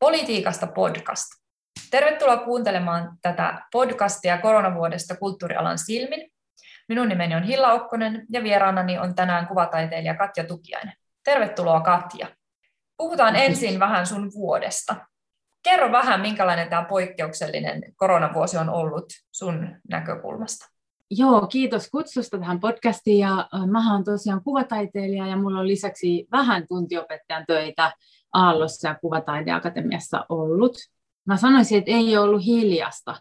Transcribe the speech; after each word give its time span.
Politiikasta 0.00 0.66
podcast. 0.66 1.26
Tervetuloa 1.90 2.36
kuuntelemaan 2.36 3.18
tätä 3.22 3.62
podcastia 3.72 4.38
koronavuodesta 4.38 5.16
kulttuurialan 5.16 5.78
silmin. 5.78 6.30
Minun 6.88 7.08
nimeni 7.08 7.34
on 7.34 7.42
Hilla 7.42 7.72
Okkonen 7.72 8.26
ja 8.32 8.42
vieraanani 8.42 8.98
on 8.98 9.14
tänään 9.14 9.46
kuvataiteilija 9.46 10.16
Katja 10.16 10.44
Tukiainen. 10.44 10.94
Tervetuloa 11.24 11.80
Katja. 11.80 12.28
Puhutaan 12.96 13.36
ensin 13.36 13.80
vähän 13.80 14.06
sun 14.06 14.32
vuodesta. 14.32 14.96
Kerro 15.62 15.92
vähän, 15.92 16.20
minkälainen 16.20 16.68
tämä 16.68 16.84
poikkeuksellinen 16.84 17.82
koronavuosi 17.96 18.56
on 18.56 18.68
ollut 18.68 19.06
sun 19.32 19.76
näkökulmasta. 19.88 20.66
Joo, 21.10 21.46
kiitos 21.46 21.90
kutsusta 21.90 22.38
tähän 22.38 22.60
podcastiin. 22.60 23.18
Ja 23.18 23.48
mä 23.70 23.92
oon 23.92 24.04
tosiaan 24.04 24.44
kuvataiteilija 24.44 25.26
ja 25.26 25.36
mulla 25.36 25.60
on 25.60 25.68
lisäksi 25.68 26.26
vähän 26.32 26.66
tuntiopettajan 26.68 27.44
töitä 27.46 27.92
Aallossa 28.32 28.88
ja 28.88 28.98
Kuvataideakatemiassa 29.00 30.26
ollut. 30.28 30.76
Mä 31.26 31.36
sanoisin, 31.36 31.78
että 31.78 31.90
ei 31.90 32.16
ollut 32.16 32.46
hiljasta, 32.46 33.16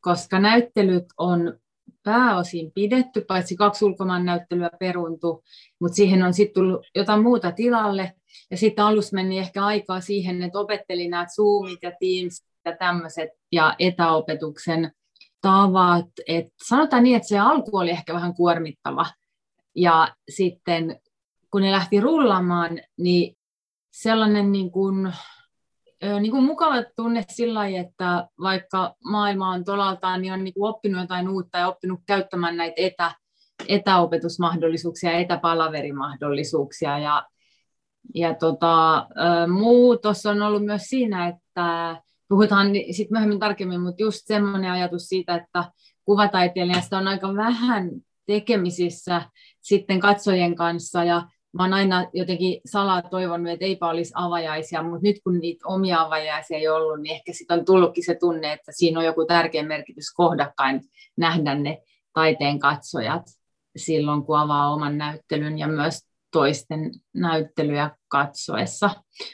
koska 0.00 0.38
näyttelyt 0.38 1.04
on 1.18 1.58
pääosin 2.02 2.72
pidetty, 2.74 3.20
paitsi 3.20 3.56
kaksi 3.56 3.84
ulkomaan 3.84 4.24
näyttelyä 4.24 4.70
peruntu, 4.80 5.44
mutta 5.80 5.96
siihen 5.96 6.22
on 6.22 6.34
sitten 6.34 6.54
tullut 6.54 6.86
jotain 6.94 7.22
muuta 7.22 7.52
tilalle. 7.52 8.12
Ja 8.50 8.56
sitten 8.56 8.84
alussa 8.84 9.14
meni 9.14 9.38
ehkä 9.38 9.64
aikaa 9.64 10.00
siihen, 10.00 10.42
että 10.42 10.58
opettelin 10.58 11.10
nämä 11.10 11.26
Zoomit 11.26 11.78
ja 11.82 11.92
Teams 12.00 12.44
ja 12.64 12.76
tämmöiset 12.76 13.30
ja 13.52 13.74
etäopetuksen 13.78 14.92
tavat. 15.40 16.06
Et 16.26 16.46
sanotaan 16.68 17.02
niin, 17.02 17.16
että 17.16 17.28
se 17.28 17.38
alku 17.38 17.76
oli 17.76 17.90
ehkä 17.90 18.14
vähän 18.14 18.34
kuormittava. 18.34 19.06
Ja 19.74 20.14
sitten 20.28 21.00
kun 21.50 21.62
ne 21.62 21.72
lähti 21.72 22.00
rullaamaan, 22.00 22.80
niin 22.98 23.35
sellainen 24.02 24.52
niin 24.52 24.70
kuin, 24.70 25.12
niin 26.20 26.32
kuin 26.32 26.44
mukava 26.44 26.74
tunne 26.96 27.24
sillä 27.28 27.58
lailla, 27.58 27.78
että 27.78 28.28
vaikka 28.40 28.94
maailma 29.04 29.50
on 29.50 29.64
tolaltaan, 29.64 30.22
niin 30.22 30.32
on 30.32 30.44
niin 30.44 30.54
kuin 30.54 30.68
oppinut 30.68 31.00
jotain 31.00 31.28
uutta 31.28 31.58
ja 31.58 31.68
oppinut 31.68 32.00
käyttämään 32.06 32.56
näitä 32.56 32.74
etä, 32.76 33.12
etäopetusmahdollisuuksia 33.68 35.12
ja 35.12 35.18
etäpalaverimahdollisuuksia. 35.18 36.98
Ja, 36.98 37.26
ja 38.14 38.34
tota, 38.34 39.06
muutos 39.48 40.26
on 40.26 40.42
ollut 40.42 40.64
myös 40.64 40.82
siinä, 40.82 41.28
että 41.28 41.96
puhutaan 42.28 42.66
sitten 42.74 43.08
myöhemmin 43.10 43.40
tarkemmin, 43.40 43.80
mutta 43.80 44.02
just 44.02 44.20
semmoinen 44.24 44.70
ajatus 44.70 45.02
siitä, 45.02 45.34
että 45.34 45.64
kuvataiteilijasta 46.04 46.98
on 46.98 47.08
aika 47.08 47.34
vähän 47.34 47.90
tekemisissä 48.26 49.22
sitten 49.60 50.00
katsojien 50.00 50.56
kanssa 50.56 51.04
ja 51.04 51.22
mä 51.56 51.62
oon 51.62 51.72
aina 51.72 52.06
jotenkin 52.12 52.60
salaa 52.66 53.02
toivonut, 53.02 53.52
että 53.52 53.64
eipä 53.64 53.86
olisi 53.88 54.12
avajaisia, 54.14 54.82
mutta 54.82 55.02
nyt 55.02 55.16
kun 55.24 55.38
niitä 55.38 55.68
omia 55.68 56.00
avajaisia 56.00 56.58
ei 56.58 56.68
ollut, 56.68 57.00
niin 57.00 57.14
ehkä 57.14 57.32
sitten 57.32 57.58
on 57.58 57.64
tullutkin 57.64 58.04
se 58.04 58.14
tunne, 58.14 58.52
että 58.52 58.72
siinä 58.72 59.00
on 59.00 59.06
joku 59.06 59.26
tärkeä 59.26 59.62
merkitys 59.62 60.12
kohdakkain 60.14 60.80
nähdä 61.16 61.54
ne 61.54 61.82
taiteen 62.12 62.58
katsojat 62.58 63.22
silloin, 63.76 64.22
kun 64.22 64.38
avaa 64.38 64.72
oman 64.72 64.98
näyttelyn 64.98 65.58
ja 65.58 65.68
myös 65.68 66.00
toisten 66.32 66.90
näyttelyjä 67.14 67.90
katsoessa. 68.08 68.90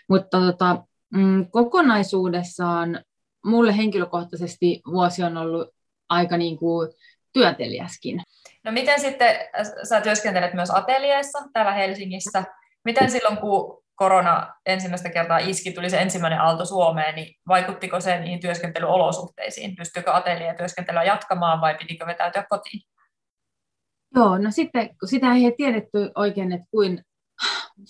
Mutta 0.09 0.41
tota, 0.41 0.84
mm, 1.14 1.47
kokonaisuudessaan 1.51 3.05
mulle 3.45 3.77
henkilökohtaisesti 3.77 4.83
vuosi 4.92 5.23
on 5.23 5.36
ollut 5.36 5.69
aika 6.09 6.36
niin 6.36 6.59
kuin 6.59 6.89
työtelijäskin. 7.33 8.23
No 8.65 8.73
miten 8.73 9.01
sitten, 9.01 9.37
äh, 9.37 9.67
sä 9.89 10.01
työskentelet 10.01 10.55
myös 10.55 10.71
ateljeessa 10.71 11.39
täällä 11.53 11.73
Helsingissä, 11.73 12.45
miten 12.85 13.11
silloin 13.11 13.37
kun 13.37 13.83
korona 13.95 14.55
ensimmäistä 14.67 15.11
kertaa 15.11 15.39
iski, 15.39 15.73
tuli 15.73 15.91
se 15.91 15.99
ensimmäinen 15.99 16.41
aalto 16.41 16.65
Suomeen, 16.65 17.15
niin 17.15 17.35
vaikuttiko 17.48 18.01
se 18.01 18.21
niihin 18.21 18.41
työskentelyolosuhteisiin? 18.41 19.77
Pystyykö 19.77 20.13
ateljeen 20.13 20.57
työskentelyä 20.57 21.05
jatkamaan 21.05 21.61
vai 21.61 21.75
pitikö 21.75 22.07
vetäytyä 22.07 22.45
kotiin? 22.48 22.83
Joo, 24.15 24.39
no 24.39 24.51
sitten 24.51 24.89
kun 24.89 25.09
sitä 25.09 25.33
ei 25.33 25.55
tiedetty 25.57 26.11
oikein, 26.15 26.53
että 26.53 26.67
kuin 26.71 27.05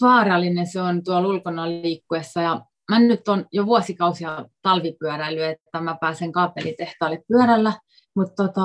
vaarallinen 0.01 0.67
se 0.67 0.81
on 0.81 1.05
tuolla 1.05 1.29
ulkona 1.29 1.69
liikkuessa 1.69 2.43
ja 2.43 2.61
mä 2.91 2.99
nyt 2.99 3.29
on 3.29 3.47
jo 3.53 3.67
vuosikausia 3.67 4.45
talvipyöräily, 4.63 5.43
että 5.43 5.81
mä 5.81 5.97
pääsen 6.01 6.33
kaapelitehtaalle 6.33 7.19
pyörällä, 7.29 7.73
mutta 8.17 8.45
tota, 8.45 8.63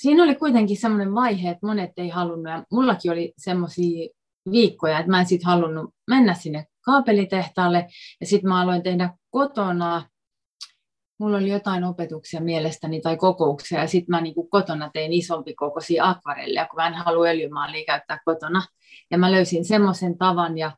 siinä 0.00 0.22
oli 0.22 0.34
kuitenkin 0.34 0.76
semmoinen 0.76 1.14
vaihe, 1.14 1.50
että 1.50 1.66
monet 1.66 1.90
ei 1.96 2.08
halunnut, 2.08 2.52
ja 2.52 2.64
mullakin 2.72 3.12
oli 3.12 3.32
semmoisia 3.38 4.08
viikkoja, 4.50 4.98
että 4.98 5.10
mä 5.10 5.20
en 5.20 5.26
sitten 5.26 5.46
halunnut 5.46 5.94
mennä 6.06 6.34
sinne 6.34 6.66
kaapelitehtaalle, 6.84 7.86
ja 8.20 8.26
sitten 8.26 8.48
mä 8.48 8.60
aloin 8.60 8.82
tehdä 8.82 9.10
kotona, 9.30 10.04
mulla 11.20 11.36
oli 11.36 11.50
jotain 11.50 11.84
opetuksia 11.84 12.40
mielestäni 12.40 13.00
tai 13.00 13.16
kokouksia, 13.16 13.80
ja 13.80 13.86
sitten 13.86 14.10
mä 14.10 14.20
niinku 14.20 14.48
kotona 14.48 14.90
tein 14.92 15.12
isompi 15.12 15.54
kokoisia 15.54 16.08
akvarelleja, 16.08 16.66
kun 16.66 16.76
mä 16.76 16.86
en 16.86 16.94
halua 16.94 17.26
öljymaalia 17.26 17.84
käyttää 17.86 18.18
kotona, 18.24 18.62
ja 19.10 19.18
mä 19.18 19.32
löysin 19.32 19.64
semmoisen 19.64 20.18
tavan, 20.18 20.58
ja 20.58 20.72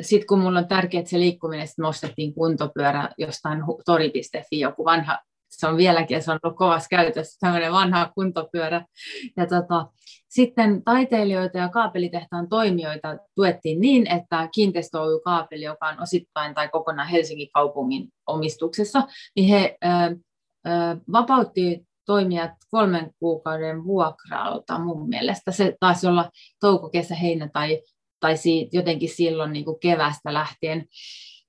sitten 0.00 0.26
kun 0.26 0.38
mulla 0.38 0.58
on 0.58 0.68
tärkeää 0.68 1.04
se 1.04 1.18
liikkuminen, 1.18 1.66
sitten 1.66 1.82
nostettiin 1.82 2.34
kuntopyörä 2.34 3.08
jostain 3.18 3.62
tori.fi, 3.84 4.60
joku 4.60 4.84
vanha 4.84 5.18
se 5.52 5.66
on 5.66 5.76
vieläkin, 5.76 6.22
se 6.22 6.32
on 6.32 6.38
ollut 6.42 6.58
kovassa 6.58 6.88
käytössä, 6.88 7.38
tämmöinen 7.40 7.72
vanha 7.72 8.12
kuntopyörä. 8.14 8.84
Ja 9.36 9.46
tota, 9.46 9.86
sitten 10.28 10.84
taiteilijoita 10.84 11.58
ja 11.58 11.68
kaapelitehtaan 11.68 12.48
toimijoita 12.48 13.16
tuettiin 13.34 13.80
niin, 13.80 14.06
että 14.06 14.48
kiinteistö 14.54 14.98
kaapeli, 15.24 15.62
joka 15.62 15.88
on 15.88 16.02
osittain 16.02 16.54
tai 16.54 16.68
kokonaan 16.68 17.08
Helsingin 17.08 17.48
kaupungin 17.54 18.08
omistuksessa, 18.26 19.02
niin 19.36 19.48
he 19.48 19.76
ö, 19.84 19.88
ö, 20.66 20.70
vapautti 21.12 21.82
toimijat 22.06 22.50
kolmen 22.70 23.10
kuukauden 23.18 23.84
vuokralta 23.84 24.78
mun 24.78 25.08
mielestä. 25.08 25.52
Se 25.52 25.76
taisi 25.80 26.06
olla 26.06 26.30
touko, 26.60 26.88
kesä, 26.88 27.14
heinä 27.14 27.48
tai, 27.52 27.82
tai 28.20 28.36
siitä, 28.36 28.76
jotenkin 28.76 29.08
silloin 29.08 29.52
niin 29.52 29.64
kuin 29.64 29.80
kevästä 29.80 30.34
lähtien, 30.34 30.86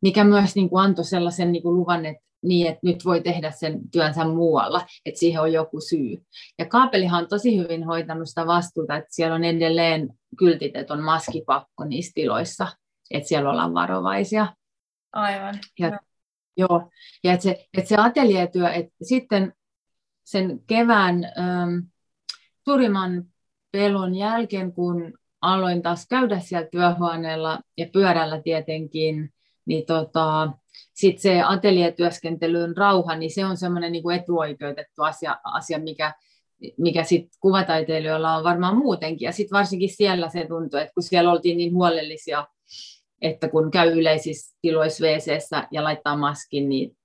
mikä 0.02 0.24
myös 0.24 0.56
niin 0.56 0.70
kuin 0.70 0.84
antoi 0.84 1.06
sellaisen 1.06 1.52
niin 1.52 1.64
kuin 1.64 1.76
luvan, 1.76 2.06
että 2.06 2.24
niin, 2.44 2.68
että 2.68 2.80
nyt 2.84 3.06
voi 3.06 3.22
tehdä 3.22 3.52
sen 3.52 3.80
työnsä 3.92 4.26
muualla, 4.26 4.86
että 5.06 5.20
siihen 5.20 5.42
on 5.42 5.54
joku 5.54 5.82
syy. 5.82 6.26
Ja 6.60 6.66
kaapelihan 6.66 7.24
on 7.24 7.30
tosi 7.30 7.58
hyvin 7.58 7.84
hoitanut 7.84 8.30
sitä 8.30 8.48
vastuuta, 8.48 8.96
että 8.96 9.16
siellä 9.16 9.36
on 9.36 9.44
edelleen 9.44 10.10
kyltit, 10.38 10.76
että 10.76 10.94
on 10.94 11.04
maskipakko 11.04 11.84
niissä 11.86 12.12
tiloissa, 12.16 12.68
että 13.12 13.30
siellä 13.30 13.50
ollaan 13.50 13.74
varovaisia. 13.74 14.48
Aivan. 15.14 15.60
Ja, 15.80 16.00
joo, 16.58 16.90
ja 17.24 17.34
että 17.34 17.44
se, 17.44 17.66
että 17.78 17.90
se 17.90 17.96
ateljeetyö, 17.98 18.70
että 18.70 18.94
sitten 19.04 19.54
sen 20.24 20.60
kevään 20.68 21.24
ähm, 21.26 21.80
suurimman 22.66 23.24
pelon 23.72 24.16
jälkeen, 24.16 24.74
kun 24.74 25.14
aloin 25.42 25.82
taas 25.82 26.08
käydä 26.08 26.40
siellä 26.40 26.68
työhuoneella 26.72 27.60
ja 27.78 27.86
pyörällä 27.94 28.42
tietenkin, 28.42 29.34
niin 29.66 29.86
tota, 29.86 30.52
sitten 30.94 31.22
se 31.22 31.42
ateljeetyöskentelyn 31.42 32.78
rauha, 32.78 33.16
niin 33.16 33.32
se 33.32 33.46
on 33.46 33.58
semmoinen 33.58 33.92
niin 33.92 34.04
kuin 34.04 34.20
etuoikeutettu 34.20 35.04
asia, 35.04 35.38
asia 35.44 35.80
mikä, 35.80 36.14
mikä 36.78 37.04
sit 37.04 37.28
kuvataiteilijoilla 37.40 38.36
on 38.36 38.44
varmaan 38.44 38.78
muutenkin. 38.78 39.26
Ja 39.26 39.32
sitten 39.32 39.58
varsinkin 39.58 39.96
siellä 39.96 40.30
se 40.30 40.46
tuntuu, 40.48 40.80
että 40.80 40.94
kun 40.94 41.04
siellä 41.04 41.32
oltiin 41.32 41.58
niin 41.58 41.74
huolellisia, 41.74 42.48
että 43.22 43.50
kun 43.50 43.72
käy 43.72 44.00
yleisissä 44.00 44.58
tiloissa 44.62 45.06
wc 45.06 45.68
ja 45.72 45.84
laittaa 45.84 46.18
maskin, 46.18 46.70
niin 46.70 46.98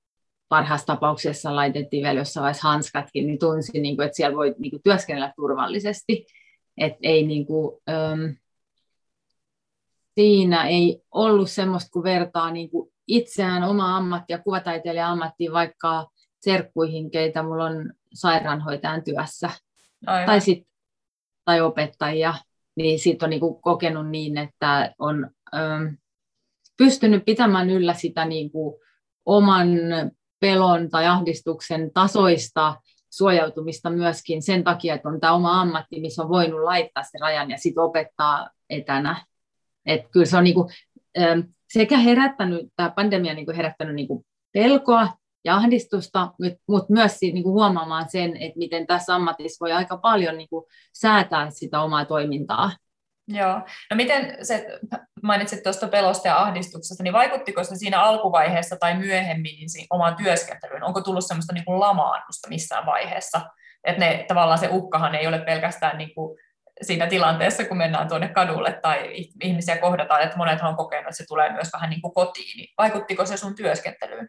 parhaassa 0.48 0.86
tapauksessa 0.86 1.56
laitettiin 1.56 2.02
vielä 2.02 2.20
jossain 2.20 2.42
vaiheessa 2.42 2.68
hanskatkin, 2.68 3.26
niin 3.26 3.38
tunsi, 3.38 3.80
niin 3.80 3.96
kuin, 3.96 4.06
että 4.06 4.16
siellä 4.16 4.36
voi 4.36 4.54
niin 4.58 4.70
kuin, 4.70 4.82
työskennellä 4.82 5.32
turvallisesti. 5.36 6.26
Että 6.78 6.98
ei 7.02 7.26
niin 7.26 7.46
kuin, 7.46 7.80
ähm, 7.90 8.20
siinä 10.14 10.68
ei 10.68 11.02
ollut 11.10 11.50
semmoista, 11.50 11.90
kun 11.92 12.02
vertaa 12.02 12.50
niin 12.50 12.70
kuin 12.70 12.92
itseään 13.08 13.64
oma 13.64 13.96
ammattia, 13.96 14.38
kuvataiteilijan 14.38 15.10
ammattiin 15.10 15.52
vaikka 15.52 16.06
serkkuihin, 16.40 17.10
keitä 17.10 17.42
mulla 17.42 17.64
on 17.64 17.92
sairaanhoitajan 18.14 19.04
työssä. 19.04 19.50
Tai, 20.26 20.40
sit, 20.40 20.68
tai 21.44 21.60
opettajia, 21.60 22.34
niin 22.76 22.98
siitä 22.98 23.26
on 23.26 23.30
niinku 23.30 23.54
kokenut 23.54 24.08
niin, 24.08 24.38
että 24.38 24.94
on 24.98 25.30
ähm, 25.54 25.86
pystynyt 26.76 27.24
pitämään 27.24 27.70
yllä 27.70 27.94
sitä 27.94 28.24
niinku 28.24 28.80
oman 29.26 29.68
pelon 30.40 30.90
tai 30.90 31.06
ahdistuksen 31.06 31.90
tasoista 31.94 32.76
suojautumista 33.10 33.90
myöskin 33.90 34.42
sen 34.42 34.64
takia, 34.64 34.94
että 34.94 35.08
on 35.08 35.20
tämä 35.20 35.32
oma 35.32 35.60
ammatti, 35.60 36.00
missä 36.00 36.22
on 36.22 36.28
voinut 36.28 36.60
laittaa 36.60 37.02
se 37.02 37.18
rajan 37.20 37.50
ja 37.50 37.58
sitten 37.58 37.82
opettaa 37.82 38.50
etänä. 38.70 39.24
Et 39.86 40.02
kyllä 40.10 40.26
se 40.26 40.36
on 40.36 40.44
niinku, 40.44 40.70
ähm, 41.18 41.40
sekä 41.72 41.98
herättänyt, 41.98 42.66
tämä 42.76 42.90
pandemia 42.90 43.34
niin 43.34 43.46
kuin 43.46 43.56
herättänyt 43.56 43.94
niin 43.94 44.08
kuin 44.08 44.24
pelkoa 44.52 45.08
ja 45.44 45.56
ahdistusta, 45.56 46.32
mutta 46.68 46.92
myös 46.92 47.20
niin 47.20 47.42
kuin 47.42 47.52
huomaamaan 47.52 48.10
sen, 48.10 48.36
että 48.36 48.58
miten 48.58 48.86
tässä 48.86 49.14
ammatissa 49.14 49.64
voi 49.64 49.72
aika 49.72 49.96
paljon 49.96 50.38
niin 50.38 50.48
kuin 50.48 50.64
säätää 50.92 51.50
sitä 51.50 51.80
omaa 51.80 52.04
toimintaa. 52.04 52.70
Joo. 53.28 53.60
No 53.90 53.96
miten 53.96 54.36
se, 54.42 54.66
mainitsit 55.22 55.62
tuosta 55.62 55.88
pelosta 55.88 56.28
ja 56.28 56.42
ahdistuksesta, 56.42 57.02
niin 57.02 57.12
vaikuttiko 57.12 57.64
se 57.64 57.76
siinä 57.76 58.02
alkuvaiheessa 58.02 58.76
tai 58.76 58.98
myöhemmin 58.98 59.58
niin 59.58 59.86
omaan 59.90 60.16
työskentelyyn? 60.16 60.84
Onko 60.84 61.00
tullut 61.00 61.26
semmoista 61.26 61.52
niin 61.52 61.64
kuin 61.64 61.80
lamaannusta 61.80 62.48
missään 62.48 62.86
vaiheessa? 62.86 63.40
Että 63.84 64.24
tavallaan 64.28 64.58
se 64.58 64.68
uhkahan 64.68 65.14
ei 65.14 65.26
ole 65.26 65.38
pelkästään 65.38 65.98
niin 65.98 66.14
kuin 66.14 66.38
siinä 66.82 67.06
tilanteessa, 67.06 67.64
kun 67.64 67.76
mennään 67.76 68.08
tuonne 68.08 68.28
kadulle 68.28 68.78
tai 68.82 69.28
ihmisiä 69.42 69.78
kohdataan, 69.78 70.22
että 70.22 70.36
monethan 70.36 70.70
on 70.70 70.76
kokenut, 70.76 71.06
että 71.06 71.16
se 71.16 71.26
tulee 71.28 71.52
myös 71.52 71.68
vähän 71.72 71.90
niin 71.90 72.02
kuin 72.02 72.14
kotiin. 72.14 72.56
Niin 72.56 72.74
vaikuttiko 72.78 73.26
se 73.26 73.36
sun 73.36 73.54
työskentelyyn? 73.54 74.28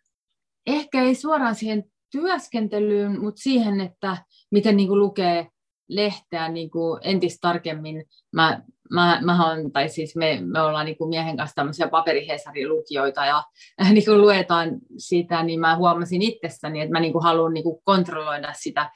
Ehkä 0.66 1.02
ei 1.02 1.16
suoraan 1.16 1.56
siihen 1.56 1.84
työskentelyyn, 2.12 3.20
mutta 3.22 3.42
siihen, 3.42 3.82
että 3.82 4.18
miten 4.52 4.78
niin 4.78 4.88
kuin 4.88 5.00
lukee 5.00 5.48
lehteä 5.90 6.50
niin 6.50 6.72
kuin 6.72 7.00
entistä 7.04 7.38
tarkemmin. 7.42 8.06
Mä, 8.36 8.62
mä, 8.90 9.20
mä 9.22 9.52
on, 9.52 9.72
tai 9.72 9.90
siis 9.90 10.16
me, 10.16 10.40
me 10.42 10.62
ollaan 10.62 10.86
niin 10.86 10.98
kuin 10.98 11.10
miehen 11.10 11.38
kanssa 11.38 11.56
tämmöisiä 11.56 11.88
paperihesarin-lukijoita 11.88 13.26
ja 13.26 13.44
äh, 13.82 13.92
niin 13.94 14.06
kuin 14.06 14.22
luetaan 14.22 14.72
sitä, 14.98 15.44
niin 15.44 15.60
mä 15.60 15.76
huomasin 15.76 16.22
itsessäni, 16.22 16.82
että 16.82 16.94
mä 16.94 17.00
niin 17.00 17.14
kuin 17.14 17.24
haluan 17.24 17.54
niin 17.54 17.64
kuin 17.64 17.82
kontrolloida 17.84 18.54
sitä, 18.54 18.90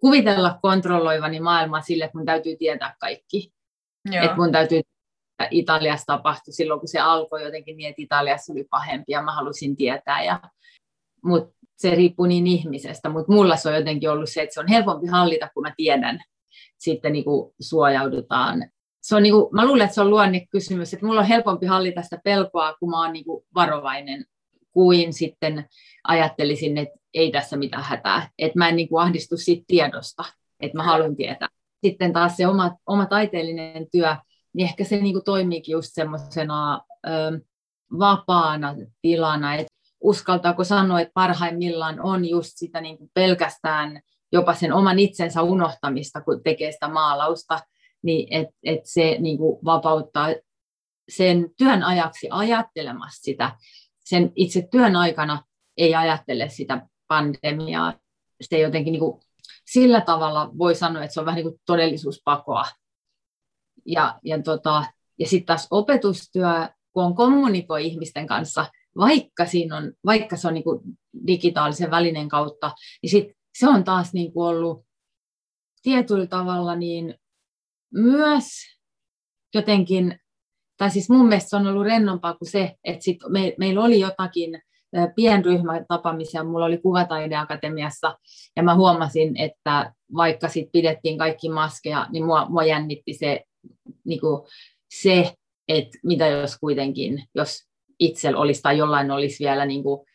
kuvitella 0.00 0.58
kontrolloivani 0.62 1.40
maailmaa 1.40 1.80
sille, 1.80 2.04
että 2.04 2.18
mun 2.18 2.26
täytyy 2.26 2.56
tietää 2.56 2.94
kaikki. 3.00 3.52
Joo. 4.12 4.24
Että 4.24 4.36
mun 4.36 4.52
täytyy 4.52 4.80
Italiassa 5.50 6.06
tapahtui 6.06 6.54
silloin, 6.54 6.80
kun 6.80 6.88
se 6.88 7.00
alkoi 7.00 7.42
jotenkin 7.42 7.76
niin, 7.76 7.90
että 7.90 8.02
Italiassa 8.02 8.52
oli 8.52 8.64
pahempi 8.70 9.12
ja 9.12 9.22
mä 9.22 9.34
halusin 9.34 9.76
tietää. 9.76 10.24
Ja, 10.24 10.40
mutta 11.24 11.56
se 11.76 11.94
riippuu 11.94 12.26
niin 12.26 12.46
ihmisestä, 12.46 13.08
mutta 13.08 13.32
mulla 13.32 13.56
se 13.56 13.68
on 13.68 13.74
jotenkin 13.74 14.10
ollut 14.10 14.28
se, 14.28 14.42
että 14.42 14.54
se 14.54 14.60
on 14.60 14.68
helpompi 14.68 15.06
hallita, 15.06 15.48
kun 15.54 15.62
mä 15.62 15.74
tiedän, 15.76 16.20
sitten 16.78 17.12
niin 17.12 17.24
kuin 17.24 17.54
suojaudutaan. 17.60 18.70
Se 19.02 19.16
on 19.16 19.22
kuin, 19.22 19.48
mä 19.52 19.66
luulen, 19.66 19.84
että 19.84 19.94
se 19.94 20.00
on 20.00 20.10
luonnekysymys, 20.10 20.94
että 20.94 21.06
mulla 21.06 21.20
on 21.20 21.26
helpompi 21.26 21.66
hallita 21.66 22.02
sitä 22.02 22.20
pelkoa, 22.24 22.74
kun 22.80 22.90
mä 22.90 23.00
oon 23.00 23.24
kuin 23.24 23.44
varovainen, 23.54 24.24
kuin 24.72 25.12
sitten 25.12 25.68
ajattelisin, 26.04 26.78
että 26.78 26.98
ei 27.14 27.30
tässä 27.30 27.56
mitään 27.56 27.84
hätää. 27.84 28.30
Että 28.38 28.58
mä 28.58 28.68
en 28.68 28.88
kuin 28.88 29.02
ahdistu 29.02 29.36
siitä 29.36 29.64
tiedosta, 29.66 30.24
että 30.60 30.76
mä 30.76 30.82
haluan 30.82 31.16
tietää. 31.16 31.48
Sitten 31.84 32.12
taas 32.12 32.36
se 32.36 32.46
oma, 32.46 32.76
oma 32.86 33.06
taiteellinen 33.06 33.86
työ, 33.92 34.16
niin 34.52 34.68
ehkä 34.68 34.84
se 34.84 34.98
kuin 34.98 35.24
toimiikin 35.24 35.72
just 35.72 35.90
semmoisena 35.92 36.80
vapaana 37.98 38.74
tilana, 39.02 39.54
että 39.54 39.74
uskaltaako 40.00 40.64
sanoa, 40.64 41.00
että 41.00 41.12
parhaimmillaan 41.14 42.00
on 42.00 42.28
just 42.28 42.52
sitä 42.54 42.80
niin 42.80 42.98
kuin 42.98 43.10
pelkästään 43.14 44.00
jopa 44.32 44.54
sen 44.54 44.72
oman 44.72 44.98
itsensä 44.98 45.42
unohtamista, 45.42 46.20
kun 46.20 46.42
tekee 46.42 46.72
sitä 46.72 46.88
maalausta, 46.88 47.60
niin 48.02 48.28
että 48.30 48.54
et 48.62 48.80
se 48.84 49.16
niin 49.20 49.38
kuin 49.38 49.64
vapauttaa 49.64 50.28
sen 51.08 51.50
työn 51.58 51.82
ajaksi 51.82 52.28
ajattelemasta 52.30 53.22
sitä. 53.22 53.56
Sen 54.04 54.32
itse 54.34 54.68
työn 54.70 54.96
aikana 54.96 55.44
ei 55.76 55.94
ajattele 55.94 56.48
sitä 56.48 56.86
pandemiaa. 57.08 57.94
Se 58.40 58.58
jotenkin 58.58 58.92
niin 58.92 59.00
kuin, 59.00 59.20
sillä 59.66 60.00
tavalla 60.00 60.50
voi 60.58 60.74
sanoa, 60.74 61.04
että 61.04 61.14
se 61.14 61.20
on 61.20 61.26
vähän 61.26 61.36
niin 61.36 61.50
kuin 61.50 61.60
todellisuuspakoa. 61.66 62.64
Ja, 63.86 64.18
ja, 64.24 64.42
tota, 64.42 64.84
ja 65.18 65.26
sitten 65.26 65.46
taas 65.46 65.66
opetustyö, 65.70 66.48
kun 66.92 67.04
on 67.04 67.14
kommunikoi 67.14 67.86
ihmisten 67.86 68.26
kanssa, 68.26 68.66
vaikka, 68.96 69.46
siinä 69.46 69.76
on, 69.76 69.92
vaikka 70.06 70.36
se 70.36 70.48
on 70.48 70.54
niin 70.54 70.64
kuin 70.64 70.80
digitaalisen 71.26 71.90
välinen 71.90 72.28
kautta, 72.28 72.74
niin 73.02 73.10
sit 73.10 73.28
se 73.58 73.68
on 73.68 73.84
taas 73.84 74.12
niin 74.12 74.32
kuin 74.32 74.46
ollut 74.46 74.84
tietyllä 75.82 76.26
tavalla 76.26 76.76
niin 76.76 77.14
myös 77.92 78.44
jotenkin, 79.54 80.18
tai 80.76 80.90
siis 80.90 81.10
mun 81.10 81.28
mielestä 81.28 81.48
se 81.50 81.56
on 81.56 81.66
ollut 81.66 81.84
rennompaa 81.84 82.34
kuin 82.34 82.50
se, 82.50 82.74
että 82.84 83.04
sit 83.04 83.18
me, 83.28 83.54
meillä 83.58 83.84
oli 83.84 84.00
jotakin 84.00 84.62
pienryhmätapaamisia, 85.16 86.44
mulla 86.44 86.64
oli 86.64 86.78
Kuvataideakatemiassa, 86.78 88.18
ja 88.56 88.62
mä 88.62 88.74
huomasin, 88.74 89.36
että 89.36 89.92
vaikka 90.16 90.48
sit 90.48 90.72
pidettiin 90.72 91.18
kaikki 91.18 91.48
maskeja, 91.48 92.06
niin 92.10 92.24
mua, 92.24 92.46
mua 92.48 92.64
jännitti 92.64 93.14
se, 93.14 93.44
niin 94.04 94.20
kuin 94.20 94.42
se, 94.94 95.34
että 95.68 95.98
mitä 96.02 96.26
jos 96.26 96.58
kuitenkin, 96.58 97.24
jos 97.34 97.58
itsellä 97.98 98.38
olisi 98.38 98.62
tai 98.62 98.78
jollain 98.78 99.10
olisi 99.10 99.44
vielä 99.44 99.66
niin 99.66 99.82
kuin, 99.82 100.06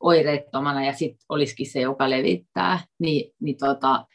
oireettomana 0.00 0.84
ja 0.84 0.92
sitten 0.92 1.26
olisikin 1.28 1.70
se, 1.70 1.80
joka 1.80 2.10
levittää, 2.10 2.80
niin, 2.98 3.32
niin, 3.40 3.56
tota, 3.56 4.06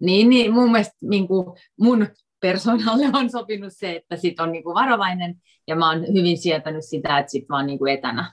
niin, 0.00 0.30
niin 0.30 0.52
mun 0.52 0.72
mielestä 0.72 0.96
niin 1.00 1.28
kuin 1.28 1.46
mun 1.80 2.08
persoonalle 2.40 3.06
on 3.12 3.30
sopinut 3.30 3.72
se, 3.72 3.96
että 3.96 4.16
sit 4.16 4.40
on 4.40 4.52
niin 4.52 4.64
kuin 4.64 4.74
varovainen 4.74 5.34
ja 5.68 5.76
mä 5.76 5.90
oon 5.90 6.00
hyvin 6.00 6.38
sietänyt 6.38 6.84
sitä, 6.84 7.18
että 7.18 7.30
sit 7.30 7.44
vaan 7.48 7.66
niin 7.66 7.78
kuin 7.78 7.92
etänä 7.92 8.32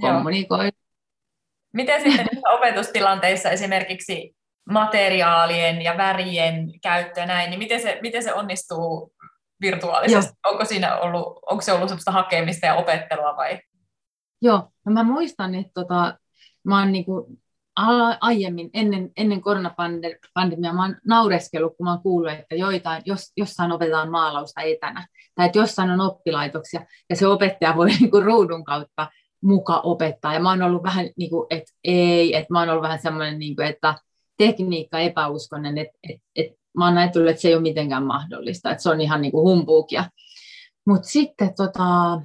kommunikoi. 0.00 0.70
Miten 1.72 2.02
sitten 2.02 2.28
opetustilanteissa 2.56 3.50
esimerkiksi 3.50 4.36
materiaalien 4.70 5.82
ja 5.82 5.96
värien 5.96 6.80
käyttö 6.82 7.20
ja 7.20 7.26
näin, 7.26 7.50
niin 7.50 7.58
miten 7.58 7.80
se, 7.80 7.98
miten 8.02 8.22
se 8.22 8.34
onnistuu 8.34 9.12
virtuaalisesti? 9.60 10.32
Joo. 10.44 10.52
Onko, 10.52 10.64
siinä 10.64 10.98
ollut, 10.98 11.38
onko 11.50 11.62
se 11.62 11.72
ollut 11.72 11.88
sellaista 11.88 12.10
hakemista 12.10 12.66
ja 12.66 12.74
opettelua 12.74 13.36
vai? 13.36 13.60
Joo, 14.42 14.68
no 14.86 14.92
mä 14.92 15.02
muistan, 15.02 15.54
että 15.54 15.70
tota, 15.74 16.18
mä 16.64 16.78
oon 16.78 16.92
niinku 16.92 17.38
aiemmin, 18.20 18.70
ennen, 18.74 19.10
ennen 19.16 19.40
koronapandemiaa, 19.40 20.74
mä 20.74 20.82
oon 20.82 20.96
naureskellut, 21.06 21.76
kun 21.76 21.84
mä 21.84 21.92
oon 21.92 22.02
kuullut, 22.02 22.32
että 22.32 22.54
joitain, 22.54 23.02
jos, 23.06 23.32
jossain 23.36 23.72
opetetaan 23.72 24.10
maalausta 24.10 24.60
etänä, 24.60 25.06
tai 25.34 25.46
että 25.46 25.58
jossain 25.58 25.90
on 25.90 26.00
oppilaitoksia, 26.00 26.86
ja 27.10 27.16
se 27.16 27.26
opettaja 27.26 27.76
voi 27.76 27.88
niinku 28.00 28.20
ruudun 28.20 28.64
kautta 28.64 29.10
muka 29.42 29.80
opettaa. 29.80 30.34
Ja 30.34 30.40
mä 30.40 30.50
oon 30.50 30.62
ollut 30.62 30.82
vähän 30.82 31.10
niin 31.16 31.30
kuin, 31.30 31.46
että 31.50 31.72
ei, 31.84 32.36
että 32.36 32.52
mä 32.52 32.58
oon 32.60 32.68
ollut 32.68 32.82
vähän 32.82 33.02
semmoinen, 33.02 33.38
niin 33.38 33.56
kuin, 33.56 33.68
että 33.68 33.94
tekniikka 34.36 34.98
epäuskonen, 34.98 35.78
että, 35.78 35.98
että, 36.08 36.26
että 36.36 36.58
mä 36.76 36.84
oon 36.86 36.98
ajatellut, 36.98 37.30
että 37.30 37.42
se 37.42 37.48
ei 37.48 37.54
ole 37.54 37.62
mitenkään 37.62 38.06
mahdollista, 38.06 38.70
että 38.70 38.82
se 38.82 38.90
on 38.90 39.00
ihan 39.00 39.22
niin 39.22 39.32
kuin 39.32 39.42
humpuukia. 39.42 40.04
Mutta 40.86 41.08
sitten 41.08 41.54
tota, 41.54 42.20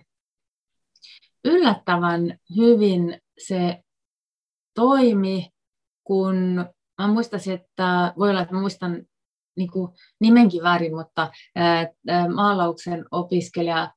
yllättävän 1.46 2.38
hyvin 2.56 3.22
se 3.48 3.84
toimi, 4.77 5.50
kun 6.03 6.35
mä 7.01 7.07
muistasin, 7.07 7.53
että 7.53 8.13
voi 8.19 8.29
olla, 8.29 8.41
että 8.41 8.53
mä 8.53 8.62
muistan 8.62 9.06
niin 9.57 9.71
kuin 9.71 9.91
nimenkin 10.19 10.63
väärin, 10.63 10.95
mutta 10.95 11.31
maalauksen 12.36 13.05
opiskelija 13.12 13.91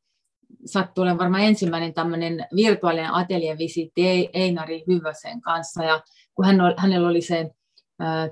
sattui 0.64 1.02
olemaan 1.02 1.18
varmaan 1.18 1.42
ensimmäinen 1.42 1.94
tämmöinen 1.94 2.46
virtuaalinen 2.56 3.14
ateljevisitti 3.14 4.30
Einari 4.32 4.84
Hyvösen 4.87 5.40
kanssa, 5.40 5.84
ja 5.84 6.02
kun 6.34 6.44
hän, 6.44 6.56
hänellä 6.76 7.08
oli 7.08 7.20
se 7.20 7.50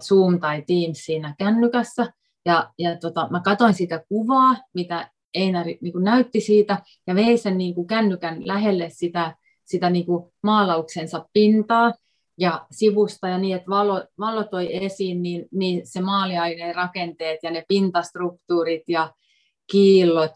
Zoom 0.05 0.41
tai 0.41 0.63
Teams 0.67 0.99
siinä 1.05 1.35
kännykässä, 1.39 2.13
ja, 2.47 2.71
ja 2.79 2.97
tota, 2.97 3.29
mä 3.31 3.41
katsoin 3.41 3.75
sitä 3.75 4.05
kuvaa, 4.09 4.57
mitä 4.75 5.11
Einari 5.35 5.79
niin 5.81 5.93
kuin 5.93 6.05
näytti 6.05 6.41
siitä, 6.41 6.83
ja 7.07 7.15
vei 7.15 7.39
sen 7.39 7.59
niin 7.59 7.75
kuin 7.75 7.87
kännykän 7.87 8.47
lähelle 8.47 8.91
sitä, 8.91 9.37
sitä 9.65 9.91
niin 9.91 10.07
kuin 10.07 10.33
maalauksensa 10.43 11.27
pintaa 11.33 11.93
ja 12.39 12.67
sivusta, 12.71 13.29
ja 13.29 13.39
niin, 13.39 13.57
että 13.57 13.71
valo, 13.71 14.05
valo 14.19 14.45
toi 14.45 14.85
esiin 14.85 15.23
niin, 15.23 15.47
niin 15.53 15.87
se 15.87 16.01
maaliaineen 16.01 16.75
rakenteet 16.75 17.39
ja 17.43 17.51
ne 17.51 17.65
pintastruktuurit 17.69 18.83
ja 18.89 19.15
kiillot, 19.73 20.33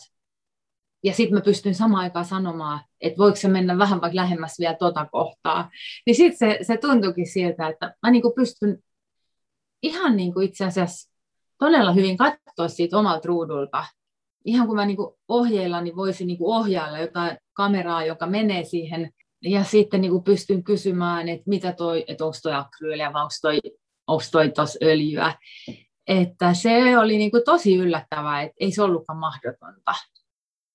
ja 1.04 1.12
sitten 1.12 1.34
mä 1.34 1.40
pystyn 1.40 1.74
samaan 1.74 2.02
aikaan 2.02 2.24
sanomaan, 2.24 2.80
että 3.00 3.18
voiko 3.18 3.36
se 3.36 3.48
mennä 3.48 3.78
vähän 3.78 4.00
vaikka 4.00 4.16
lähemmäs 4.16 4.58
vielä 4.58 4.74
tota 4.74 5.06
kohtaa. 5.12 5.70
Niin 6.06 6.16
sitten 6.16 6.38
se, 6.38 6.58
se 6.62 6.76
tuntuikin 6.76 7.26
siltä, 7.26 7.68
että 7.68 7.94
mä 8.02 8.10
niin 8.10 8.22
pystyn 8.36 8.78
ihan 9.82 10.16
niin 10.16 10.34
kuin 10.34 10.48
itse 10.48 10.64
asiassa 10.64 11.12
todella 11.58 11.92
hyvin 11.92 12.16
katsoa 12.16 12.68
siitä 12.68 12.98
omalta 12.98 13.28
ruudulta. 13.28 13.84
Ihan 14.44 14.66
kun 14.66 14.76
mä 14.76 14.86
niin 14.86 14.98
ohjeilla, 15.28 15.80
niin 15.80 15.96
voisin 15.96 16.26
niin 16.26 16.38
ohjailla 16.40 16.98
jotain 16.98 17.38
kameraa, 17.52 18.04
joka 18.04 18.26
menee 18.26 18.64
siihen, 18.64 19.10
ja 19.42 19.64
sitten 19.64 20.00
niin 20.00 20.22
pystyn 20.22 20.64
kysymään, 20.64 21.28
että 21.28 21.44
mitä 21.46 21.72
toi, 21.72 22.04
että 22.08 22.24
onko 22.24 22.36
toi 22.42 22.52
akryyliä 22.54 23.12
vai 23.12 23.22
onko 23.22 23.34
toi, 23.42 23.60
onko 24.06 24.24
toi 24.32 24.50
tos 24.50 24.78
öljyä. 24.82 25.34
Että 26.06 26.54
se 26.54 26.98
oli 26.98 27.18
niin 27.18 27.30
tosi 27.44 27.76
yllättävää, 27.76 28.42
että 28.42 28.56
ei 28.60 28.70
se 28.70 28.82
ollutkaan 28.82 29.18
mahdotonta. 29.18 29.94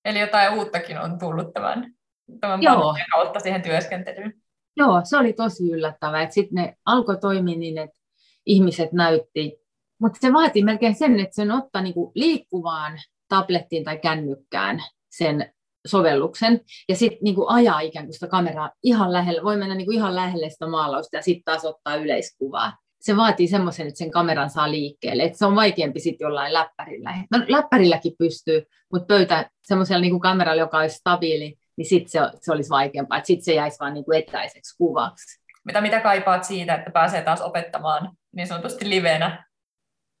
Eli 0.04 0.20
jotain 0.20 0.58
uuttakin 0.58 0.98
on 0.98 1.18
tullut 1.18 1.52
tämän, 1.52 1.94
tämän 2.40 2.62
Joo. 2.62 2.96
kautta 3.12 3.40
siihen 3.40 3.62
työskentelyyn. 3.62 4.32
Joo, 4.76 5.00
se 5.04 5.16
oli 5.16 5.32
tosi 5.32 5.70
yllättävää. 5.70 6.30
Sitten 6.30 6.62
ne 6.62 6.76
alkoi 6.84 7.16
toimia 7.20 7.58
niin, 7.58 7.78
että 7.78 7.98
ihmiset 8.46 8.92
näytti. 8.92 9.58
Mutta 10.00 10.18
se 10.20 10.32
vaatii 10.32 10.64
melkein 10.64 10.94
sen, 10.94 11.20
että 11.20 11.34
sen 11.34 11.50
ottaa 11.50 11.82
niinku 11.82 12.12
liikkuvaan 12.14 12.98
tablettiin 13.28 13.84
tai 13.84 13.98
kännykkään 13.98 14.82
sen 15.10 15.52
sovelluksen 15.88 16.60
ja 16.88 16.96
sitten 16.96 17.18
niinku 17.22 17.46
ajaa 17.48 17.80
ikään 17.80 18.06
kuin 18.06 18.14
sitä 18.14 18.26
kameraa 18.26 18.70
ihan 18.82 19.12
lähelle, 19.12 19.42
voi 19.44 19.56
mennä 19.56 19.74
niinku 19.74 19.92
ihan 19.92 20.16
lähelle 20.16 20.50
sitä 20.50 20.66
maalausta 20.66 21.16
ja 21.16 21.22
sitten 21.22 21.44
taas 21.44 21.64
ottaa 21.64 21.96
yleiskuvaa. 21.96 22.72
se 23.00 23.16
vaatii 23.16 23.48
semmoisen, 23.48 23.86
että 23.86 23.98
sen 23.98 24.10
kameran 24.10 24.50
saa 24.50 24.70
liikkeelle. 24.70 25.22
Että 25.22 25.38
se 25.38 25.46
on 25.46 25.56
vaikeampi 25.56 26.00
sitten 26.00 26.24
jollain 26.24 26.52
läppärillä. 26.52 27.14
No 27.30 27.38
läppärilläkin 27.48 28.12
pystyy, 28.18 28.62
mutta 28.92 29.06
pöytä 29.06 29.50
semmoisella 29.62 30.00
niin 30.00 30.20
kameralla, 30.20 30.62
joka 30.62 30.78
olisi 30.78 30.96
stabiili, 30.96 31.56
niin 31.76 31.88
sitten 31.88 32.10
se, 32.10 32.38
se 32.40 32.52
olisi 32.52 32.70
vaikeampaa. 32.70 33.24
Sitten 33.24 33.44
se 33.44 33.54
jäisi 33.54 33.78
vain 33.80 33.94
niin 33.94 34.04
etäiseksi 34.14 34.76
kuvaksi. 34.78 35.40
Mitä, 35.64 35.80
mitä 35.80 36.00
kaipaat 36.00 36.44
siitä, 36.44 36.74
että 36.74 36.90
pääsee 36.90 37.22
taas 37.22 37.40
opettamaan 37.40 38.10
niin 38.36 38.46
sanotusti 38.46 38.88
livenä? 38.88 39.44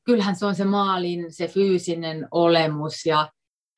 Kyllähän 0.04 0.36
se 0.36 0.46
on 0.46 0.54
se 0.54 0.64
maalin, 0.64 1.32
se 1.32 1.48
fyysinen 1.48 2.28
olemus 2.30 3.06
ja 3.06 3.28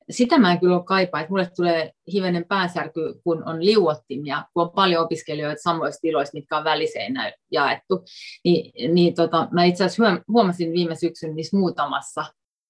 sitä 0.09 0.37
mä 0.37 0.51
en 0.51 0.59
kyllä 0.59 0.75
ole 0.75 0.83
kaipaa, 0.83 1.21
että 1.21 1.31
mulle 1.31 1.49
tulee 1.55 1.91
hivenen 2.13 2.45
päänsärky, 2.45 3.13
kun 3.23 3.49
on 3.49 3.65
liuottimia, 3.65 4.43
kun 4.53 4.63
on 4.63 4.71
paljon 4.71 5.03
opiskelijoita 5.03 5.61
samoissa 5.61 6.01
tiloissa, 6.01 6.37
mitkä 6.37 6.57
on 6.57 6.63
väliseinä 6.63 7.33
jaettu. 7.51 8.05
Niin, 8.43 8.93
niin 8.95 9.13
tota, 9.13 9.47
mä 9.51 9.63
itse 9.63 9.83
asiassa 9.83 10.23
huomasin 10.27 10.73
viime 10.73 10.95
syksyn 10.95 11.35
niissä 11.35 11.57
muutamassa 11.57 12.25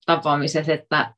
tapaamisessa, 0.06 0.74
että 0.74 1.14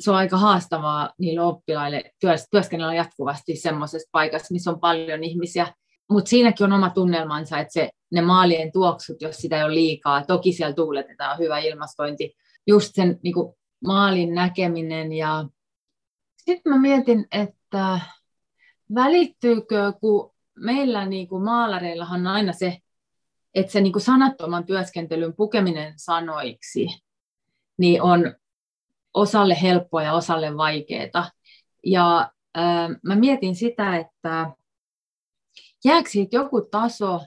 se 0.00 0.10
on 0.10 0.16
aika 0.16 0.36
haastavaa 0.36 1.12
niille 1.18 1.40
oppilaille 1.40 2.10
työskennellä 2.50 2.94
jatkuvasti 2.94 3.56
semmoisessa 3.56 4.08
paikassa, 4.12 4.52
missä 4.52 4.70
on 4.70 4.80
paljon 4.80 5.24
ihmisiä. 5.24 5.66
Mutta 6.10 6.28
siinäkin 6.28 6.64
on 6.64 6.72
oma 6.72 6.90
tunnelmansa, 6.90 7.58
että 7.58 7.72
se, 7.72 7.90
ne 8.12 8.20
maalien 8.20 8.72
tuoksut, 8.72 9.22
jos 9.22 9.36
sitä 9.36 9.56
ei 9.56 9.64
ole 9.64 9.74
liikaa, 9.74 10.24
toki 10.24 10.52
siellä 10.52 10.74
tuuletetaan 10.74 11.38
hyvä 11.38 11.58
ilmastointi, 11.58 12.34
just 12.66 12.94
sen 12.94 13.18
niin 13.22 13.34
kuin, 13.34 13.54
maalin 13.84 14.34
näkeminen 14.34 15.12
ja 15.12 15.44
sitten 16.36 16.72
mä 16.72 16.78
mietin, 16.78 17.26
että 17.32 18.00
välittyykö, 18.94 19.92
kun 20.00 20.32
meillä 20.56 21.06
niin 21.06 21.28
kuin 21.28 21.44
maalareillahan 21.44 22.20
on 22.20 22.26
aina 22.26 22.52
se, 22.52 22.78
että 23.54 23.72
se 23.72 23.80
niin 23.80 23.92
kuin 23.92 24.02
sanattoman 24.02 24.66
työskentelyn 24.66 25.36
pukeminen 25.36 25.94
sanoiksi 25.96 26.86
niin 27.78 28.02
on 28.02 28.34
osalle 29.14 29.56
helppoa 29.62 30.02
ja 30.02 30.12
osalle 30.12 30.56
vaikeaa. 30.56 31.30
Ja 31.86 32.32
ää, 32.54 32.88
mä 33.02 33.14
mietin 33.14 33.56
sitä, 33.56 33.96
että 33.96 34.50
jääkö 35.84 36.10
siitä 36.10 36.36
joku 36.36 36.60
taso 36.70 37.20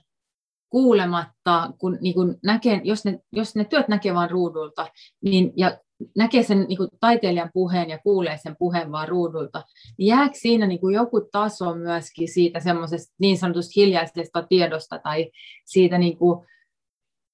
kuulematta, 0.69 1.71
kun 1.77 1.97
niin 2.01 2.13
kun 2.13 2.37
näkee, 2.43 2.81
jos, 2.83 3.05
ne, 3.05 3.19
jos 3.31 3.55
ne 3.55 3.65
työt 3.65 3.87
näkee 3.87 4.13
vain 4.13 4.31
ruudulta, 4.31 4.87
niin, 5.21 5.53
ja 5.55 5.77
näkee 6.15 6.43
sen 6.43 6.65
niin 6.67 6.77
kuin 6.77 6.89
taiteilijan 6.99 7.49
puheen 7.53 7.89
ja 7.89 7.99
kuulee 7.99 8.37
sen 8.37 8.55
puheen 8.59 8.91
vaan 8.91 9.07
ruudulta, 9.07 9.63
niin 9.97 10.07
jääkö 10.07 10.37
siinä 10.37 10.67
niin 10.67 10.79
kuin 10.79 10.95
joku 10.95 11.21
taso 11.31 11.75
myöskin 11.75 12.27
siitä 12.27 12.59
semmoisesta 12.59 13.15
niin 13.19 13.37
sanotusta 13.37 13.71
hiljaisesta 13.75 14.43
tiedosta 14.49 14.99
tai 14.99 15.31
siitä 15.65 15.97
niin 15.97 16.17
kuin 16.17 16.47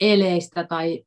eleistä 0.01 0.63
tai 0.63 1.03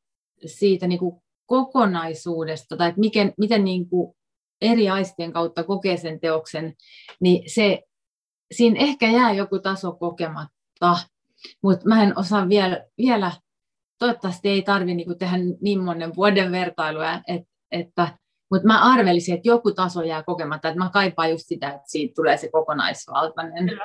siitä 0.46 0.86
niin 0.86 0.98
kuin 0.98 1.22
kokonaisuudesta 1.46 2.76
tai 2.76 2.92
miten, 2.96 3.32
miten 3.38 3.64
niin 3.64 3.88
kuin 3.88 4.16
eri 4.60 4.88
aistien 4.90 5.32
kautta 5.32 5.64
kokee 5.64 5.96
sen 5.96 6.20
teoksen, 6.20 6.74
niin 7.20 7.50
se, 7.50 7.82
siinä 8.52 8.80
ehkä 8.80 9.10
jää 9.10 9.32
joku 9.32 9.58
taso 9.58 9.92
kokematta, 9.92 10.96
mutta 11.62 11.88
mä 11.88 12.02
en 12.02 12.18
osaa 12.18 12.48
vielä, 12.48 12.86
vielä 12.98 13.32
toivottavasti 13.98 14.48
ei 14.48 14.62
tarvitse 14.62 14.94
niin 14.94 15.18
tehdä 15.18 15.36
niin 15.60 15.80
monen 15.80 16.16
vuoden 16.16 16.52
vertailua, 16.52 17.12
että, 17.12 17.50
että 17.70 18.08
mutta 18.50 18.66
mä 18.66 18.92
arvelisin, 18.92 19.34
että 19.34 19.48
joku 19.48 19.72
taso 19.72 20.02
jää 20.02 20.22
kokematta, 20.22 20.68
että 20.68 20.78
mä 20.78 20.90
kaipaan 20.90 21.30
just 21.30 21.44
sitä, 21.46 21.68
että 21.68 21.86
siitä 21.86 22.12
tulee 22.14 22.36
se 22.36 22.48
kokonaisvaltainen. 22.50 23.80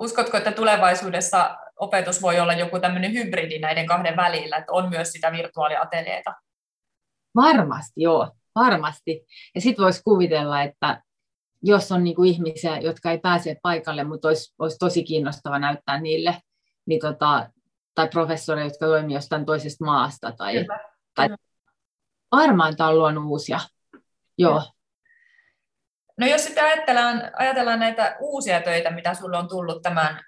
Uskotko, 0.00 0.36
että 0.36 0.52
tulevaisuudessa 0.52 1.56
opetus 1.80 2.22
voi 2.22 2.40
olla 2.40 2.52
joku 2.52 2.80
tämmöinen 2.80 3.12
hybridi 3.12 3.58
näiden 3.58 3.86
kahden 3.86 4.16
välillä, 4.16 4.56
että 4.56 4.72
on 4.72 4.88
myös 4.88 5.12
sitä 5.12 5.32
virtuaaliatelieta? 5.32 6.34
Varmasti, 7.34 8.02
joo, 8.02 8.30
varmasti. 8.54 9.24
Ja 9.54 9.60
sitten 9.60 9.84
voisi 9.84 10.02
kuvitella, 10.04 10.62
että 10.62 11.02
jos 11.62 11.92
on 11.92 12.04
niinku 12.04 12.24
ihmisiä, 12.24 12.78
jotka 12.78 13.10
ei 13.10 13.18
pääse 13.18 13.56
paikalle, 13.62 14.04
mutta 14.04 14.28
olisi, 14.28 14.54
olisi 14.58 14.78
tosi 14.78 15.04
kiinnostava 15.04 15.58
näyttää 15.58 16.00
niille, 16.00 16.40
niin 16.86 17.00
tota, 17.00 17.50
tai 17.96 18.08
professoreja, 18.08 18.66
jotka 18.66 18.86
toimivat 18.86 19.14
jostain 19.14 19.46
toisesta 19.46 19.84
maasta. 19.84 20.32
Tai, 20.32 20.52
Kyllä. 20.52 20.78
tai 21.14 21.28
varmaan 22.32 22.76
tämä 22.76 22.88
on 22.88 22.98
luonut 22.98 23.24
uusia. 23.24 23.60
Joo. 24.38 24.62
No 26.18 26.26
jos 26.26 26.44
sitten 26.44 26.64
ajatellaan, 26.64 27.30
ajatellaan 27.38 27.78
näitä 27.78 28.16
uusia 28.20 28.60
töitä, 28.60 28.90
mitä 28.90 29.14
sinulle 29.14 29.38
on 29.38 29.48
tullut 29.48 29.82
tämän 29.82 30.20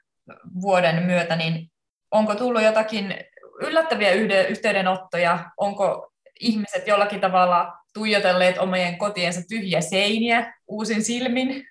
vuoden 0.60 1.02
myötä, 1.02 1.36
niin 1.36 1.70
onko 2.10 2.34
tullut 2.34 2.62
jotakin 2.62 3.14
yllättäviä 3.60 4.12
yhteydenottoja? 4.48 5.50
Onko 5.56 6.12
ihmiset 6.40 6.86
jollakin 6.86 7.20
tavalla 7.20 7.72
tuijotelleet 7.94 8.58
omien 8.58 8.98
kotiensa 8.98 9.40
tyhjiä 9.48 9.80
seiniä 9.80 10.54
uusin 10.68 11.04
silmin? 11.04 11.64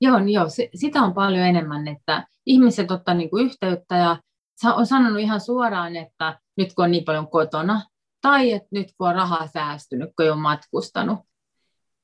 Joo, 0.00 0.18
niin 0.18 0.34
joo 0.34 0.48
se, 0.48 0.68
sitä 0.74 1.00
on 1.00 1.14
paljon 1.14 1.46
enemmän, 1.46 1.88
että 1.88 2.26
ihmiset 2.46 2.90
ottaa 2.90 3.14
niinku 3.14 3.38
yhteyttä 3.38 3.96
ja 3.96 4.16
on 4.64 4.86
sanonut 4.86 5.20
ihan 5.20 5.40
suoraan, 5.40 5.96
että 5.96 6.40
nyt 6.56 6.74
kun 6.74 6.84
on 6.84 6.90
niin 6.90 7.04
paljon 7.04 7.30
kotona, 7.30 7.82
tai 8.22 8.52
että 8.52 8.68
nyt 8.70 8.88
kun 8.98 9.08
on 9.08 9.14
rahaa 9.14 9.46
säästynyt, 9.46 10.10
kun 10.16 10.24
ei 10.24 10.30
ole 10.30 10.40
matkustanut. 10.40 11.18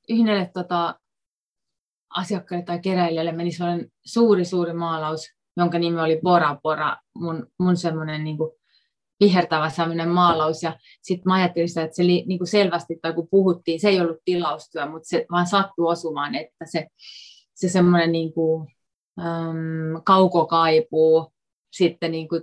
Yhdelle 0.09 0.51
tota, 0.55 1.01
asiakkaille 2.11 2.65
tai 2.65 2.79
keräilijälle 2.79 3.33
meni 3.33 3.53
sellainen 3.53 3.93
suuri, 4.07 4.45
suuri 4.45 4.73
maalaus, 4.73 5.27
jonka 5.57 5.79
nimi 5.79 6.01
oli 6.01 6.21
Bora 6.23 6.57
Bora, 6.63 6.97
mun, 7.15 7.47
mun 7.59 7.77
semmoinen 7.77 8.25
niin 8.25 8.39
vihertävä 9.21 9.71
semmoinen 9.71 10.09
maalaus. 10.09 10.63
Ja 10.63 10.79
sitten 11.03 11.23
mä 11.27 11.35
ajattelin 11.35 11.69
sitä, 11.69 11.83
että 11.83 11.97
se 11.97 12.07
li, 12.07 12.25
niin 12.27 12.39
kuin 12.39 12.49
selvästi, 12.49 12.99
tai 13.03 13.13
kun 13.13 13.29
puhuttiin, 13.31 13.81
se 13.81 13.89
ei 13.89 14.01
ollut 14.01 14.19
tilaustyö, 14.25 14.91
mutta 14.91 15.09
se 15.09 15.27
vaan 15.31 15.47
sattui 15.47 15.93
osumaan, 15.93 16.35
että 16.35 16.65
se, 16.65 16.87
se 17.55 17.69
semmoinen 17.69 18.13
niin 18.13 18.33
kuin, 18.33 18.69
äm, 19.21 20.03
kaukokaipuu, 20.05 21.34
sitten 21.77 22.13
niin 22.13 22.29
kuin 22.29 22.43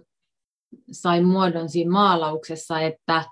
sai 0.92 1.22
muodon 1.22 1.70
siinä 1.70 1.92
maalauksessa, 1.92 2.82
että, 2.82 3.24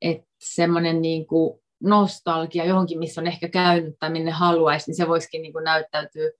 että 0.00 0.28
semmoinen 0.40 1.02
niin 1.02 1.26
kuin 1.26 1.60
nostalgia 1.82 2.64
johonkin, 2.64 2.98
missä 2.98 3.20
on 3.20 3.26
ehkä 3.26 3.48
käynyt 3.48 3.94
tai 3.98 4.10
minne 4.10 4.30
haluaisi, 4.30 4.90
niin 4.90 4.96
se 4.96 5.08
voisikin 5.08 5.42
niin 5.42 5.52
kuin 5.52 5.64
näyttäytyä 5.64 6.30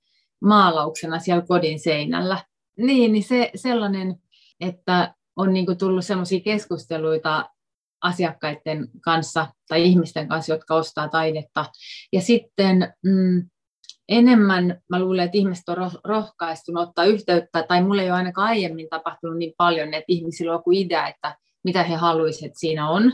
maalauksena 0.40 1.18
siellä 1.18 1.46
kodin 1.48 1.80
seinällä. 1.80 2.44
Niin, 2.76 3.12
niin 3.12 3.24
se 3.24 3.50
sellainen, 3.54 4.16
että 4.60 5.14
on 5.36 5.52
niin 5.52 5.66
kuin 5.66 5.78
tullut 5.78 6.04
sellaisia 6.04 6.40
keskusteluita 6.40 7.50
asiakkaiden 8.00 8.88
kanssa 9.00 9.46
tai 9.68 9.84
ihmisten 9.84 10.28
kanssa, 10.28 10.52
jotka 10.52 10.74
ostaa 10.74 11.08
taidetta. 11.08 11.66
Ja 12.12 12.20
sitten 12.20 12.94
mm, 13.04 13.50
enemmän 14.10 14.80
mä 14.88 15.00
luulen, 15.00 15.24
että 15.24 15.38
ihmiset 15.38 15.68
on 15.68 15.90
rohkaistunut 16.04 16.88
ottaa 16.88 17.04
yhteyttä, 17.04 17.62
tai 17.62 17.82
mulle 17.82 18.02
ei 18.02 18.10
ole 18.10 18.16
ainakaan 18.16 18.48
aiemmin 18.48 18.88
tapahtunut 18.90 19.38
niin 19.38 19.52
paljon, 19.56 19.94
että 19.94 20.04
ihmisillä 20.08 20.52
on 20.52 20.58
joku 20.58 20.70
idea, 20.72 21.08
että 21.08 21.36
mitä 21.64 21.82
he 21.82 21.94
haluaisivat, 21.94 22.46
että 22.46 22.60
siinä 22.60 22.88
on, 22.88 23.12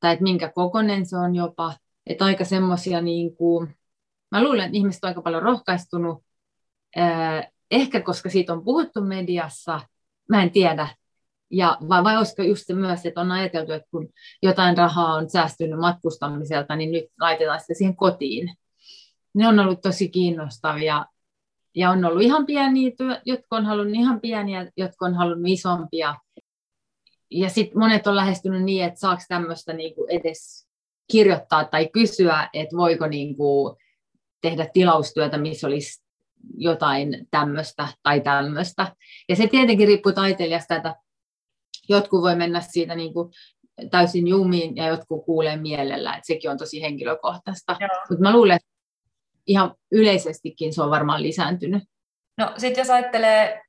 tai 0.00 0.12
että 0.12 0.22
minkä 0.22 0.52
kokonen 0.54 1.06
se 1.06 1.16
on 1.16 1.34
jopa, 1.34 1.74
että 2.06 2.24
aika 2.24 2.44
semmoisia, 2.44 3.00
niin 3.00 3.36
kuin, 3.36 3.76
mä 4.30 4.42
luulen, 4.42 4.64
että 4.64 4.76
ihmiset 4.76 5.04
on 5.04 5.08
aika 5.08 5.22
paljon 5.22 5.42
rohkaistunut, 5.42 6.22
ehkä 7.70 8.00
koska 8.00 8.30
siitä 8.30 8.52
on 8.52 8.64
puhuttu 8.64 9.00
mediassa, 9.00 9.80
mä 10.28 10.42
en 10.42 10.50
tiedä, 10.50 10.88
ja 11.50 11.78
vai, 11.88 12.04
vai 12.04 12.16
olisiko 12.16 12.42
just 12.42 12.66
se 12.66 12.74
myös, 12.74 13.06
että 13.06 13.20
on 13.20 13.32
ajateltu, 13.32 13.72
että 13.72 13.88
kun 13.90 14.08
jotain 14.42 14.76
rahaa 14.76 15.14
on 15.14 15.30
säästynyt 15.30 15.78
matkustamiselta, 15.78 16.76
niin 16.76 16.92
nyt 16.92 17.04
laitetaan 17.20 17.60
sitä 17.60 17.74
siihen 17.74 17.96
kotiin 17.96 18.56
ne 19.36 19.48
on 19.48 19.58
ollut 19.58 19.80
tosi 19.80 20.08
kiinnostavia. 20.08 21.06
Ja 21.74 21.90
on 21.90 22.04
ollut 22.04 22.22
ihan 22.22 22.46
pieniä, 22.46 22.90
jotka 23.24 23.56
on 23.56 23.66
halunnut 23.66 23.96
ihan 23.96 24.20
pieniä, 24.20 24.72
jotka 24.76 25.06
on 25.06 25.14
halunnut 25.14 25.48
isompia. 25.50 26.14
Ja 27.30 27.48
sitten 27.48 27.78
monet 27.78 28.06
on 28.06 28.16
lähestynyt 28.16 28.62
niin, 28.62 28.84
että 28.84 29.00
saako 29.00 29.22
tämmöistä 29.28 29.72
niinku 29.72 30.06
edes 30.10 30.68
kirjoittaa 31.12 31.64
tai 31.64 31.88
kysyä, 31.88 32.48
että 32.52 32.76
voiko 32.76 33.06
niinku 33.06 33.76
tehdä 34.40 34.66
tilaustyötä, 34.72 35.38
missä 35.38 35.66
olisi 35.66 36.04
jotain 36.56 37.28
tämmöistä 37.30 37.88
tai 38.02 38.20
tämmöistä. 38.20 38.96
Ja 39.28 39.36
se 39.36 39.46
tietenkin 39.46 39.88
riippuu 39.88 40.12
taiteilijasta, 40.12 40.76
että 40.76 40.96
jotkut 41.88 42.22
voi 42.22 42.36
mennä 42.36 42.60
siitä 42.60 42.94
niin 42.94 43.12
kuin 43.14 43.32
täysin 43.90 44.28
jumiin 44.28 44.76
ja 44.76 44.88
jotkut 44.88 45.24
kuulee 45.24 45.56
mielellä, 45.56 46.14
että 46.14 46.26
sekin 46.26 46.50
on 46.50 46.58
tosi 46.58 46.82
henkilökohtaista. 46.82 47.76
Mutta 48.10 48.22
mä 48.22 48.32
luulen, 48.32 48.56
että 48.56 48.75
ihan 49.46 49.74
yleisestikin 49.92 50.74
se 50.74 50.82
on 50.82 50.90
varmaan 50.90 51.22
lisääntynyt. 51.22 51.82
No 52.38 52.52
sitten 52.56 52.80
jos 52.80 52.90
ajattelee, 52.90 53.62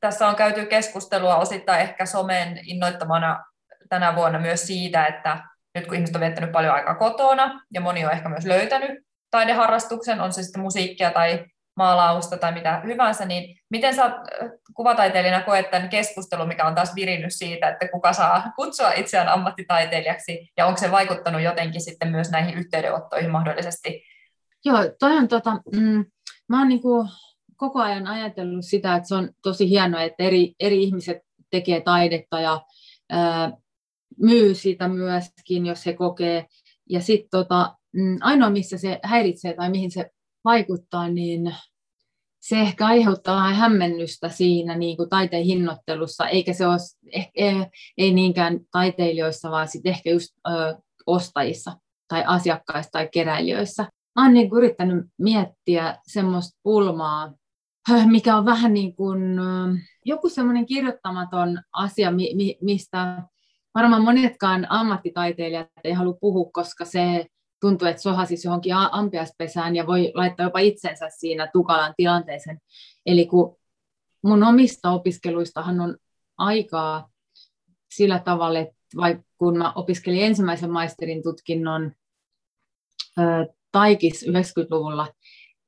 tässä 0.00 0.28
on 0.28 0.36
käyty 0.36 0.66
keskustelua 0.66 1.36
osittain 1.36 1.80
ehkä 1.80 2.06
somen 2.06 2.60
innoittamana 2.64 3.44
tänä 3.88 4.16
vuonna 4.16 4.38
myös 4.38 4.66
siitä, 4.66 5.06
että 5.06 5.44
nyt 5.74 5.86
kun 5.86 5.94
ihmiset 5.94 6.16
on 6.16 6.20
viettänyt 6.20 6.52
paljon 6.52 6.74
aikaa 6.74 6.94
kotona 6.94 7.60
ja 7.74 7.80
moni 7.80 8.04
on 8.04 8.12
ehkä 8.12 8.28
myös 8.28 8.44
löytänyt 8.44 8.98
taideharrastuksen, 9.30 10.20
on 10.20 10.32
se 10.32 10.42
sitten 10.42 10.62
musiikkia 10.62 11.10
tai 11.10 11.44
maalausta 11.76 12.36
tai 12.36 12.52
mitä 12.52 12.80
hyvänsä, 12.84 13.24
niin 13.24 13.56
miten 13.70 13.94
sä 13.94 14.10
kuvataiteilijana 14.74 15.44
koet 15.44 15.70
tämän 15.70 15.88
keskustelun, 15.88 16.48
mikä 16.48 16.64
on 16.64 16.74
taas 16.74 16.94
virinnyt 16.94 17.34
siitä, 17.34 17.68
että 17.68 17.88
kuka 17.88 18.12
saa 18.12 18.52
kutsua 18.56 18.92
itseään 18.92 19.28
ammattitaiteilijaksi, 19.28 20.50
ja 20.56 20.66
onko 20.66 20.80
se 20.80 20.90
vaikuttanut 20.90 21.42
jotenkin 21.42 21.80
sitten 21.80 22.10
myös 22.10 22.30
näihin 22.30 22.58
yhteydenottoihin 22.58 23.30
mahdollisesti? 23.30 24.02
Joo, 24.64 24.78
toi 24.98 25.16
on 25.16 25.28
tota, 25.28 25.60
mm, 25.76 26.04
mä 26.48 26.58
oon 26.58 26.68
niinku 26.68 27.06
koko 27.56 27.80
ajan 27.80 28.06
ajatellut 28.06 28.64
sitä, 28.64 28.96
että 28.96 29.08
se 29.08 29.14
on 29.14 29.30
tosi 29.42 29.68
hienoa, 29.68 30.02
että 30.02 30.22
eri, 30.22 30.54
eri 30.60 30.82
ihmiset 30.82 31.18
tekee 31.50 31.80
taidetta 31.80 32.40
ja 32.40 32.60
ää, 33.10 33.52
myy 34.18 34.54
sitä 34.54 34.88
myöskin, 34.88 35.66
jos 35.66 35.86
he 35.86 35.92
kokee. 35.92 36.46
Ja 36.90 37.00
sitten 37.00 37.30
tota, 37.30 37.76
mm, 37.92 38.18
ainoa, 38.20 38.50
missä 38.50 38.78
se 38.78 39.00
häiritsee 39.02 39.54
tai 39.54 39.70
mihin 39.70 39.90
se 39.90 40.10
vaikuttaa, 40.44 41.08
niin 41.08 41.54
se 42.40 42.60
ehkä 42.60 42.86
aiheuttaa 42.86 43.54
hämmennystä 43.54 44.28
siinä 44.28 44.76
niin 44.76 44.96
kuin 44.96 45.08
taiteen 45.08 45.44
hinnoittelussa, 45.44 46.28
eikä 46.28 46.52
se 46.52 46.66
ole 46.66 46.76
eh, 47.34 47.66
ei 47.98 48.12
niinkään 48.12 48.60
taiteilijoissa, 48.72 49.50
vaan 49.50 49.68
sitten 49.68 49.90
ehkä 49.90 50.10
just 50.10 50.36
ö, 50.48 50.78
ostajissa 51.06 51.72
tai 52.08 52.24
asiakkaissa 52.26 52.90
tai 52.92 53.08
keräilijöissä. 53.12 53.86
Oon 54.20 54.34
niin 54.34 54.50
yrittänyt 54.56 55.06
miettiä 55.18 55.98
semmoista 56.06 56.58
pulmaa, 56.62 57.34
mikä 58.06 58.36
on 58.36 58.44
vähän 58.44 58.74
niin 58.74 58.96
kuin 58.96 59.20
joku 60.04 60.28
semmoinen 60.28 60.66
kirjoittamaton 60.66 61.62
asia, 61.72 62.12
mistä 62.60 63.22
varmaan 63.74 64.02
monetkaan 64.02 64.66
ammattitaiteilijat 64.70 65.68
ei 65.84 65.92
halua 65.92 66.18
puhua, 66.20 66.50
koska 66.52 66.84
se 66.84 67.26
tuntuu, 67.60 67.88
että 67.88 68.02
sohasisi 68.02 68.48
johonkin 68.48 68.74
ampiaspesään 68.74 69.76
ja 69.76 69.86
voi 69.86 70.12
laittaa 70.14 70.46
jopa 70.46 70.58
itsensä 70.58 71.08
siinä 71.18 71.50
tukalan 71.52 71.94
tilanteeseen. 71.96 72.58
Eli 73.06 73.26
kun 73.26 73.56
mun 74.22 74.44
omista 74.44 74.90
opiskeluistahan 74.90 75.80
on 75.80 75.96
aikaa 76.38 77.08
sillä 77.90 78.18
tavalla, 78.18 78.58
että 78.58 78.76
kun 79.38 79.58
mä 79.58 79.72
opiskelin 79.72 80.24
ensimmäisen 80.24 80.70
maisterin 80.70 81.22
tutkinnon 81.22 81.92
Taikis 83.72 84.26
90-luvulla 84.28 85.08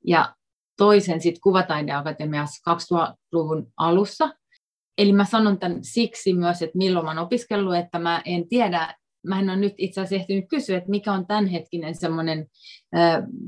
ja 0.07 0.35
toisen 0.77 1.21
sitten 1.21 1.41
Kuvataideakatemiassa 1.41 2.75
2000-luvun 2.75 3.73
alussa. 3.77 4.31
Eli 4.99 5.13
mä 5.13 5.25
sanon 5.25 5.59
tämän 5.59 5.79
siksi 5.85 6.35
myös, 6.35 6.63
että 6.63 6.79
milloin 6.79 7.05
mä 7.05 7.11
oon 7.11 7.19
opiskellut, 7.19 7.75
että 7.75 7.99
mä 7.99 8.23
en 8.25 8.49
tiedä, 8.49 8.95
mä 9.27 9.41
en 9.41 9.51
ole 9.51 9.57
nyt 9.57 9.75
itse 9.79 10.01
asiassa 10.01 10.23
ehtinyt 10.23 10.45
kysyä, 10.49 10.79
että 10.79 10.91
mikä 10.91 11.13
on 11.13 11.27
tämänhetkinen 11.27 11.95
semmoinen 11.95 12.47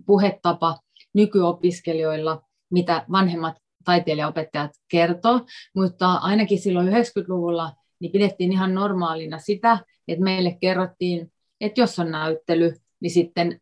puhetapa 0.06 0.78
nykyopiskelijoilla, 1.14 2.42
mitä 2.70 3.04
vanhemmat 3.12 3.56
taiteilijaopettajat 3.84 4.70
kertoo, 4.88 5.40
mutta 5.76 6.12
ainakin 6.12 6.58
silloin 6.58 6.88
90-luvulla 6.88 7.72
niin 8.00 8.12
pidettiin 8.12 8.52
ihan 8.52 8.74
normaalina 8.74 9.38
sitä, 9.38 9.78
että 10.08 10.24
meille 10.24 10.56
kerrottiin, 10.60 11.32
että 11.60 11.80
jos 11.80 11.98
on 11.98 12.10
näyttely, 12.10 12.74
niin 13.00 13.10
sitten 13.10 13.60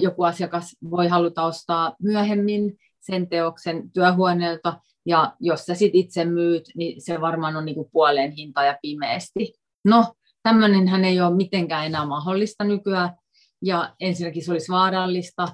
joku 0.00 0.24
asiakas 0.24 0.76
voi 0.90 1.08
haluta 1.08 1.42
ostaa 1.42 1.96
myöhemmin 2.02 2.78
sen 3.00 3.28
teoksen 3.28 3.90
työhuoneelta, 3.90 4.80
ja 5.06 5.36
jos 5.40 5.66
sä 5.66 5.74
sit 5.74 5.94
itse 5.94 6.24
myyt, 6.24 6.64
niin 6.74 7.02
se 7.02 7.20
varmaan 7.20 7.56
on 7.56 7.64
niinku 7.64 7.88
puoleen 7.92 8.32
hinta 8.32 8.64
ja 8.64 8.78
pimeästi. 8.82 9.54
No, 9.84 10.14
tämmöinenhän 10.42 11.04
ei 11.04 11.20
ole 11.20 11.36
mitenkään 11.36 11.86
enää 11.86 12.06
mahdollista 12.06 12.64
nykyään, 12.64 13.16
ja 13.64 13.94
ensinnäkin 14.00 14.44
se 14.44 14.52
olisi 14.52 14.72
vaarallista. 14.72 15.48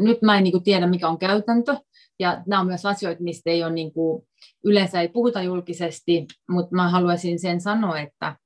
Nyt 0.00 0.22
mä 0.22 0.36
en 0.36 0.44
niinku 0.44 0.60
tiedä, 0.60 0.86
mikä 0.86 1.08
on 1.08 1.18
käytäntö, 1.18 1.76
ja 2.18 2.42
nämä 2.46 2.60
on 2.60 2.66
myös 2.66 2.86
asioita, 2.86 3.22
mistä 3.22 3.50
ei 3.50 3.64
ole 3.64 3.72
niinku, 3.72 4.26
yleensä 4.64 5.00
ei 5.00 5.08
puhuta 5.08 5.42
julkisesti, 5.42 6.26
mutta 6.50 6.76
mä 6.76 6.88
haluaisin 6.88 7.38
sen 7.38 7.60
sanoa, 7.60 8.00
että 8.00 8.36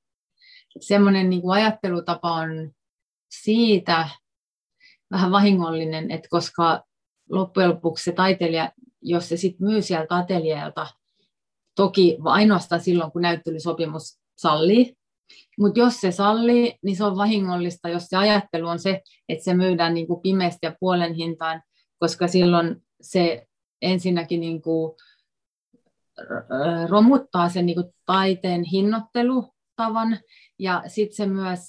semmoinen 0.80 1.30
niinku 1.30 1.50
ajattelutapa 1.50 2.32
on 2.32 2.70
siitä 3.30 4.08
vähän 5.10 5.30
vahingollinen, 5.30 6.10
että 6.10 6.28
koska 6.30 6.82
loppujen 7.30 7.70
lopuksi 7.70 8.04
se 8.04 8.12
taiteilija, 8.12 8.72
jos 9.02 9.28
se 9.28 9.36
sitten 9.36 9.66
myy 9.66 9.82
sieltä 9.82 10.16
ateljeelta, 10.16 10.86
toki 11.74 12.18
ainoastaan 12.24 12.80
silloin, 12.80 13.12
kun 13.12 13.22
näyttelysopimus 13.22 14.18
sallii, 14.36 14.96
mutta 15.58 15.78
jos 15.80 16.00
se 16.00 16.10
sallii, 16.10 16.78
niin 16.82 16.96
se 16.96 17.04
on 17.04 17.16
vahingollista, 17.16 17.88
jos 17.88 18.06
se 18.06 18.16
ajattelu 18.16 18.68
on 18.68 18.78
se, 18.78 19.02
että 19.28 19.44
se 19.44 19.54
myydään 19.54 19.94
niin 19.94 20.06
kuin 20.06 20.20
pimeästi 20.20 20.66
ja 20.66 20.76
puolen 20.80 21.14
hintaan, 21.14 21.62
koska 21.98 22.28
silloin 22.28 22.76
se 23.00 23.46
ensinnäkin 23.82 24.40
niin 24.40 24.62
kuin 24.62 24.92
romuttaa 26.88 27.48
sen 27.48 27.66
niin 27.66 27.76
kuin 27.76 27.94
taiteen 28.06 28.64
hinnoittelutavan 28.64 30.18
ja 30.58 30.82
sitten 30.86 31.16
se 31.16 31.26
myös 31.26 31.60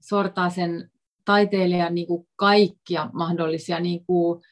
sortaa 0.00 0.50
sen 0.50 0.91
taiteilijan 1.24 1.94
niin 1.94 2.06
kuin 2.06 2.28
kaikkia 2.36 3.10
mahdollisia 3.12 3.80
niin 3.80 4.06
kuin 4.06 4.42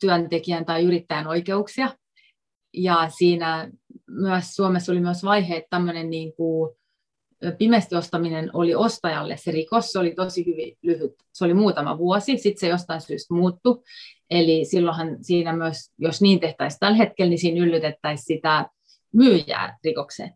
työntekijän 0.00 0.64
tai 0.64 0.84
yrittäjän 0.84 1.26
oikeuksia. 1.26 1.96
Ja 2.72 3.10
siinä 3.18 3.70
myös 4.10 4.56
Suomessa 4.56 4.92
oli 4.92 5.00
myös 5.00 5.24
vaihe, 5.24 5.56
että 5.56 5.70
tämmöinen 5.70 6.10
niin 6.10 6.32
kuin 6.36 6.76
pimeästi 7.58 7.96
ostaminen 7.96 8.50
oli 8.52 8.74
ostajalle 8.74 9.36
se 9.36 9.50
rikos, 9.50 9.92
se 9.92 9.98
oli 9.98 10.14
tosi 10.14 10.46
hyvin 10.46 10.78
lyhyt, 10.82 11.12
se 11.32 11.44
oli 11.44 11.54
muutama 11.54 11.98
vuosi, 11.98 12.38
sitten 12.38 12.60
se 12.60 12.68
jostain 12.68 13.00
syystä 13.00 13.34
muuttui, 13.34 13.82
eli 14.30 14.64
silloinhan 14.64 15.24
siinä 15.24 15.56
myös, 15.56 15.76
jos 15.98 16.22
niin 16.22 16.40
tehtäisiin 16.40 16.80
tällä 16.80 16.96
hetkellä, 16.96 17.30
niin 17.30 17.38
siinä 17.38 17.66
yllytettäisiin 17.66 18.26
sitä 18.26 18.68
myyjää 19.12 19.78
rikokseen 19.84 20.32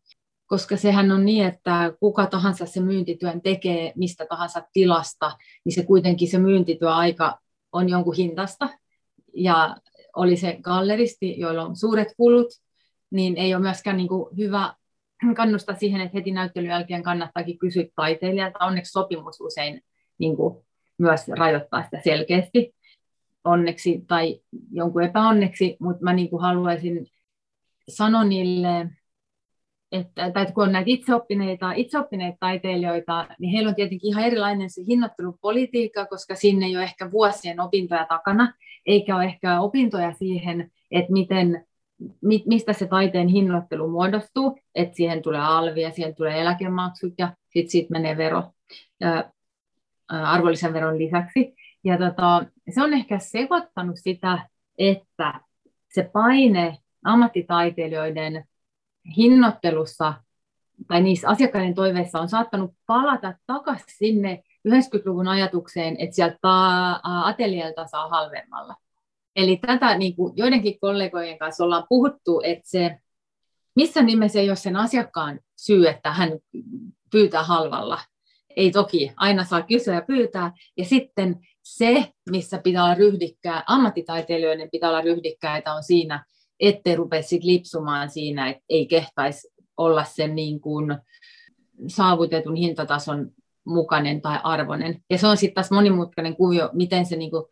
koska 0.48 0.76
sehän 0.76 1.12
on 1.12 1.24
niin, 1.24 1.46
että 1.46 1.92
kuka 2.00 2.26
tahansa 2.26 2.66
se 2.66 2.80
myyntityön 2.80 3.40
tekee 3.40 3.92
mistä 3.96 4.26
tahansa 4.26 4.62
tilasta, 4.72 5.32
niin 5.64 5.74
se 5.74 5.82
kuitenkin 5.82 6.28
se 6.28 6.38
myyntityöaika 6.38 7.38
on 7.72 7.88
jonkun 7.88 8.16
hintasta. 8.16 8.68
Ja 9.34 9.76
oli 10.16 10.37
se 10.37 10.58
galleristi, 10.62 11.38
joilla 11.38 11.64
on 11.64 11.76
suuret 11.76 12.08
kulut, 12.16 12.48
niin 13.11 13.37
ei 13.37 13.54
ole 13.54 13.62
myöskään 13.62 13.96
niin 13.96 14.08
kuin 14.08 14.37
hyvä 14.37 14.74
kannustaa 15.37 15.76
siihen, 15.76 16.00
että 16.00 16.18
heti 16.18 16.30
näyttelyn 16.30 16.70
jälkeen 16.70 17.02
kannattaakin 17.02 17.58
kysyä 17.58 17.84
taiteilijalta. 17.96 18.64
Onneksi 18.64 18.92
sopimus 18.92 19.40
usein 19.40 19.82
niin 20.18 20.37
kuin 20.37 20.64
myös 20.98 21.28
rajoittaa 21.28 21.84
sitä 21.84 22.00
selkeästi 22.04 22.74
onneksi 23.44 24.04
tai 24.06 24.40
jonkun 24.70 25.02
epäonneksi, 25.02 25.76
mutta 25.80 26.04
mä 26.04 26.12
niin 26.12 26.30
kuin 26.30 26.42
haluaisin 26.42 27.06
sanoa 27.88 28.24
niille 28.24 28.90
että, 29.92 30.31
tai 30.31 30.53
kun 30.53 30.64
on 30.64 30.72
näitä 30.72 30.90
itseoppineita, 30.90 31.72
itseoppineita 31.72 32.37
taiteilijoita, 32.40 33.27
niin 33.38 33.53
heillä 33.53 33.68
on 33.68 33.74
tietenkin 33.74 34.11
ihan 34.11 34.24
erilainen 34.24 34.70
se 34.70 34.83
hinnoittelupolitiikka, 34.88 36.07
koska 36.07 36.35
sinne 36.35 36.66
ei 36.66 36.77
ole 36.77 36.85
ehkä 36.85 37.11
vuosien 37.11 37.61
opintoja 37.61 38.07
takana, 38.09 38.53
eikä 38.87 39.16
ole 39.16 39.24
ehkä 39.24 39.61
opintoja 39.61 40.12
siihen, 40.12 40.70
että 40.90 41.12
miten, 41.12 41.66
mistä 42.46 42.72
se 42.72 42.87
taiteen 42.87 43.29
hinnoittelu 43.29 43.88
muodostuu, 43.88 44.59
että 44.74 44.96
siihen 44.96 45.22
tulee 45.22 45.40
alvi 45.40 45.83
ja 45.83 45.90
siihen 45.90 46.14
tulee 46.14 46.40
eläkemaksut 46.40 47.12
ja 47.18 47.33
sitten 47.53 47.70
siitä 47.70 47.92
menee 47.92 48.16
vero 48.16 48.42
ja, 49.01 49.31
arvonlisäveron 50.09 50.98
lisäksi. 50.98 51.55
Ja 51.85 51.98
tota, 51.98 52.46
se 52.70 52.83
on 52.83 52.94
ehkä 52.94 53.18
sekoittanut 53.18 53.96
sitä, 53.96 54.48
että 54.79 55.40
se 55.88 56.11
paine 56.12 56.79
ammattitaiteilijoiden 57.05 58.44
hinnoittelussa 59.16 60.14
tai 60.88 61.02
niissä 61.02 61.28
asiakkaiden 61.28 61.74
toiveissa 61.74 62.20
on 62.20 62.28
saattanut 62.28 62.70
palata 62.87 63.34
takaisin 63.46 63.96
sinne 63.98 64.42
90-luvun 64.68 65.28
ajatukseen, 65.28 65.96
että 65.98 66.16
sieltä 66.16 66.38
atelielta 67.24 67.87
saa 67.87 68.08
halvemmalla. 68.08 68.74
Eli 69.37 69.56
tätä 69.66 69.98
niin 69.98 70.16
kuin 70.16 70.32
joidenkin 70.37 70.80
kollegojen 70.80 71.38
kanssa 71.38 71.64
ollaan 71.64 71.87
puhuttu, 71.88 72.40
että 72.44 72.68
se 72.70 72.98
missä 73.76 74.02
nimessä 74.02 74.40
ei 74.40 74.50
ole 74.50 74.56
sen 74.56 74.76
asiakkaan 74.76 75.40
syy, 75.56 75.88
että 75.88 76.12
hän 76.12 76.30
pyytää 77.11 77.42
halvalla. 77.42 77.98
Ei 78.56 78.70
toki, 78.70 79.12
aina 79.16 79.44
saa 79.44 79.62
kysyä 79.62 79.94
ja 79.94 80.02
pyytää. 80.02 80.52
Ja 80.76 80.84
sitten 80.84 81.37
se, 81.62 82.12
missä 82.30 82.61
pitää 82.64 82.84
olla 82.84 82.94
ryhdikkää, 82.94 83.64
ammattitaiteilijoiden 83.66 84.70
pitää 84.70 84.88
olla 84.88 85.00
ryhdikkäitä, 85.00 85.74
on 85.74 85.82
siinä, 85.82 86.24
ettei 86.60 86.96
rupea 86.96 87.22
sit 87.22 87.44
lipsumaan 87.44 88.10
siinä, 88.10 88.48
että 88.48 88.64
ei 88.68 88.86
kehtaisi 88.86 89.48
olla 89.76 90.04
sen 90.04 90.34
niin 90.34 90.60
kuin 90.60 90.98
saavutetun 91.86 92.56
hintatason 92.56 93.30
mukainen 93.66 94.20
tai 94.20 94.40
arvoinen. 94.42 95.02
Ja 95.10 95.18
se 95.18 95.26
on 95.26 95.36
sitten 95.36 95.54
taas 95.54 95.70
monimutkainen 95.70 96.36
kuvio, 96.36 96.70
miten 96.72 97.06
se 97.06 97.16
niin 97.16 97.30
kuin 97.30 97.44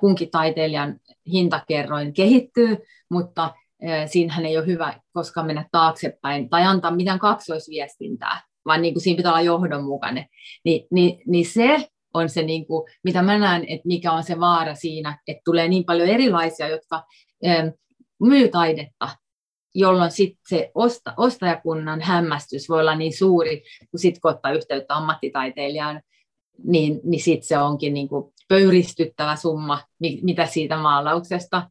kunkin 0.00 0.30
taiteilijan 0.30 1.00
hintakerroin 1.32 2.14
kehittyy, 2.14 2.78
mutta 3.10 3.54
siinähän 4.06 4.46
ei 4.46 4.58
ole 4.58 4.66
hyvä 4.66 5.00
koskaan 5.12 5.46
mennä 5.46 5.68
taaksepäin 5.72 6.48
tai 6.48 6.62
antaa 6.62 6.90
mitään 6.90 7.18
kaksoisviestintää, 7.18 8.42
vaan 8.66 8.82
niin 8.82 8.94
kuin 8.94 9.02
siinä 9.02 9.16
pitää 9.16 9.32
olla 9.32 9.40
johdonmukainen. 9.40 10.26
Ni, 10.64 10.86
niin, 10.90 11.22
niin 11.26 11.46
se 11.46 11.88
on 12.14 12.28
se, 12.28 12.42
niin 12.42 12.66
kuin, 12.66 12.90
mitä 13.04 13.22
mä 13.22 13.38
näen, 13.38 13.64
että 13.68 13.86
mikä 13.86 14.12
on 14.12 14.22
se 14.22 14.40
vaara 14.40 14.74
siinä, 14.74 15.18
että 15.28 15.42
tulee 15.44 15.68
niin 15.68 15.84
paljon 15.84 16.08
erilaisia, 16.08 16.68
jotka 16.68 17.02
myy 18.20 18.48
taidetta, 18.48 19.08
jolloin 19.74 20.10
sit 20.10 20.38
se 20.48 20.70
osta, 20.74 21.14
ostajakunnan 21.16 22.00
hämmästys 22.00 22.68
voi 22.68 22.80
olla 22.80 22.94
niin 22.94 23.16
suuri, 23.16 23.62
kun 23.90 24.00
sitten 24.00 24.20
kun 24.20 24.30
ottaa 24.30 24.52
yhteyttä 24.52 24.94
ammattitaiteilijaan, 24.94 26.00
niin, 26.64 27.00
niin 27.04 27.22
sitten 27.22 27.48
se 27.48 27.58
onkin 27.58 27.94
niin 27.94 28.08
kuin 28.08 28.32
pöyristyttävä 28.48 29.36
summa, 29.36 29.80
mitä 30.22 30.46
siitä 30.46 30.76
maalauksesta 30.76 31.70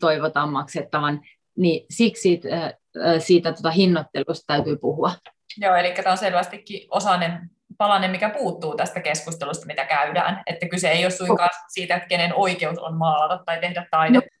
toivotaan 0.00 0.52
maksettavan. 0.52 1.20
Niin 1.56 1.86
siksi 1.90 2.22
siitä, 2.22 2.74
siitä 3.18 3.52
tuota 3.52 3.70
hinnoittelusta 3.70 4.44
täytyy 4.46 4.76
puhua. 4.76 5.12
Joo, 5.58 5.74
eli 5.74 5.92
tämä 5.92 6.10
on 6.10 6.18
selvästikin 6.18 6.88
osainen 6.90 7.50
palanen, 7.78 8.10
mikä 8.10 8.30
puuttuu 8.30 8.76
tästä 8.76 9.00
keskustelusta, 9.00 9.66
mitä 9.66 9.84
käydään. 9.84 10.42
Että 10.46 10.68
kyse 10.68 10.90
ei 10.90 11.04
ole 11.04 11.10
suinkaan 11.10 11.50
siitä, 11.68 11.96
että 11.96 12.08
kenen 12.08 12.34
oikeus 12.34 12.78
on 12.78 12.96
maalata 12.96 13.42
tai 13.46 13.60
tehdä 13.60 13.86
taidetta. 13.90 14.30
No, 14.30 14.38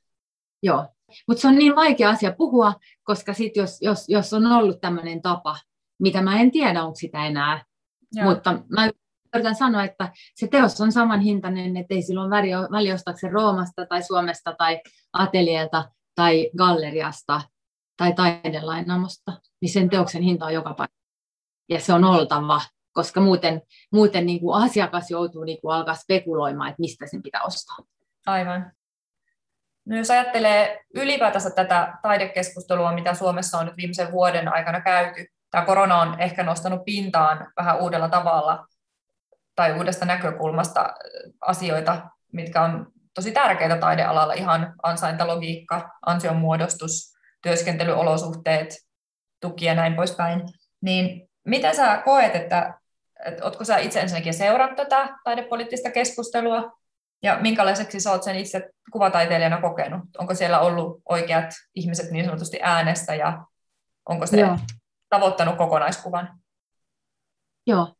joo, 0.62 0.86
mutta 1.28 1.40
se 1.40 1.48
on 1.48 1.54
niin 1.54 1.76
vaikea 1.76 2.10
asia 2.10 2.32
puhua, 2.32 2.74
koska 3.02 3.34
sit 3.34 3.56
jos, 3.56 3.78
jos, 3.80 4.04
jos 4.08 4.32
on 4.32 4.46
ollut 4.46 4.80
tämmöinen 4.80 5.22
tapa, 5.22 5.56
mitä 6.00 6.22
mä 6.22 6.40
en 6.40 6.50
tiedä, 6.50 6.82
onko 6.84 6.94
sitä 6.94 7.26
enää, 7.26 7.64
Joo. 8.12 8.30
mutta 8.30 8.62
mä 8.68 8.88
yritän 9.34 9.54
sanoa, 9.54 9.84
että 9.84 10.12
se 10.34 10.46
teos 10.46 10.80
on 10.80 10.92
saman 10.92 11.20
hintainen, 11.20 11.76
että 11.76 11.94
ei 11.94 12.02
silloin 12.02 12.30
väli 12.70 12.92
ostako 12.92 13.18
se 13.18 13.28
Roomasta 13.28 13.86
tai 13.86 14.02
Suomesta 14.02 14.54
tai 14.58 14.80
atelielta 15.12 15.90
tai 16.14 16.50
galleriasta 16.58 17.40
tai 17.96 18.12
taidelainamosta, 18.12 19.32
niin 19.60 19.72
sen 19.72 19.90
teoksen 19.90 20.22
hinta 20.22 20.46
on 20.46 20.54
joka 20.54 20.74
paikka. 20.74 20.96
Ja 21.68 21.80
se 21.80 21.92
on 21.92 22.04
oltava, 22.04 22.60
koska 22.92 23.20
muuten, 23.20 23.62
muuten 23.92 24.26
niin 24.26 24.40
kuin 24.40 24.62
asiakas 24.62 25.10
joutuu 25.10 25.44
niin 25.44 25.60
kuin 25.60 25.74
alkaa 25.74 25.94
spekuloimaan, 25.94 26.70
että 26.70 26.80
mistä 26.80 27.06
sen 27.06 27.22
pitää 27.22 27.42
ostaa. 27.42 27.76
Aivan. 28.26 28.72
No 29.84 29.96
jos 29.96 30.10
ajattelee 30.10 30.84
ylipäätänsä 30.94 31.50
tätä 31.50 31.98
taidekeskustelua, 32.02 32.92
mitä 32.92 33.14
Suomessa 33.14 33.58
on 33.58 33.66
nyt 33.66 33.76
viimeisen 33.76 34.12
vuoden 34.12 34.54
aikana 34.54 34.80
käyty, 34.80 35.26
tämä 35.50 35.64
korona 35.64 36.00
on 36.00 36.20
ehkä 36.20 36.42
nostanut 36.42 36.84
pintaan 36.84 37.52
vähän 37.56 37.80
uudella 37.80 38.08
tavalla 38.08 38.66
tai 39.56 39.72
uudesta 39.72 40.04
näkökulmasta 40.04 40.94
asioita, 41.40 42.10
mitkä 42.32 42.62
on 42.62 42.86
tosi 43.14 43.32
tärkeitä 43.32 43.76
taidealalla, 43.76 44.32
ihan 44.32 44.74
ansaintalogiikka, 44.82 45.90
ansionmuodostus, 46.06 47.12
työskentelyolosuhteet, 47.42 48.68
tuki 49.40 49.64
ja 49.64 49.74
näin 49.74 49.94
poispäin. 49.94 50.42
Niin 50.80 51.28
miten 51.44 51.76
sä 51.76 52.02
koet, 52.04 52.36
että, 52.36 52.74
että 53.26 53.44
ootko 53.44 53.64
sä 53.64 53.78
itse 53.78 54.00
ensinnäkin 54.00 54.34
seurannut 54.34 54.76
tätä 54.76 55.18
taidepoliittista 55.24 55.90
keskustelua 55.90 56.81
ja 57.22 57.38
minkälaiseksi 57.40 58.00
sä 58.00 58.10
oot 58.10 58.22
sen 58.22 58.36
itse 58.36 58.70
kuvataiteilijana 58.92 59.60
kokenut? 59.60 60.00
Onko 60.18 60.34
siellä 60.34 60.60
ollut 60.60 61.02
oikeat 61.08 61.50
ihmiset 61.74 62.10
niin 62.10 62.24
sanotusti 62.24 62.58
äänestä 62.62 63.14
ja 63.14 63.44
onko 64.08 64.26
se 64.26 64.40
Joo. 64.40 64.58
tavoittanut 65.08 65.56
kokonaiskuvan? 65.56 66.38
Joo. 67.66 67.94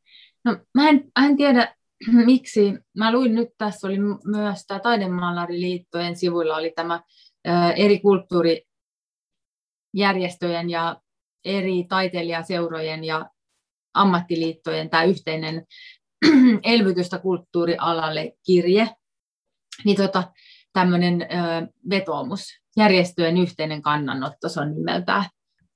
No, 0.45 0.57
mä 0.75 0.89
en, 0.89 1.05
en 1.27 1.37
tiedä, 1.37 1.75
miksi. 2.27 2.79
Mä 2.99 3.13
luin 3.13 3.35
nyt, 3.35 3.49
tässä 3.59 3.87
oli 3.87 3.99
myös 4.25 4.67
tämä 4.67 4.81
Taidemaalariliittojen 4.81 6.17
sivuilla 6.17 6.57
oli 6.57 6.73
tämä 6.77 7.01
ää, 7.45 7.73
eri 7.73 8.01
kulttuurijärjestöjen 8.01 10.71
ja 10.71 10.97
eri 11.45 11.85
taiteilijaseurojen 11.89 13.05
ja 13.05 13.31
ammattiliittojen 13.95 14.91
tämä 14.91 15.05
yhteinen 15.05 15.67
elvytystä 16.73 17.19
kulttuurialalle 17.19 18.33
kirje, 18.47 18.89
niin 19.85 19.97
tota, 19.97 20.33
tämmöinen 20.73 21.29
vetoomus, 21.91 22.47
järjestöjen 22.77 23.37
yhteinen 23.37 23.83
kannanotto, 23.83 24.49
se 24.49 24.61
on 24.61 24.75
nimeltään. 24.75 25.25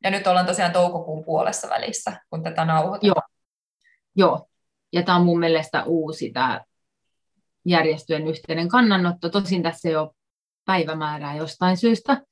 Ja 0.05 0.11
nyt 0.11 0.27
ollaan 0.27 0.47
tosiaan 0.47 0.73
toukokuun 0.73 1.25
puolessa 1.25 1.69
välissä, 1.69 2.21
kun 2.31 2.43
tätä 2.43 2.65
nauhoitetaan. 2.65 3.23
Joo, 4.17 4.29
Joo. 4.29 4.49
ja 4.93 5.03
tämä 5.03 5.19
on 5.19 5.25
mun 5.25 5.41
mielestä 5.41 5.85
uusi 5.85 6.31
tämä 6.31 6.61
järjestöjen 7.65 8.29
yhteinen 8.29 8.69
kannanotto. 8.69 9.29
Tosin 9.29 9.63
tässä 9.63 9.89
ei 9.89 9.97
ole 9.97 10.11
päivämäärää 10.65 11.37
jostain 11.37 11.77
syystä, 11.77 12.23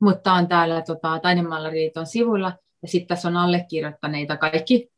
mutta 0.00 0.32
on 0.32 0.48
täällä 0.48 0.82
tota, 0.82 1.18
Taidemaalariiton 1.18 2.06
sivuilla, 2.06 2.52
ja 2.82 2.88
sitten 2.88 3.08
tässä 3.08 3.28
on 3.28 3.36
allekirjoittaneita 3.36 4.36
kaikki, 4.36 4.88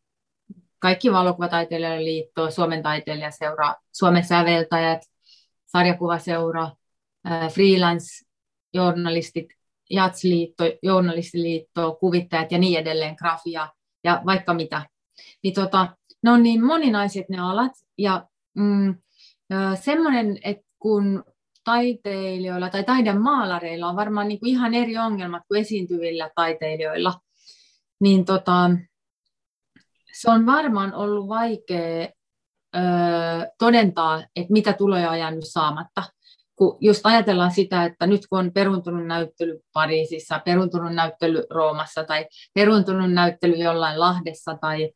kaikki 0.79 1.13
valokuvataiteilijoiden 1.13 2.05
liitto, 2.05 2.51
Suomen 2.51 2.83
taiteilijaseura, 2.83 3.75
Suomen 3.93 4.25
säveltäjät, 4.25 5.01
sarjakuvaseura, 5.73 6.71
freelance-journalistit, 7.29 9.47
Jatsliitto, 9.91 10.65
journalistiliitto, 10.83 11.97
kuvittajat 12.01 12.53
ja 12.53 12.59
niin 12.59 12.79
edelleen, 12.79 13.15
grafia 13.15 13.69
ja 14.05 14.23
vaikka 14.27 14.55
mitä. 14.55 14.87
Niin 15.43 15.55
tota, 15.55 15.97
ne 16.23 16.31
on 16.31 16.43
niin 16.43 16.65
moninaiset 16.65 17.29
ne 17.29 17.41
alat 17.41 17.73
ja 17.99 18.27
mm, 18.55 18.95
semmoinen, 19.81 20.39
että 20.45 20.65
kun 20.79 21.25
taiteilijoilla 21.65 22.71
tai 22.71 22.85
taidemaalareilla 22.85 23.89
on 23.89 23.97
varmaan 23.97 24.29
niin 24.29 24.41
kuin 24.41 24.51
ihan 24.51 24.75
eri 24.75 24.99
ongelmat 24.99 25.43
kuin 25.49 25.61
esiintyvillä 25.61 26.31
taiteilijoilla, 26.35 27.21
niin 28.01 28.25
tota, 28.25 28.71
se 30.13 30.31
on 30.31 30.47
varmaan 30.47 30.95
ollut 30.95 31.29
vaikea 31.29 32.09
todentaa, 33.59 34.25
että 34.37 34.53
mitä 34.53 34.73
tuloja 34.73 35.11
on 35.11 35.19
jäänyt 35.19 35.45
saamatta. 35.45 36.03
Kun 36.57 36.79
just 36.81 37.01
ajatellaan 37.05 37.51
sitä, 37.51 37.85
että 37.85 38.07
nyt 38.07 38.27
kun 38.27 38.39
on 38.39 38.53
peruntunut 38.53 39.07
näyttely 39.07 39.61
Pariisissa, 39.73 40.39
peruntunut 40.39 40.95
näyttely 40.95 41.45
Roomassa 41.51 42.05
tai 42.05 42.27
peruntunut 42.55 43.13
näyttely 43.13 43.55
jollain 43.55 44.01
Lahdessa 44.01 44.59
tai, 44.61 44.93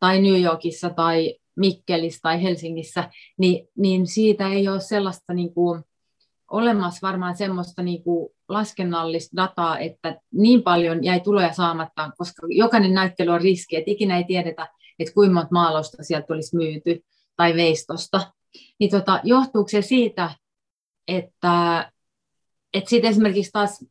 tai 0.00 0.20
New 0.20 0.42
Yorkissa 0.42 0.90
tai 0.90 1.38
Mikkelissä 1.56 2.20
tai 2.22 2.42
Helsingissä, 2.42 3.10
niin, 3.38 3.68
niin 3.76 4.06
siitä 4.06 4.48
ei 4.48 4.68
ole 4.68 4.80
sellaista 4.80 5.34
niin 5.34 5.54
kuin, 5.54 5.82
olemassa 6.50 7.06
varmaan 7.06 7.36
semmoista 7.36 7.82
niin 7.82 8.04
kuin 8.04 8.28
laskennallista 8.48 9.36
dataa, 9.36 9.78
että 9.78 10.20
niin 10.32 10.62
paljon 10.62 11.04
jäi 11.04 11.20
tuloja 11.20 11.52
saamatta, 11.52 12.10
koska 12.18 12.46
jokainen 12.50 12.94
näyttely 12.94 13.30
on 13.30 13.40
riski, 13.40 13.76
että 13.76 13.90
ikinä 13.90 14.16
ei 14.16 14.24
tiedetä, 14.24 14.68
että 14.98 15.14
kuinka 15.14 15.34
monta 15.34 15.48
maalausta 15.52 16.02
sieltä 16.02 16.34
olisi 16.34 16.56
myyty 16.56 17.04
tai 17.36 17.56
veistosta. 17.56 18.32
Niin 18.80 18.90
tota, 18.90 19.20
johtuuko 19.24 19.68
se 19.68 19.82
siitä, 19.82 20.30
että, 21.08 21.90
että 22.74 22.90
siitä 22.90 23.08
esimerkiksi 23.08 23.52
taas 23.52 23.84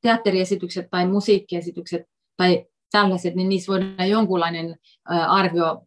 teatteriesitykset 0.00 0.90
tai 0.90 1.06
musiikkiesitykset 1.06 2.02
tai 2.36 2.66
tällaiset, 2.92 3.34
niin 3.34 3.48
niissä 3.48 3.72
voidaan 3.72 4.10
jonkunlainen 4.10 4.78
arvio 5.28 5.82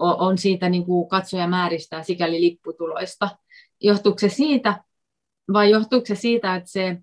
on 0.00 0.38
siitä 0.38 0.68
niin 0.68 0.84
kuin 0.84 1.08
katsojamääristä 1.08 2.02
sikäli 2.02 2.40
lipputuloista. 2.40 3.28
Johtuuko 3.80 4.18
se 4.18 4.28
siitä, 4.28 4.84
vai 5.52 5.70
johtuuko 5.70 6.06
se 6.06 6.14
siitä, 6.14 6.56
että 6.56 6.70
se 6.70 6.96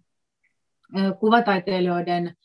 kuvataiteilijoiden 1.19 2.35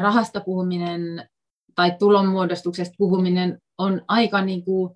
rahasta 0.00 0.40
puhuminen 0.40 1.28
tai 1.76 1.96
tulonmuodostuksesta 1.98 2.94
puhuminen 2.98 3.58
on 3.78 4.02
aika 4.08 4.42
niin 4.42 4.64
kuin 4.64 4.90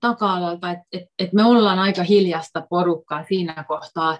taka-alalta, 0.00 0.70
että 0.70 0.84
et, 0.92 1.02
et 1.18 1.32
me 1.32 1.44
ollaan 1.44 1.78
aika 1.78 2.02
hiljasta 2.02 2.66
porukkaa 2.70 3.24
siinä 3.28 3.64
kohtaa 3.68 4.18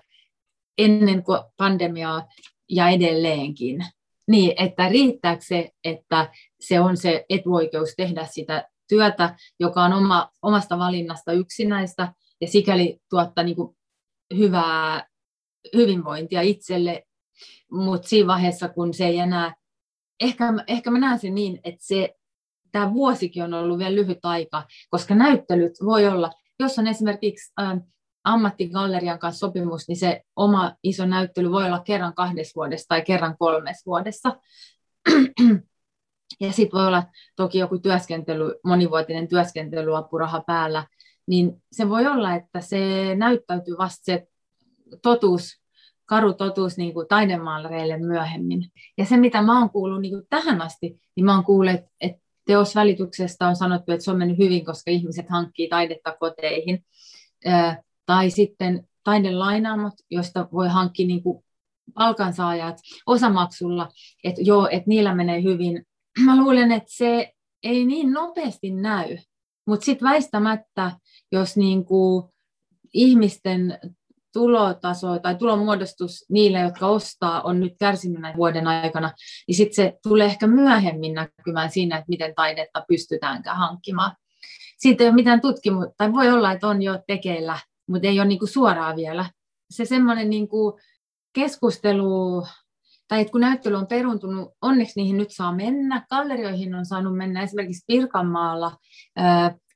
ennen 0.78 1.22
kuin 1.22 1.40
pandemiaa 1.56 2.28
ja 2.68 2.88
edelleenkin. 2.88 3.86
Niin, 4.28 4.52
että 4.56 4.88
riittääkö 4.88 5.42
se, 5.44 5.70
että 5.84 6.32
se 6.60 6.80
on 6.80 6.96
se 6.96 7.24
etuoikeus 7.28 7.94
tehdä 7.96 8.26
sitä 8.30 8.68
työtä, 8.88 9.36
joka 9.60 9.82
on 9.82 9.92
oma, 9.92 10.30
omasta 10.42 10.78
valinnasta 10.78 11.32
yksinäistä 11.32 12.12
ja 12.40 12.46
sikäli 12.46 12.98
tuottaa 13.10 13.44
niin 13.44 13.56
kuin 13.56 13.76
hyvää 14.36 15.06
hyvinvointia 15.74 16.40
itselle, 16.40 17.02
mutta 17.70 18.08
siinä 18.08 18.26
vaiheessa, 18.26 18.68
kun 18.68 18.94
se 18.94 19.06
ei 19.06 19.18
enää 19.18 19.54
ehkä, 20.20 20.44
ehkä 20.66 20.90
mä 20.90 20.98
näen 20.98 21.18
sen 21.18 21.34
niin, 21.34 21.60
että 21.64 21.80
se, 21.86 22.14
tämä 22.72 22.92
vuosikin 22.92 23.42
on 23.42 23.54
ollut 23.54 23.78
vielä 23.78 23.94
lyhyt 23.94 24.18
aika, 24.22 24.62
koska 24.90 25.14
näyttelyt 25.14 25.72
voi 25.84 26.06
olla, 26.06 26.30
jos 26.60 26.78
on 26.78 26.86
esimerkiksi 26.86 27.52
äh, 27.60 27.78
ammattigallerian 28.24 29.18
kanssa 29.18 29.38
sopimus, 29.38 29.88
niin 29.88 29.96
se 29.96 30.22
oma 30.36 30.74
iso 30.82 31.06
näyttely 31.06 31.50
voi 31.50 31.64
olla 31.64 31.80
kerran 31.80 32.14
kahdessa 32.14 32.52
vuodessa 32.56 32.88
tai 32.88 33.02
kerran 33.02 33.36
kolmessa 33.38 33.82
vuodessa. 33.86 34.36
ja 36.40 36.52
sitten 36.52 36.78
voi 36.78 36.86
olla 36.86 37.04
toki 37.36 37.58
joku 37.58 37.78
työskentely, 37.78 38.54
monivuotinen 38.64 39.28
työskentelyapuraha 39.28 40.42
päällä, 40.46 40.86
niin 41.26 41.62
se 41.72 41.88
voi 41.88 42.06
olla, 42.06 42.34
että 42.34 42.60
se 42.60 42.78
näyttäytyy 43.14 43.78
vasta 43.78 44.04
se 44.04 44.26
totuus 45.02 45.65
karu 46.06 46.34
totuus 46.34 46.76
niin 46.76 46.94
kuin 46.94 47.08
taidemaalareille 47.08 47.98
myöhemmin. 47.98 48.64
Ja 48.98 49.04
se, 49.04 49.16
mitä 49.16 49.42
mä 49.42 49.58
oon 49.58 49.70
kuullut 49.70 50.00
niin 50.00 50.12
kuin 50.12 50.26
tähän 50.30 50.62
asti, 50.62 51.00
niin 51.16 51.24
mä 51.24 51.34
oon 51.34 51.44
kuullut, 51.44 51.74
että, 52.00 52.26
teosvälityksestä 52.46 53.48
on 53.48 53.56
sanottu, 53.56 53.92
että 53.92 54.04
se 54.04 54.10
on 54.10 54.18
mennyt 54.18 54.38
hyvin, 54.38 54.64
koska 54.64 54.90
ihmiset 54.90 55.26
hankkii 55.28 55.68
taidetta 55.68 56.16
koteihin. 56.20 56.84
Tai 58.06 58.30
sitten 58.30 58.88
taidelainaamot, 59.04 59.92
joista 60.10 60.48
voi 60.52 60.68
hankkia 60.68 61.06
niin 61.06 61.22
kuin 61.22 61.44
palkansaajat 61.94 62.76
osamaksulla, 63.06 63.88
että 64.24 64.40
joo, 64.44 64.68
että 64.70 64.88
niillä 64.88 65.14
menee 65.14 65.42
hyvin. 65.42 65.86
Mä 66.24 66.36
luulen, 66.36 66.72
että 66.72 66.88
se 66.92 67.32
ei 67.62 67.84
niin 67.84 68.12
nopeasti 68.12 68.70
näy, 68.70 69.18
mutta 69.66 69.84
sitten 69.84 70.08
väistämättä, 70.08 70.92
jos 71.32 71.56
niin 71.56 71.84
kuin 71.84 72.24
ihmisten 72.92 73.78
tulotaso 74.36 75.18
tai 75.18 75.34
tulonmuodostus 75.34 76.24
niille, 76.28 76.58
jotka 76.58 76.86
ostaa, 76.86 77.42
on 77.42 77.60
nyt 77.60 77.72
kärsinyt 77.80 78.20
näin 78.20 78.36
vuoden 78.36 78.66
aikana, 78.66 79.12
niin 79.48 79.56
sitten 79.56 79.74
se 79.74 79.98
tulee 80.02 80.26
ehkä 80.26 80.46
myöhemmin 80.46 81.14
näkymään 81.14 81.70
siinä, 81.70 81.96
että 81.96 82.08
miten 82.08 82.34
taidetta 82.34 82.84
pystytäänkään 82.88 83.56
hankkimaan. 83.56 84.16
Siitä 84.78 85.04
ei 85.04 85.08
ole 85.08 85.14
mitään 85.14 85.40
tutkimusta, 85.40 85.94
tai 85.96 86.12
voi 86.12 86.30
olla, 86.30 86.52
että 86.52 86.68
on 86.68 86.82
jo 86.82 86.98
tekeillä, 87.06 87.58
mutta 87.88 88.08
ei 88.08 88.20
ole 88.20 88.28
niin 88.28 88.38
kuin 88.38 88.48
suoraan 88.48 88.96
vielä. 88.96 89.30
Se 89.70 89.84
semmoinen 89.84 90.30
niin 90.30 90.48
kuin 90.48 90.80
keskustelu, 91.34 92.46
tai 93.08 93.20
että 93.20 93.32
kun 93.32 93.40
näyttely 93.40 93.74
on 93.76 93.86
peruntunut, 93.86 94.52
onneksi 94.62 95.00
niihin 95.00 95.16
nyt 95.16 95.30
saa 95.30 95.52
mennä. 95.52 96.06
Gallerioihin 96.10 96.74
on 96.74 96.86
saanut 96.86 97.16
mennä 97.16 97.42
esimerkiksi 97.42 97.84
Pirkanmaalla 97.86 98.76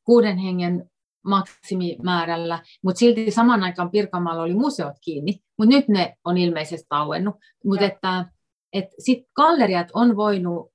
kuuden 0.04 0.38
hengen 0.38 0.90
maksimimäärällä, 1.24 2.62
mutta 2.84 2.98
silti 2.98 3.30
saman 3.30 3.62
aikaan 3.62 3.90
Pirkanmaalla 3.90 4.42
oli 4.42 4.54
museot 4.54 4.96
kiinni, 5.04 5.40
mutta 5.58 5.74
nyt 5.74 5.88
ne 5.88 6.16
on 6.24 6.38
ilmeisesti 6.38 6.86
auennut. 6.90 7.34
Mutta 7.64 7.84
että, 7.84 8.24
että 8.72 8.94
sit 8.98 9.18
galleriat 9.36 9.88
on 9.94 10.16
voinut 10.16 10.72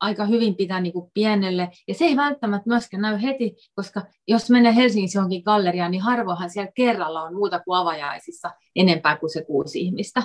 aika 0.00 0.24
hyvin 0.24 0.56
pitää 0.56 0.80
niin 0.80 0.92
kuin 0.92 1.10
pienelle, 1.14 1.68
ja 1.88 1.94
se 1.94 2.04
ei 2.04 2.16
välttämättä 2.16 2.68
myöskään 2.70 3.00
näy 3.02 3.22
heti, 3.22 3.54
koska 3.74 4.02
jos 4.28 4.50
menee 4.50 4.74
Helsingissä 4.74 5.18
johonkin 5.18 5.42
galleriaan, 5.44 5.90
niin 5.90 6.02
harvoinhan 6.02 6.50
siellä 6.50 6.72
kerralla 6.74 7.22
on 7.22 7.34
muuta 7.34 7.60
kuin 7.60 7.78
avajaisissa 7.78 8.50
enempää 8.76 9.16
kuin 9.16 9.30
se 9.30 9.44
kuusi 9.44 9.80
ihmistä. 9.80 10.22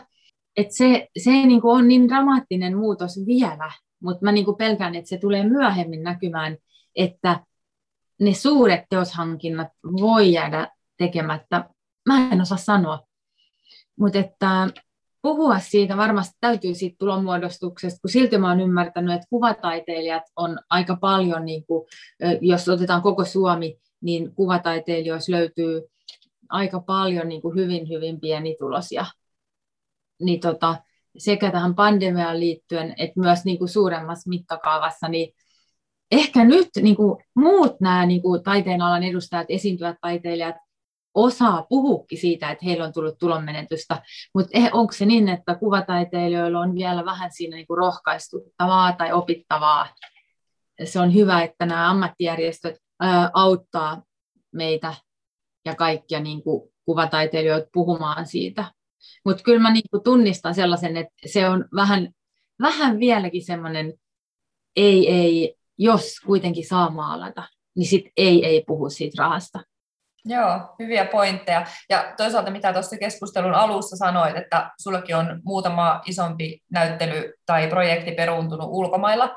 Et 0.57 0.71
se, 0.71 1.07
se 1.17 1.31
ei 1.31 1.47
niin 1.47 1.61
kuin 1.61 1.75
ole 1.75 1.81
niin 1.81 2.07
dramaattinen 2.07 2.77
muutos 2.77 3.19
vielä, 3.25 3.71
mutta 4.03 4.25
mä 4.25 4.31
niin 4.31 4.45
kuin 4.45 4.57
pelkään, 4.57 4.95
että 4.95 5.09
se 5.09 5.17
tulee 5.17 5.49
myöhemmin 5.49 6.03
näkymään, 6.03 6.57
että 6.95 7.39
ne 8.19 8.33
suuret 8.33 8.81
teoshankinnat 8.89 9.67
voi 9.83 10.33
jäädä 10.33 10.71
tekemättä. 10.97 11.69
Mä 12.05 12.29
en 12.31 12.41
osaa 12.41 12.57
sanoa. 12.57 13.03
Mutta 13.99 14.19
että 14.19 14.67
puhua 15.21 15.59
siitä 15.59 15.97
varmasti 15.97 16.35
täytyy 16.39 16.73
siitä 16.73 16.95
tulonmuodostuksesta, 16.99 17.99
kun 18.01 18.09
silti 18.09 18.37
mä 18.37 18.49
oon 18.49 18.61
ymmärtänyt, 18.61 19.15
että 19.15 19.27
kuvataiteilijat 19.29 20.23
on 20.35 20.59
aika 20.69 20.97
paljon, 21.01 21.45
niin 21.45 21.65
kuin, 21.65 21.87
jos 22.41 22.69
otetaan 22.69 23.01
koko 23.01 23.25
Suomi, 23.25 23.77
niin 24.01 24.35
kuvataiteilijoissa 24.35 25.31
löytyy 25.31 25.81
aika 26.49 26.79
paljon 26.79 27.29
niin 27.29 27.41
kuin 27.41 27.55
hyvin, 27.55 27.89
hyvin 27.89 28.19
pienituloisia. 28.19 29.05
Niin 30.21 30.39
tota, 30.39 30.75
sekä 31.17 31.51
tähän 31.51 31.75
pandemiaan 31.75 32.39
liittyen, 32.39 32.93
että 32.97 33.19
myös 33.19 33.45
niin 33.45 33.57
kuin 33.57 33.69
suuremmassa 33.69 34.29
mittakaavassa, 34.29 35.07
niin 35.07 35.33
ehkä 36.11 36.45
nyt 36.45 36.69
niin 36.81 36.95
kuin 36.95 37.23
muut 37.35 37.81
nämä 37.81 38.05
niin 38.05 38.21
kuin 38.21 38.43
taiteen 38.43 38.81
alan 38.81 39.03
edustajat, 39.03 39.45
esiintyvät 39.49 39.95
taiteilijat, 40.01 40.55
osaa 41.13 41.65
puhukin 41.69 42.17
siitä, 42.17 42.51
että 42.51 42.65
heillä 42.65 42.85
on 42.85 42.93
tullut 42.93 43.17
tulonmenetystä, 43.19 44.01
mutta 44.33 44.49
eh, 44.53 44.69
onko 44.73 44.93
se 44.93 45.05
niin, 45.05 45.29
että 45.29 45.55
kuvataiteilijoilla 45.55 46.59
on 46.59 46.75
vielä 46.75 47.05
vähän 47.05 47.31
siinä 47.31 47.55
niin 47.55 47.67
kuin 47.67 47.77
rohkaistuttavaa 47.77 48.93
tai 48.93 49.11
opittavaa? 49.11 49.87
Se 50.83 50.99
on 50.99 51.13
hyvä, 51.13 51.43
että 51.43 51.65
nämä 51.65 51.89
ammattijärjestöt 51.89 52.75
auttaa 53.33 54.03
meitä 54.51 54.93
ja 55.65 55.75
kaikkia 55.75 56.19
niin 56.19 56.43
kuin 56.43 56.69
kuvataiteilijoita 56.85 57.69
puhumaan 57.73 58.27
siitä. 58.27 58.71
Mutta 59.25 59.43
kyllä 59.43 59.59
mä 59.59 59.73
niin 59.73 59.89
kuin 59.91 60.03
tunnistan 60.03 60.55
sellaisen, 60.55 60.97
että 60.97 61.13
se 61.25 61.49
on 61.49 61.65
vähän, 61.75 62.09
vähän 62.61 62.99
vieläkin 62.99 63.45
semmoinen 63.45 63.93
ei, 64.75 65.11
ei, 65.11 65.55
jos 65.77 66.19
kuitenkin 66.25 66.67
saa 66.67 66.89
maalata, 66.89 67.43
niin 67.75 67.87
sitten 67.87 68.11
ei, 68.17 68.45
ei 68.45 68.63
puhu 68.67 68.89
siitä 68.89 69.23
rahasta. 69.23 69.59
Joo, 70.25 70.75
hyviä 70.79 71.05
pointteja. 71.05 71.65
Ja 71.89 72.13
toisaalta 72.17 72.51
mitä 72.51 72.73
tuossa 72.73 72.97
keskustelun 72.97 73.53
alussa 73.53 73.97
sanoit, 73.97 74.37
että 74.37 74.71
sullakin 74.81 75.15
on 75.15 75.41
muutama 75.43 76.01
isompi 76.05 76.59
näyttely 76.71 77.33
tai 77.45 77.67
projekti 77.67 78.11
peruuntunut 78.11 78.67
ulkomailla. 78.71 79.35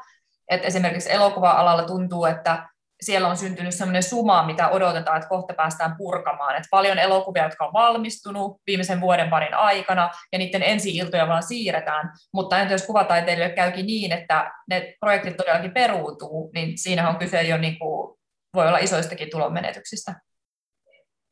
Et 0.51 0.65
esimerkiksi 0.65 1.13
elokuva-alalla 1.13 1.83
tuntuu, 1.83 2.25
että 2.25 2.69
siellä 3.03 3.29
on 3.29 3.37
syntynyt 3.37 3.75
sellainen 3.75 4.03
suma, 4.03 4.47
mitä 4.47 4.69
odotetaan, 4.69 5.17
että 5.17 5.29
kohta 5.29 5.55
päästään 5.55 5.95
purkamaan. 5.99 6.57
Et 6.57 6.65
paljon 6.71 6.99
elokuvia, 6.99 7.45
jotka 7.45 7.67
on 7.67 7.73
valmistunut 7.73 8.57
viimeisen 8.67 9.01
vuoden 9.01 9.31
parin 9.31 9.55
aikana, 9.55 10.11
ja 10.33 10.39
niiden 10.39 10.63
ensi-iltoja 10.63 11.29
vaan 11.29 11.43
siirretään. 11.43 12.13
Mutta 12.35 12.59
entä 12.59 12.75
jos 12.75 12.87
kuvataiteilijoille 12.87 13.55
käykin 13.55 13.87
niin, 13.87 14.13
että 14.13 14.53
ne 14.69 14.95
projektit 15.01 15.37
todellakin 15.37 15.75
peruutuu, 15.75 16.51
niin 16.55 16.79
siinä 16.79 17.09
on 17.09 17.17
kyse 17.17 17.43
jo 17.43 17.59
niin 17.59 17.79
kuin, 17.79 18.19
voi 18.55 18.69
olla 18.69 18.79
isoistakin 18.79 19.31
tulonmenetyksistä. 19.31 20.21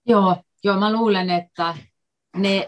Joo, 0.06 0.36
joo, 0.64 0.76
mä 0.76 0.92
luulen, 0.92 1.30
että 1.30 1.74
ne 2.36 2.66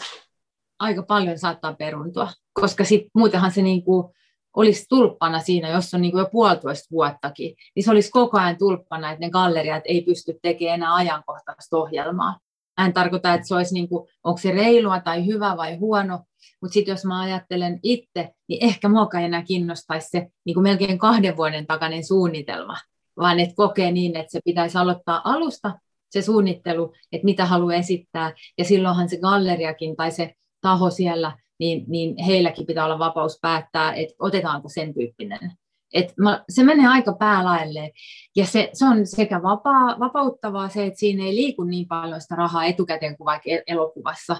aika 0.78 1.02
paljon 1.02 1.38
saattaa 1.38 1.72
peruntua, 1.72 2.28
koska 2.52 2.84
sit 2.84 3.06
muutenhan 3.14 3.52
se 3.52 3.62
niinku 3.62 4.14
olisi 4.56 4.86
tulppana 4.88 5.40
siinä, 5.40 5.68
jos 5.68 5.94
on 5.94 6.00
niinku 6.00 6.18
jo 6.18 6.28
puolitoista 6.32 6.88
vuottakin, 6.90 7.54
niin 7.76 7.84
se 7.84 7.90
olisi 7.90 8.10
koko 8.10 8.38
ajan 8.38 8.58
tulppana, 8.58 9.10
että 9.10 9.26
ne 9.26 9.30
galleriat 9.30 9.82
ei 9.86 10.02
pysty 10.02 10.38
tekemään 10.42 10.74
enää 10.74 10.94
ajankohtaista 10.94 11.76
ohjelmaa. 11.76 12.38
Mä 12.80 12.86
en 12.86 12.92
tarkoita, 12.92 13.34
että 13.34 13.46
se 13.46 13.54
olisi, 13.54 13.74
niinku, 13.74 14.08
onko 14.24 14.38
se 14.38 14.50
reilua 14.50 15.00
tai 15.00 15.26
hyvä 15.26 15.56
vai 15.56 15.76
huono, 15.76 16.18
mutta 16.62 16.74
sitten 16.74 16.92
jos 16.92 17.04
mä 17.04 17.20
ajattelen 17.20 17.80
itse, 17.82 18.30
niin 18.48 18.64
ehkä 18.64 18.88
ei 19.18 19.24
enää 19.24 19.42
kiinnostaisi 19.42 20.08
se 20.08 20.26
niinku 20.44 20.60
melkein 20.60 20.98
kahden 20.98 21.36
vuoden 21.36 21.66
takainen 21.66 22.06
suunnitelma, 22.06 22.76
vaan 23.16 23.40
että 23.40 23.54
kokee 23.54 23.92
niin, 23.92 24.16
että 24.16 24.32
se 24.32 24.40
pitäisi 24.44 24.78
aloittaa 24.78 25.20
alusta 25.24 25.78
se 26.10 26.22
suunnittelu, 26.22 26.92
että 27.12 27.24
mitä 27.24 27.46
haluaa 27.46 27.74
esittää, 27.74 28.32
ja 28.58 28.64
silloinhan 28.64 29.08
se 29.08 29.18
galleriakin 29.18 29.96
tai 29.96 30.10
se 30.10 30.34
taho 30.60 30.90
siellä, 30.90 31.38
niin, 31.60 31.84
niin 31.88 32.24
heilläkin 32.24 32.66
pitää 32.66 32.84
olla 32.84 32.98
vapaus 32.98 33.38
päättää, 33.42 33.94
että 33.94 34.14
otetaanko 34.18 34.68
sen 34.68 34.94
tyyppinen. 34.94 35.52
Et 35.94 36.12
mä, 36.16 36.44
se 36.48 36.64
menee 36.64 36.86
aika 36.86 37.12
päälaelleen, 37.12 37.90
ja 38.36 38.46
se, 38.46 38.70
se 38.72 38.84
on 38.84 39.06
sekä 39.06 39.42
vapaa, 39.42 40.00
vapauttavaa 40.00 40.68
se, 40.68 40.86
että 40.86 40.98
siinä 41.00 41.24
ei 41.24 41.34
liiku 41.34 41.64
niin 41.64 41.88
paljon 41.88 42.20
sitä 42.20 42.34
rahaa 42.34 42.64
etukäteen 42.64 43.16
kuin 43.16 43.24
vaikka 43.24 43.50
elokuvassa. 43.66 44.36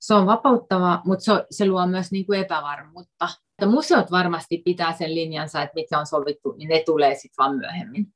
Se 0.00 0.14
on 0.14 0.26
vapauttavaa, 0.26 1.02
mutta 1.04 1.24
se, 1.24 1.32
se 1.50 1.66
luo 1.66 1.86
myös 1.86 2.12
niin 2.12 2.26
kuin 2.26 2.40
epävarmuutta. 2.40 3.28
Että 3.58 3.70
museot 3.70 4.10
varmasti 4.10 4.62
pitää 4.64 4.92
sen 4.92 5.14
linjansa, 5.14 5.62
että 5.62 5.74
mitkä 5.74 5.98
on 5.98 6.06
sovittu, 6.06 6.52
niin 6.52 6.68
ne 6.68 6.82
tulee 6.86 7.14
sitten 7.14 7.44
vaan 7.44 7.56
myöhemmin. 7.56 8.06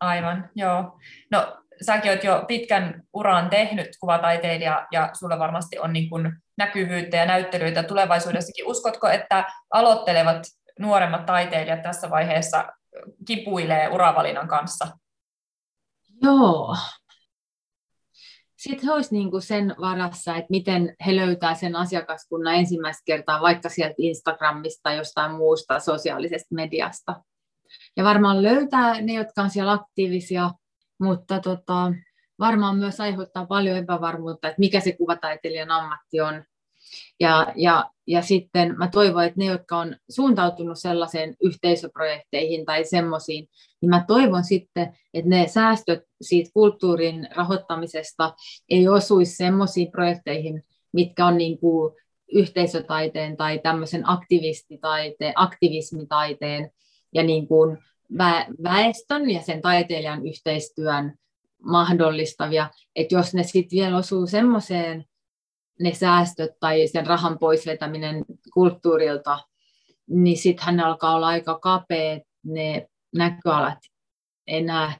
Aivan, 0.00 0.50
joo. 0.54 0.98
No 1.30 1.61
säkin 1.86 2.10
olet 2.10 2.24
jo 2.24 2.44
pitkän 2.48 3.02
uran 3.12 3.50
tehnyt 3.50 3.88
kuvataiteilija 4.00 4.86
ja 4.92 5.10
sulla 5.12 5.38
varmasti 5.38 5.78
on 5.78 5.92
niin 5.92 6.10
kuin 6.10 6.32
näkyvyyttä 6.58 7.16
ja 7.16 7.26
näyttelyitä 7.26 7.82
tulevaisuudessakin. 7.82 8.66
Uskotko, 8.66 9.08
että 9.08 9.44
aloittelevat 9.72 10.42
nuoremmat 10.78 11.26
taiteilijat 11.26 11.82
tässä 11.82 12.10
vaiheessa 12.10 12.64
kipuilee 13.26 13.88
uravalinnan 13.88 14.48
kanssa? 14.48 14.88
Joo. 16.22 16.76
Sitten 18.56 18.86
he 18.86 18.92
olisivat 18.92 19.12
niin 19.12 19.30
kuin 19.30 19.42
sen 19.42 19.74
varassa, 19.80 20.36
että 20.36 20.50
miten 20.50 20.94
he 21.06 21.16
löytää 21.16 21.54
sen 21.54 21.76
asiakaskunnan 21.76 22.54
ensimmäistä 22.54 23.02
kertaa 23.04 23.40
vaikka 23.40 23.68
sieltä 23.68 23.94
Instagramista 23.98 24.80
tai 24.82 24.96
jostain 24.96 25.32
muusta 25.32 25.80
sosiaalisesta 25.80 26.54
mediasta. 26.54 27.22
Ja 27.96 28.04
varmaan 28.04 28.42
löytää 28.42 29.00
ne, 29.00 29.12
jotka 29.12 29.42
on 29.42 29.50
siellä 29.50 29.72
aktiivisia, 29.72 30.50
mutta 31.02 31.40
tota, 31.40 31.92
varmaan 32.38 32.78
myös 32.78 33.00
aiheuttaa 33.00 33.46
paljon 33.46 33.76
epävarmuutta, 33.76 34.48
että 34.48 34.60
mikä 34.60 34.80
se 34.80 34.92
kuvataiteilijan 34.92 35.70
ammatti 35.70 36.20
on. 36.20 36.44
Ja, 37.20 37.52
ja, 37.56 37.90
ja 38.06 38.22
sitten 38.22 38.78
mä 38.78 38.88
toivon, 38.88 39.24
että 39.24 39.38
ne, 39.38 39.44
jotka 39.44 39.76
on 39.76 39.96
suuntautunut 40.10 40.78
sellaiseen 40.78 41.36
yhteisöprojekteihin 41.42 42.64
tai 42.64 42.84
semmoisiin, 42.84 43.48
niin 43.80 43.90
mä 43.90 44.04
toivon 44.06 44.44
sitten, 44.44 44.96
että 45.14 45.30
ne 45.30 45.48
säästöt 45.48 46.00
siitä 46.22 46.50
kulttuurin 46.54 47.28
rahoittamisesta 47.36 48.34
ei 48.68 48.88
osuisi 48.88 49.36
semmoisiin 49.36 49.90
projekteihin, 49.92 50.64
mitkä 50.92 51.26
on 51.26 51.38
niin 51.38 51.58
kuin 51.58 51.94
yhteisötaiteen 52.32 53.36
tai 53.36 53.58
tämmöisen 53.58 54.08
aktivistitaiteen, 54.08 55.32
aktivismitaiteen 55.36 56.70
ja 57.14 57.22
niin 57.22 57.48
kuin 57.48 57.78
väestön 58.62 59.30
ja 59.30 59.42
sen 59.42 59.62
taiteilijan 59.62 60.26
yhteistyön 60.26 61.14
mahdollistavia, 61.62 62.70
että 62.96 63.14
jos 63.14 63.34
ne 63.34 63.42
sitten 63.42 63.76
vielä 63.76 63.96
osuu 63.96 64.26
semmoiseen, 64.26 65.04
ne 65.80 65.94
säästöt 65.94 66.50
tai 66.60 66.86
sen 66.86 67.06
rahan 67.06 67.38
poisvetäminen 67.38 68.24
kulttuurilta, 68.54 69.38
niin 70.10 70.36
sitten 70.36 70.66
hän 70.66 70.80
alkaa 70.80 71.14
olla 71.14 71.26
aika 71.26 71.58
kapeat 71.58 72.22
ne 72.44 72.86
näköalat. 73.14 73.78
enää. 74.46 74.92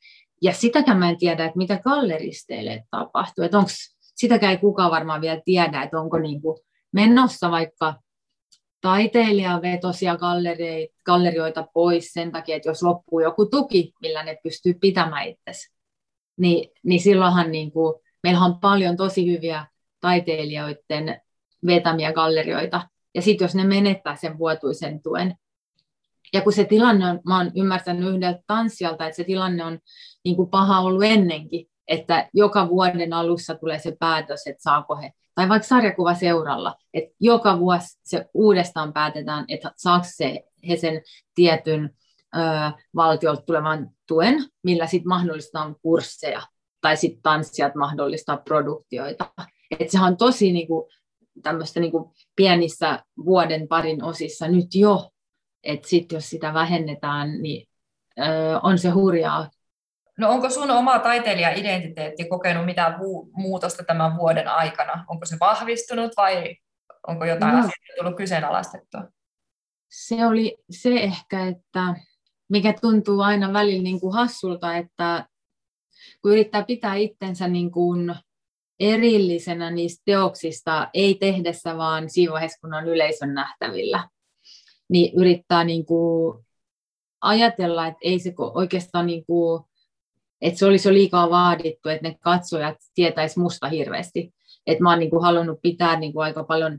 Ja 0.42 0.52
sitäkään 0.52 0.98
mä 0.98 1.10
en 1.10 1.18
tiedä, 1.18 1.44
että 1.44 1.58
mitä 1.58 1.78
galleristeille 1.78 2.84
tapahtuu. 2.90 3.44
Että 3.44 3.58
onko, 3.58 3.70
sitäkään 4.00 4.52
ei 4.52 4.58
kukaan 4.58 4.90
varmaan 4.90 5.20
vielä 5.20 5.42
tiedä, 5.44 5.82
että 5.82 6.00
onko 6.00 6.18
niin 6.18 6.42
kuin 6.42 6.58
menossa 6.92 7.50
vaikka 7.50 7.94
taiteilijavetosia 8.82 10.16
gallerioita 11.04 11.66
pois 11.74 12.12
sen 12.12 12.32
takia, 12.32 12.56
että 12.56 12.68
jos 12.68 12.82
loppuu 12.82 13.20
joku 13.20 13.46
tuki, 13.46 13.92
millä 14.02 14.22
ne 14.22 14.38
pystyy 14.42 14.74
pitämään 14.74 15.28
itsensä, 15.28 15.72
niin, 16.36 16.70
niin 16.84 17.00
silloinhan 17.00 17.52
niin 17.52 17.72
kuin, 17.72 17.94
meillä 18.22 18.40
on 18.40 18.60
paljon 18.60 18.96
tosi 18.96 19.32
hyviä 19.32 19.66
taiteilijoiden 20.00 21.20
vetämiä 21.66 22.12
gallerioita. 22.12 22.88
Ja 23.14 23.22
sitten 23.22 23.44
jos 23.44 23.54
ne 23.54 23.64
menettää 23.64 24.16
sen 24.16 24.38
vuotuisen 24.38 25.02
tuen, 25.02 25.36
ja 26.32 26.40
kun 26.40 26.52
se 26.52 26.64
tilanne 26.64 27.06
on, 27.06 27.20
mä 27.26 27.38
oon 27.38 27.50
ymmärtänyt 27.56 28.14
yhdeltä 28.14 28.42
tanssijalta, 28.46 29.06
että 29.06 29.16
se 29.16 29.24
tilanne 29.24 29.64
on 29.64 29.78
niin 30.24 30.36
kuin 30.36 30.50
paha 30.50 30.80
ollut 30.80 31.04
ennenkin, 31.04 31.66
että 31.88 32.28
joka 32.34 32.68
vuoden 32.68 33.12
alussa 33.12 33.54
tulee 33.54 33.78
se 33.78 33.96
päätös, 34.00 34.46
että 34.46 34.62
saako 34.62 34.96
he, 34.96 35.12
tai 35.34 35.48
vaikka 35.48 35.68
sarjakuva 35.68 36.14
seuralla, 36.14 36.74
että 36.94 37.14
joka 37.20 37.58
vuosi 37.58 37.98
se 38.02 38.26
uudestaan 38.34 38.92
päätetään, 38.92 39.44
että 39.48 39.72
saako 39.76 40.06
se, 40.08 40.44
he 40.68 40.76
sen 40.76 41.02
tietyn 41.34 41.90
ö, 42.36 42.38
valtiolta 42.94 43.42
tulevan 43.42 43.90
tuen, 44.08 44.44
millä 44.62 44.86
sitten 44.86 45.08
mahdollistetaan 45.08 45.76
kursseja, 45.82 46.42
tai 46.80 46.96
sitten 46.96 47.22
tanssijat 47.22 47.74
mahdollistaa 47.74 48.36
produktioita. 48.36 49.32
Että 49.70 49.92
sehän 49.92 50.12
on 50.12 50.16
tosi 50.16 50.52
niin 50.52 50.66
kuin, 50.66 50.90
tämmöistä 51.42 51.80
niin 51.80 51.92
kuin 51.92 52.10
pienissä 52.36 53.04
vuoden 53.24 53.68
parin 53.68 54.04
osissa 54.04 54.48
nyt 54.48 54.74
jo, 54.74 55.10
että 55.62 55.88
sitten 55.88 56.16
jos 56.16 56.30
sitä 56.30 56.54
vähennetään, 56.54 57.42
niin 57.42 57.68
ö, 58.18 58.22
on 58.62 58.78
se 58.78 58.90
hurjaa. 58.90 59.50
No 60.18 60.30
onko 60.30 60.50
sun 60.50 60.70
oma 60.70 60.98
taiteilija-identiteetti 60.98 62.24
kokenut 62.24 62.64
mitään 62.64 62.96
muutosta 63.32 63.84
tämän 63.84 64.16
vuoden 64.16 64.48
aikana? 64.48 65.04
Onko 65.08 65.26
se 65.26 65.36
vahvistunut 65.40 66.12
vai 66.16 66.56
onko 67.06 67.24
jotain 67.24 67.52
no. 67.52 67.58
asioita 67.58 67.94
tullut 67.98 68.16
kyseenalaistettua? 68.16 69.08
Se 69.90 70.26
oli 70.26 70.56
se 70.70 70.90
ehkä, 70.94 71.48
että 71.48 71.94
mikä 72.50 72.74
tuntuu 72.80 73.20
aina 73.20 73.52
välillä 73.52 73.82
niin 73.82 74.00
kuin 74.00 74.14
hassulta, 74.14 74.76
että 74.76 75.26
kun 76.22 76.32
yrittää 76.32 76.64
pitää 76.64 76.94
itsensä 76.94 77.48
niin 77.48 77.70
kuin 77.70 78.14
erillisenä 78.80 79.70
niistä 79.70 80.02
teoksista, 80.04 80.90
ei 80.94 81.14
tehdessä 81.14 81.76
vaan 81.76 82.10
siinä 82.10 82.32
vaiheessa, 82.32 82.58
kun 82.60 82.74
on 82.74 82.88
yleisön 82.88 83.34
nähtävillä, 83.34 84.08
niin 84.88 85.20
yrittää 85.20 85.64
niin 85.64 85.86
kuin 85.86 86.44
ajatella, 87.20 87.86
että 87.86 87.98
ei 88.02 88.18
se 88.18 88.34
oikeastaan 88.54 89.06
niin 89.06 89.26
kuin, 89.26 89.64
että 90.42 90.58
se 90.58 90.66
olisi 90.66 90.88
jo 90.88 90.94
liikaa 90.94 91.30
vaadittu, 91.30 91.88
että 91.88 92.08
ne 92.08 92.16
katsojat 92.20 92.76
tietäisi 92.94 93.40
musta 93.40 93.68
hirveästi. 93.68 94.34
Että 94.66 94.82
mä 94.82 94.90
oon 94.90 94.98
niin 94.98 95.10
kuin 95.10 95.22
halunnut 95.22 95.58
pitää 95.62 96.00
niin 96.00 96.12
kuin 96.12 96.24
aika 96.24 96.44
paljon 96.44 96.78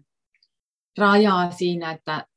rajaa 0.98 1.52
siinä, 1.52 1.92
että 1.92 2.28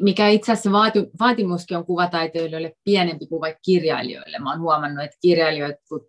mikä 0.00 0.28
itse 0.28 0.52
asiassa 0.52 0.72
vaati, 0.72 1.06
vaatimuskin 1.20 1.76
on 1.76 1.86
kuvataiteilijoille 1.86 2.72
pienempi 2.84 3.26
kuin 3.26 3.40
vaikka 3.40 3.60
kirjailijoille. 3.64 4.38
Mä 4.38 4.50
oon 4.50 4.60
huomannut, 4.60 5.04
että 5.04 5.16
kirjailijoille, 5.22 5.78
kun 5.88 6.06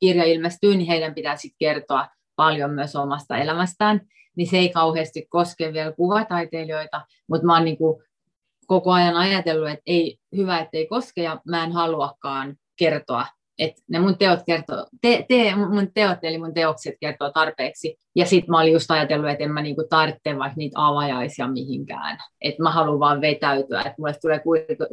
kirja 0.00 0.24
ilmestyy, 0.24 0.76
niin 0.76 0.86
heidän 0.86 1.14
pitää 1.14 1.36
sitten 1.36 1.56
kertoa 1.58 2.08
paljon 2.36 2.70
myös 2.70 2.96
omasta 2.96 3.36
elämästään 3.36 4.00
niin 4.38 4.50
se 4.50 4.58
ei 4.58 4.68
kauheasti 4.68 5.26
koske 5.28 5.72
vielä 5.72 5.92
kuvataiteilijoita, 5.92 7.06
mutta 7.28 7.46
mä 7.46 7.54
oon 7.54 7.64
niin 7.64 7.78
kuin 7.78 8.02
koko 8.66 8.92
ajan 8.92 9.16
ajatellut, 9.16 9.68
että 9.68 9.82
ei, 9.86 10.18
hyvä, 10.36 10.58
että 10.58 10.76
ei 10.76 10.86
koske 10.86 11.22
ja 11.22 11.40
mä 11.46 11.64
en 11.64 11.72
haluakaan 11.72 12.56
kertoa, 12.78 13.26
että 13.58 13.82
ne 13.88 13.98
mun 13.98 14.18
teot 14.18 14.40
kertoo, 14.46 14.86
te, 15.00 15.24
te, 15.28 15.54
mun 15.54 15.92
teot 15.94 16.18
eli 16.22 16.38
mun 16.38 16.54
teokset 16.54 16.94
kertoo 17.00 17.32
tarpeeksi. 17.32 17.96
Ja 18.16 18.26
sitten 18.26 18.50
mä 18.50 18.60
olin 18.60 18.72
just 18.72 18.90
ajatellut, 18.90 19.30
että 19.30 19.44
en 19.44 19.52
mä 19.52 19.62
niinku 19.62 19.84
tarvitse 19.90 20.38
vaikka 20.38 20.56
niitä 20.56 20.86
avajaisia 20.86 21.48
mihinkään. 21.48 22.18
Että 22.40 22.62
mä 22.62 22.70
haluan 22.70 23.00
vaan 23.00 23.20
vetäytyä, 23.20 23.80
että 23.80 23.94
mulle 23.98 24.14
tulee 24.22 24.42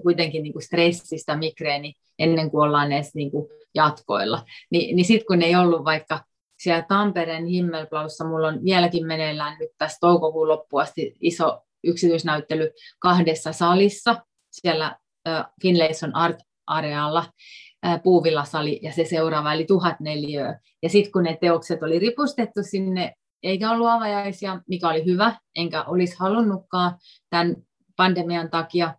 kuitenkin 0.03 0.43
niinku 0.43 0.61
stressistä 0.61 1.37
migreeni 1.37 1.93
ennen 2.19 2.51
kuin 2.51 2.63
ollaan 2.63 2.91
edes 2.91 3.15
niinku 3.15 3.49
jatkoilla. 3.75 4.43
Ni, 4.71 4.93
niin 4.93 5.05
sitten 5.05 5.25
kun 5.27 5.41
ei 5.41 5.55
ollut 5.55 5.85
vaikka 5.85 6.23
siellä 6.59 6.85
Tampereen 6.87 7.45
Himmelblaussa 7.45 8.25
mulla 8.25 8.47
on 8.47 8.63
vieläkin 8.63 9.07
meneillään 9.07 9.57
nyt 9.59 9.69
tässä 9.77 9.97
toukokuun 10.01 10.47
loppuun 10.47 10.81
asti 10.81 11.15
iso 11.21 11.61
yksityisnäyttely 11.83 12.71
kahdessa 12.99 13.53
salissa 13.53 14.15
siellä 14.51 14.95
Finlayson 15.61 16.15
Art 16.15 16.37
Arealla, 16.67 17.25
puuvillasali 18.03 18.79
ja 18.81 18.91
se 18.91 19.05
seuraava 19.05 19.53
eli 19.53 19.65
tuhat 19.65 19.99
neliöä. 19.99 20.59
Ja 20.83 20.89
sitten 20.89 21.11
kun 21.11 21.23
ne 21.23 21.37
teokset 21.41 21.83
oli 21.83 21.99
ripustettu 21.99 22.59
sinne, 22.63 23.13
eikä 23.43 23.71
ollut 23.71 23.87
avajaisia, 23.87 24.61
mikä 24.67 24.89
oli 24.89 25.05
hyvä, 25.05 25.35
enkä 25.55 25.83
olisi 25.83 26.15
halunnutkaan 26.19 26.97
tämän 27.29 27.55
pandemian 27.95 28.49
takia, 28.49 28.95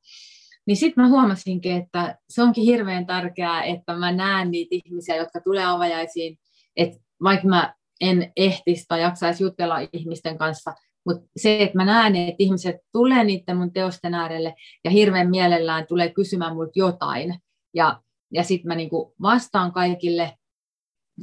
niin 0.67 0.77
sitten 0.77 1.05
mä 1.05 1.11
huomasinkin, 1.11 1.77
että 1.77 2.19
se 2.29 2.43
onkin 2.43 2.65
hirveän 2.65 3.07
tärkeää, 3.07 3.63
että 3.63 3.97
mä 3.97 4.13
näen 4.13 4.51
niitä 4.51 4.75
ihmisiä, 4.85 5.17
jotka 5.17 5.41
tulee 5.41 5.65
avajaisiin, 5.65 6.39
että 6.77 6.99
vaikka 7.23 7.49
mä 7.49 7.75
en 8.01 8.33
ehtisi 8.37 8.85
tai 8.89 9.03
jaksaisi 9.03 9.45
jutella 9.45 9.79
ihmisten 9.93 10.39
kanssa, 10.39 10.75
mutta 11.07 11.29
se, 11.37 11.63
että 11.63 11.77
mä 11.77 11.85
näen, 11.85 12.17
että 12.17 12.37
ihmiset 12.39 12.77
tulee 12.93 13.25
niiden 13.25 13.57
mun 13.57 13.73
teosten 13.73 14.15
äärelle 14.15 14.55
ja 14.85 14.91
hirveän 14.91 15.31
mielellään 15.31 15.87
tulee 15.87 16.11
kysymään 16.11 16.55
multa 16.55 16.73
jotain. 16.75 17.35
Ja, 17.75 18.03
ja 18.33 18.45
sitten 18.45 18.69
mä 18.69 18.75
niinku 18.75 19.15
vastaan 19.23 19.73
kaikille, 19.73 20.37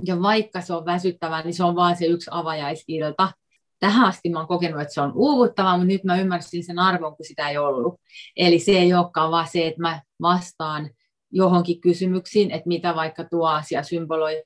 ja 0.06 0.22
vaikka 0.22 0.62
se 0.62 0.74
on 0.74 0.86
väsyttävää, 0.86 1.44
niin 1.44 1.54
se 1.54 1.64
on 1.64 1.76
vaan 1.76 1.96
se 1.96 2.06
yksi 2.06 2.30
avajaisilta. 2.34 3.32
Tähän 3.80 4.06
asti 4.06 4.30
mä 4.30 4.40
oon 4.40 4.48
kokenut, 4.48 4.82
että 4.82 4.94
se 4.94 5.02
on 5.02 5.12
uuvuttavaa, 5.16 5.78
mutta 5.78 5.88
nyt 5.88 6.04
mä 6.04 6.20
ymmärsin 6.20 6.64
sen 6.64 6.80
arvon, 6.80 7.16
kun 7.16 7.26
sitä 7.26 7.50
ei 7.50 7.58
ollut. 7.58 8.02
Eli 8.38 8.60
se 8.60 8.72
ei 8.72 8.94
olekaan 8.94 9.32
vaan 9.32 9.48
se, 9.48 9.68
että 9.68 9.82
mä 9.82 10.02
vastaan 10.22 10.90
johonkin 11.32 11.82
kysymyksiin, 11.82 12.52
että 12.52 12.68
mitä 12.68 12.96
vaikka 12.96 13.24
tuo 13.24 13.48
asia 13.48 13.84
symboloi, 13.84 14.44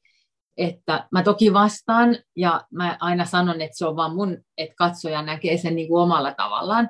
että 0.58 1.08
mä 1.12 1.24
toki 1.24 1.54
vastaan 1.54 2.18
ja 2.36 2.62
mä 2.72 2.98
aina 3.00 3.26
sanon, 3.26 3.62
että 3.62 3.78
se 3.78 3.86
on 3.86 3.96
vaan 3.96 4.16
mun, 4.16 4.38
että 4.58 4.76
katsoja 4.78 5.22
näkee 5.22 5.58
sen 5.58 5.76
niin 5.76 5.88
kuin 5.88 6.02
omalla 6.02 6.34
tavallaan. 6.34 6.90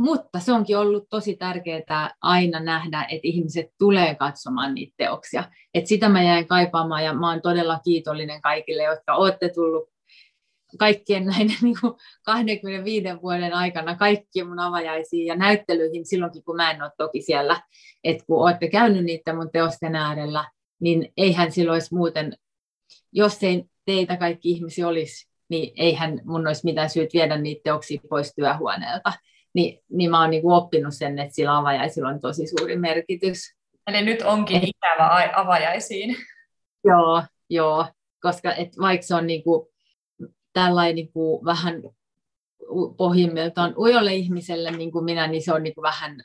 Mutta 0.00 0.40
se 0.40 0.52
onkin 0.52 0.78
ollut 0.78 1.08
tosi 1.10 1.36
tärkeää 1.36 2.14
aina 2.22 2.60
nähdä, 2.60 3.02
että 3.02 3.28
ihmiset 3.28 3.66
tulee 3.78 4.14
katsomaan 4.14 4.74
niitä 4.74 4.94
teoksia. 4.96 5.44
Et 5.74 5.86
sitä 5.86 6.08
mä 6.08 6.22
jäin 6.22 6.46
kaipaamaan 6.46 7.04
ja 7.04 7.14
mä 7.14 7.30
oon 7.30 7.42
todella 7.42 7.80
kiitollinen 7.84 8.40
kaikille, 8.40 8.82
jotka 8.82 9.14
olette 9.14 9.48
tullut 9.48 9.88
kaikkien 10.78 11.26
näiden 11.26 11.56
niin 11.62 11.76
kuin 11.80 11.92
25 12.24 13.06
vuoden 13.22 13.54
aikana 13.54 13.96
kaikkiin 13.96 14.48
mun 14.48 14.58
avajaisiin 14.58 15.26
ja 15.26 15.36
näyttelyihin 15.36 16.06
silloinkin, 16.06 16.44
kun 16.44 16.56
mä 16.56 16.70
en 16.70 16.82
ole 16.82 16.92
toki 16.98 17.22
siellä. 17.22 17.62
Että 18.04 18.24
kun 18.26 18.42
olette 18.42 18.68
käynyt 18.68 19.04
niiden 19.04 19.36
mun 19.36 19.50
teosten 19.52 19.96
äärellä, 19.96 20.44
niin 20.80 21.12
eihän 21.16 21.52
silloin 21.52 21.74
olisi 21.74 21.94
muuten 21.94 22.36
jos 23.12 23.42
ei 23.42 23.64
teitä 23.86 24.16
kaikki 24.16 24.50
ihmisiä 24.50 24.88
olisi, 24.88 25.28
niin 25.48 25.72
eihän 25.76 26.20
mun 26.24 26.46
olisi 26.46 26.64
mitään 26.64 26.90
syyt 26.90 27.14
viedä 27.14 27.36
niitä 27.36 27.60
teoksia 27.64 28.00
pois 28.10 28.32
työhuoneelta. 28.34 29.12
Ni, 29.54 29.82
niin 29.88 30.10
mä 30.10 30.20
oon 30.20 30.30
niin 30.30 30.50
oppinut 30.50 30.94
sen, 30.94 31.18
että 31.18 31.34
sillä 31.34 31.58
avajaisilla 31.58 32.08
on 32.08 32.20
tosi 32.20 32.46
suuri 32.46 32.76
merkitys. 32.76 33.54
Eli 33.86 34.02
nyt 34.02 34.22
onkin 34.22 34.56
et, 34.56 34.62
ikävä 34.62 35.30
avajaisiin. 35.34 36.16
Joo, 36.84 37.22
joo 37.50 37.86
koska 38.20 38.54
et 38.54 38.78
vaikka 38.80 39.06
se 39.06 39.14
on 39.14 39.26
niin 39.26 39.42
kuin, 39.42 39.66
tällainen 40.52 40.94
niin 40.94 41.12
kuin 41.12 41.44
vähän 41.44 41.82
pohjimmiltaan 42.96 43.74
ujolle 43.78 44.14
ihmiselle, 44.14 44.70
niin 44.70 44.92
kuin 44.92 45.04
minä, 45.04 45.26
niin 45.26 45.42
se 45.42 45.52
on 45.52 45.62
niin 45.62 45.74
kuin 45.74 45.82
vähän 45.82 46.20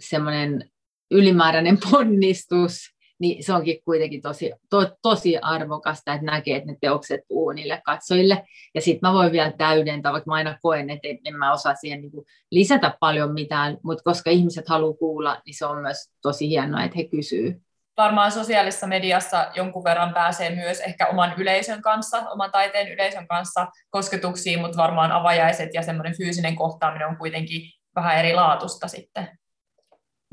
semmoinen 0.00 0.70
ylimääräinen 1.10 1.78
ponnistus, 1.90 2.93
niin 3.24 3.44
se 3.44 3.52
onkin 3.52 3.78
kuitenkin 3.84 4.22
tosi, 4.22 4.52
to, 4.70 4.96
tosi 5.02 5.38
arvokasta, 5.38 6.14
että 6.14 6.26
näkee, 6.26 6.56
että 6.56 6.70
ne 6.70 6.76
teokset 6.80 7.20
puhuu 7.28 7.52
niille 7.52 7.82
katsojille. 7.84 8.44
Ja 8.74 8.80
sitten 8.80 9.08
mä 9.08 9.14
voin 9.14 9.32
vielä 9.32 9.52
täydentää, 9.58 10.12
vaikka 10.12 10.30
mä 10.30 10.34
aina 10.34 10.58
koen, 10.62 10.90
että 10.90 11.08
en, 11.08 11.18
en 11.24 11.36
mä 11.36 11.52
osaa 11.52 11.74
siihen 11.74 12.00
niin 12.00 12.10
kuin 12.10 12.26
lisätä 12.50 12.96
paljon 13.00 13.32
mitään, 13.32 13.78
mutta 13.82 14.02
koska 14.04 14.30
ihmiset 14.30 14.68
haluaa 14.68 14.96
kuulla, 14.96 15.42
niin 15.46 15.54
se 15.54 15.66
on 15.66 15.82
myös 15.82 16.10
tosi 16.22 16.48
hienoa, 16.48 16.84
että 16.84 16.96
he 16.96 17.04
kysyy. 17.04 17.60
Varmaan 17.96 18.32
sosiaalisessa 18.32 18.86
mediassa 18.86 19.46
jonkun 19.54 19.84
verran 19.84 20.14
pääsee 20.14 20.54
myös 20.54 20.80
ehkä 20.80 21.06
oman 21.06 21.34
yleisön 21.36 21.82
kanssa, 21.82 22.18
oman 22.30 22.50
taiteen 22.52 22.92
yleisön 22.92 23.26
kanssa 23.26 23.66
kosketuksiin, 23.90 24.60
mutta 24.60 24.76
varmaan 24.76 25.12
avajaiset 25.12 25.70
ja 25.74 25.82
semmoinen 25.82 26.16
fyysinen 26.16 26.56
kohtaaminen 26.56 27.08
on 27.08 27.16
kuitenkin 27.16 27.60
vähän 27.96 28.18
eri 28.18 28.34
laatusta 28.34 28.88
sitten. 28.88 29.38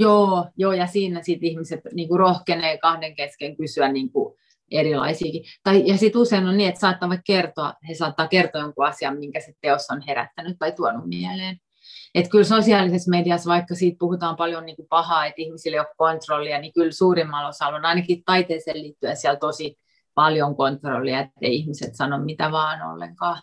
Joo, 0.02 0.46
joo 0.58 0.74
ja 0.74 0.88
siinä 0.88 1.22
sitten 1.24 1.50
ihmiset 1.50 1.80
niin 1.94 2.08
kuin 2.08 2.20
rohkenee 2.20 2.78
kahden 2.78 3.16
kesken 3.16 3.58
kysyä 3.58 3.92
niin 3.92 4.12
kuin 4.12 4.36
erilaisiakin. 4.72 5.44
Tai, 5.64 5.84
ja 5.86 5.98
sitten 5.98 6.22
usein 6.22 6.48
on 6.48 6.58
niin, 6.58 6.70
että 6.70 6.80
saattaa 6.80 7.10
kertoa, 7.26 7.74
he 7.90 7.94
saattaa 7.94 8.28
kertoa 8.28 8.62
jonkun 8.62 8.86
asian, 8.86 9.20
minkä 9.20 9.40
se 9.40 9.54
teos 9.62 9.88
on 9.90 10.02
herättänyt 10.08 10.60
tai 10.60 10.72
tuonut 10.72 11.08
mieleen. 11.08 11.58
Et 12.16 12.30
kyllä 12.30 12.44
sosiaalisessa 12.44 13.10
mediassa, 13.10 13.50
vaikka 13.50 13.76
siitä 13.76 13.98
puhutaan 14.00 14.36
paljon 14.36 14.66
niin 14.66 14.76
kuin 14.76 14.88
pahaa, 14.90 15.26
että 15.26 15.42
ihmisillä 15.42 15.76
ei 15.76 15.80
ole 15.80 15.96
kontrollia, 15.98 16.60
niin 16.60 16.74
kyllä 16.74 16.92
suurimmalla 16.92 17.48
osalla 17.48 17.78
on 17.78 17.86
ainakin 17.86 18.24
taiteeseen 18.26 18.82
liittyen 18.82 19.18
siellä 19.18 19.40
tosi 19.40 19.78
paljon 20.14 20.56
kontrollia, 20.56 21.20
että 21.20 21.34
ihmiset 21.42 21.96
sano 21.96 22.20
mitä 22.20 22.52
vaan 22.52 22.94
ollenkaan. 22.94 23.42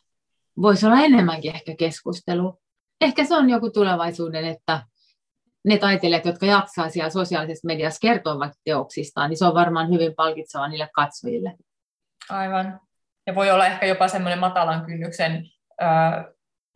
Voisi 0.62 0.86
olla 0.86 1.00
enemmänkin 1.00 1.54
ehkä 1.54 1.74
keskustelu. 1.76 2.58
Ehkä 3.00 3.24
se 3.24 3.36
on 3.36 3.50
joku 3.50 3.70
tulevaisuuden, 3.70 4.44
että 4.44 4.82
ne 5.64 5.78
taiteilijat, 5.78 6.24
jotka 6.24 6.46
jaksaa 6.46 6.88
siellä 6.88 7.10
sosiaalisessa 7.10 7.66
mediassa 7.66 8.00
kertoa 8.00 8.50
teoksistaan, 8.64 9.30
niin 9.30 9.38
se 9.38 9.44
on 9.44 9.54
varmaan 9.54 9.90
hyvin 9.90 10.14
palkitseva 10.14 10.68
niille 10.68 10.88
katsojille. 10.94 11.54
Aivan. 12.30 12.80
Ja 13.26 13.34
voi 13.34 13.50
olla 13.50 13.66
ehkä 13.66 13.86
jopa 13.86 14.08
semmoinen 14.08 14.38
matalan 14.38 14.86
kynnyksen 14.86 15.44
ö, 15.82 15.84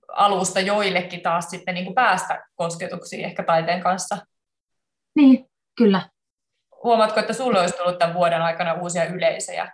alusta 0.08 0.60
joillekin 0.60 1.20
taas 1.20 1.50
sitten 1.50 1.74
niin 1.74 1.84
kuin 1.84 1.94
päästä 1.94 2.46
kosketuksiin 2.54 3.24
ehkä 3.24 3.42
taiteen 3.42 3.82
kanssa. 3.82 4.18
Niin, 5.16 5.46
kyllä. 5.78 6.08
Huomaatko, 6.82 7.20
että 7.20 7.32
sulle 7.32 7.60
olisi 7.60 7.76
tullut 7.76 7.98
tämän 7.98 8.14
vuoden 8.14 8.42
aikana 8.42 8.72
uusia 8.72 9.04
yleisöjä? 9.04 9.72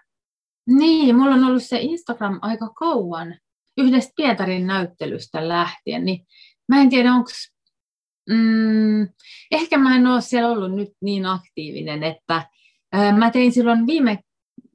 Niin, 0.67 1.17
mulla 1.17 1.35
on 1.35 1.45
ollut 1.45 1.63
se 1.63 1.79
Instagram 1.81 2.39
aika 2.43 2.69
kauan, 2.69 3.35
yhdestä 3.79 4.13
Pietarin 4.17 4.67
näyttelystä 4.67 5.49
lähtien, 5.49 6.05
niin 6.05 6.27
mä 6.69 6.81
en 6.81 6.91
tiedä, 6.91 7.13
onko 7.13 7.31
mm, 8.29 9.09
ehkä 9.51 9.79
mä 9.79 9.97
en 9.97 10.07
ole 10.07 10.21
siellä 10.21 10.51
ollut 10.51 10.75
nyt 10.75 10.89
niin 11.01 11.27
aktiivinen, 11.27 12.05
että 12.05 12.43
ää, 12.93 13.17
mä 13.19 13.31
tein 13.31 13.53
silloin 13.53 13.87
viime 13.87 14.19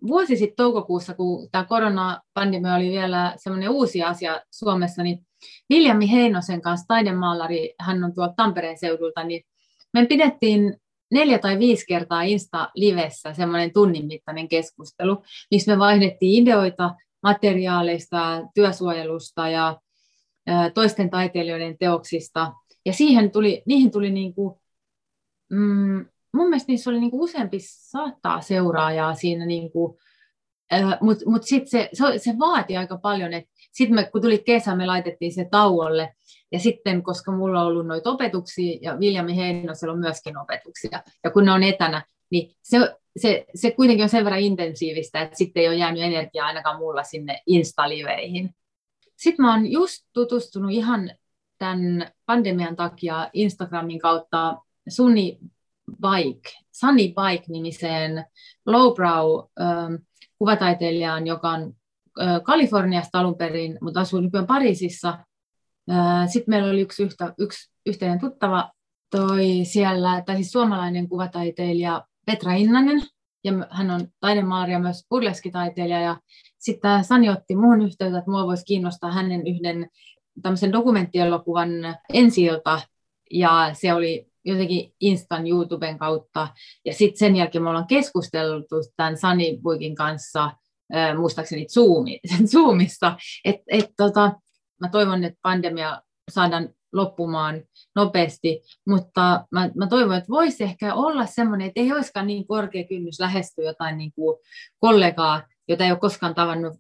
vuosi 0.08 0.38
sitten 0.38 0.56
toukokuussa, 0.56 1.14
kun 1.14 1.49
tämä 1.51 1.64
koronapandemia 1.64 2.76
oli 2.76 2.89
vielä 2.89 3.34
semmoinen 3.38 3.70
uusi 3.70 4.04
asia 4.04 4.41
Suomessa, 4.51 5.04
niin 5.04 5.20
Viljami 5.70 6.12
Heinosen 6.12 6.62
kanssa, 6.62 6.86
taidemaalari, 6.88 7.74
hän 7.80 8.04
on 8.04 8.14
tuolta 8.14 8.34
Tampereen 8.38 8.78
seudulta, 8.78 9.24
niin 9.24 9.43
me 9.93 10.06
pidettiin 10.06 10.78
neljä 11.12 11.39
tai 11.39 11.60
viisi 11.60 11.86
kertaa 11.88 12.22
Insta-livessä 12.22 13.34
semmoinen 13.34 13.74
tunnin 13.74 14.08
mittainen 14.08 14.47
keskustelu, 14.47 15.24
missä 15.51 15.72
me 15.72 15.80
vaihdettiin 15.80 16.43
ideoita 16.43 16.95
materiaaleista, 17.24 18.41
työsuojelusta 18.56 19.49
ja 19.49 19.80
toisten 20.74 21.10
taiteilijoiden 21.10 21.78
teoksista. 21.78 22.54
Ja 22.86 22.94
siihen 22.94 23.32
tuli, 23.32 23.64
niihin 23.66 23.92
tuli 23.92 24.12
niin 24.12 24.34
kuin, 24.34 24.56
mm, 25.50 26.06
mun 26.34 26.50
mielestä 26.50 26.72
niissä 26.72 26.90
oli 26.90 27.00
niin 27.00 27.12
kuin 27.12 27.22
useampi 27.22 27.58
saattaa 27.62 28.42
seuraajaa 28.42 29.16
siinä, 29.16 29.46
niin 29.46 29.72
kuin, 29.72 29.98
mutta 31.02 31.30
mut 31.30 31.44
sitten 31.44 31.70
se, 31.70 31.90
se, 31.94 32.18
se 32.18 32.40
vaati 32.40 32.78
aika 32.78 32.98
paljon, 32.98 33.34
että 33.34 33.52
sitten 33.72 34.08
kun 34.12 34.22
tuli 34.22 34.38
kesä, 34.46 34.76
me 34.76 34.86
laitettiin 34.86 35.34
se 35.34 35.48
tauolle, 35.52 36.16
ja 36.52 36.60
sitten, 36.60 37.04
koska 37.04 37.32
mulla 37.32 37.62
on 37.62 37.68
ollut 37.68 37.88
noita 37.88 38.10
opetuksia, 38.10 38.80
ja 38.82 39.00
Viljami 39.00 39.38
Heinosella 39.38 39.94
on 39.94 40.00
myöskin 40.00 40.38
opetuksia, 40.38 41.04
ja 41.24 41.32
kun 41.32 41.46
ne 41.46 41.52
on 41.52 41.64
etänä, 41.64 42.06
niin 42.30 42.56
se, 42.64 42.96
se, 43.18 43.46
se 43.56 43.72
kuitenkin 43.72 44.04
on 44.04 44.10
sen 44.10 44.24
verran 44.24 44.42
intensiivistä, 44.42 45.22
että 45.22 45.38
sitten 45.38 45.62
ei 45.62 45.68
ole 45.68 45.76
jäänyt 45.76 46.04
energiaa 46.04 46.48
ainakaan 46.48 46.78
mulla 46.78 47.04
sinne 47.04 47.42
Insta-liveihin. 47.48 48.50
Sitten 49.18 49.46
mä 49.46 49.54
oon 49.54 49.72
just 49.72 50.06
tutustunut 50.14 50.72
ihan 50.72 51.12
tämän 51.64 52.11
pandemian 52.26 52.76
takia 52.76 53.30
Instagramin 53.34 53.99
kautta 53.99 54.57
Sunni 54.89 55.39
Bike, 56.01 56.49
Sunny 56.72 57.03
Bike-nimiseen 57.07 58.26
lowbrow 58.66 59.43
ähm, 59.61 59.93
kuvataiteilijaan, 60.38 61.28
joka 61.28 61.49
on 61.49 61.74
äh, 62.22 62.41
Kaliforniasta 62.43 63.20
alun 63.20 63.38
perin, 63.38 63.78
mutta 63.82 63.99
asuu 63.99 64.22
nykyään 64.22 64.47
Pariisissa. 64.47 65.09
Äh, 65.91 66.28
Sitten 66.28 66.51
meillä 66.51 66.70
oli 66.70 66.82
yksi, 66.82 67.03
yhtä, 67.03 67.34
yksi 67.38 67.72
yhteinen 67.86 68.20
tuttava 68.20 68.72
toi 69.11 69.45
siellä, 69.64 70.24
tai 70.26 70.36
siis 70.36 70.51
suomalainen 70.51 71.09
kuvataiteilija 71.09 72.03
Petra 72.26 72.53
Innanen, 72.53 73.01
ja 73.43 73.53
hän 73.70 73.91
on 73.91 74.07
taidemaalari 74.20 74.72
ja 74.72 74.80
myös 74.80 75.05
burleskitaiteilija, 75.09 76.01
ja 76.01 76.18
sitten 76.59 77.03
Sani 77.03 77.30
otti 77.30 77.55
muun 77.55 77.82
yhteyttä, 77.82 78.18
että 78.18 78.32
mua 78.32 78.47
voisi 78.47 78.66
kiinnostaa 78.66 79.11
hänen 79.11 79.47
yhden 79.47 79.89
tämmöisen 80.42 80.72
dokumenttielokuvan 80.72 81.70
ensi 82.14 82.42
ja 83.32 83.70
se 83.74 83.94
oli 83.94 84.28
jotenkin 84.46 84.94
Instan 85.00 85.48
YouTuben 85.48 85.98
kautta. 85.98 86.48
Ja 86.86 86.94
sitten 86.94 87.20
sen 87.20 87.36
jälkeen 87.36 87.64
me 87.64 87.70
ollaan 87.70 87.88
keskusteltu 87.88 88.76
tämän 88.98 89.18
Sani 89.18 89.60
Buikin 89.64 89.96
kanssa, 89.96 90.52
äh, 90.96 91.18
muistaakseni 91.18 91.66
Zoomi, 91.66 92.20
Zoomissa, 92.52 93.18
että 93.46 93.64
et, 93.68 93.90
tota, 93.98 94.32
mä 94.82 94.90
toivon, 94.90 95.24
että 95.24 95.40
pandemia 95.42 96.02
saadaan 96.32 96.70
loppumaan 96.94 97.64
nopeasti, 97.96 98.62
mutta 98.88 99.46
mä, 99.52 99.70
mä 99.76 99.88
toivon, 99.88 100.16
että 100.16 100.30
voisi 100.30 100.64
ehkä 100.64 100.94
olla 100.94 101.26
semmoinen, 101.26 101.68
että 101.68 101.80
ei 101.80 101.92
olisikaan 101.92 102.28
niin 102.28 102.48
korkea 102.48 102.84
kynnys 102.84 103.20
lähestyä 103.20 103.66
jotain 103.66 103.98
niin 103.98 104.12
kuin 104.16 104.38
kollegaa, 104.80 105.44
jota 105.68 105.84
ei 105.84 105.92
ole 105.92 106.00
koskaan 106.00 106.36
tavannut 106.36 106.74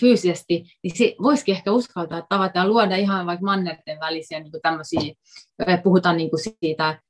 fyysisesti, 0.00 0.64
niin 0.82 0.96
se 0.96 1.14
voisikin 1.22 1.54
ehkä 1.54 1.72
uskaltaa 1.72 2.26
tavata 2.28 2.58
ja 2.58 2.68
luoda 2.68 2.96
ihan 2.96 3.26
vaikka 3.26 3.44
mannerten 3.44 4.00
välisiä 4.00 4.40
niin 4.40 4.50
kuin 4.50 4.62
tämmöisiä, 4.62 5.14
puhutaan 5.82 6.16
niin 6.16 6.30
kuin 6.30 6.40
siitä 6.40 7.00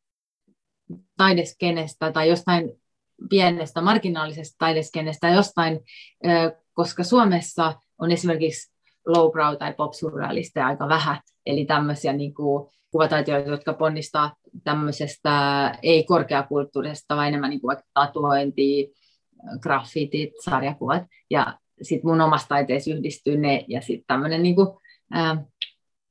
taideskenestä 1.17 2.13
tai 2.13 2.29
jostain 2.29 2.73
pienestä 3.31 3.81
marginaalisesta 3.81 4.57
taideskenestä 4.59 5.29
jostain, 5.29 5.81
koska 6.75 7.05
Suomessa 7.05 7.75
on 7.99 8.11
esimerkiksi 8.11 8.73
lowbrow 9.07 9.57
tai 9.57 9.73
pop 9.73 9.93
aika 10.65 10.89
vähän, 10.89 11.21
eli 11.47 11.65
tämmöisiä 11.65 12.13
niin 12.13 12.35
kuin 12.35 12.69
kuvataiteilijoita, 12.91 13.51
jotka 13.51 13.73
ponnistaa 13.73 14.37
tämmöisestä 14.65 15.33
ei-korkeakulttuurisesta, 15.83 17.17
vaan 17.17 17.29
enemmän 17.29 17.51
niin 17.51 17.61
kuin 17.61 17.69
vaikka 17.69 17.91
tatuointi, 17.95 18.93
graffitit, 19.61 20.31
sarjakuvat, 20.45 21.03
ja 21.31 21.59
sitten 21.83 22.11
mun 22.11 22.21
omassa 22.21 22.49
taiteessa 22.49 22.91
yhdistyy 22.91 23.37
ne, 23.37 23.65
ja 23.69 23.81
sitten 23.81 24.05
tämmöinen 24.07 24.43
niin 24.43 24.55
kuin, 24.55 24.69
ää, 25.11 25.45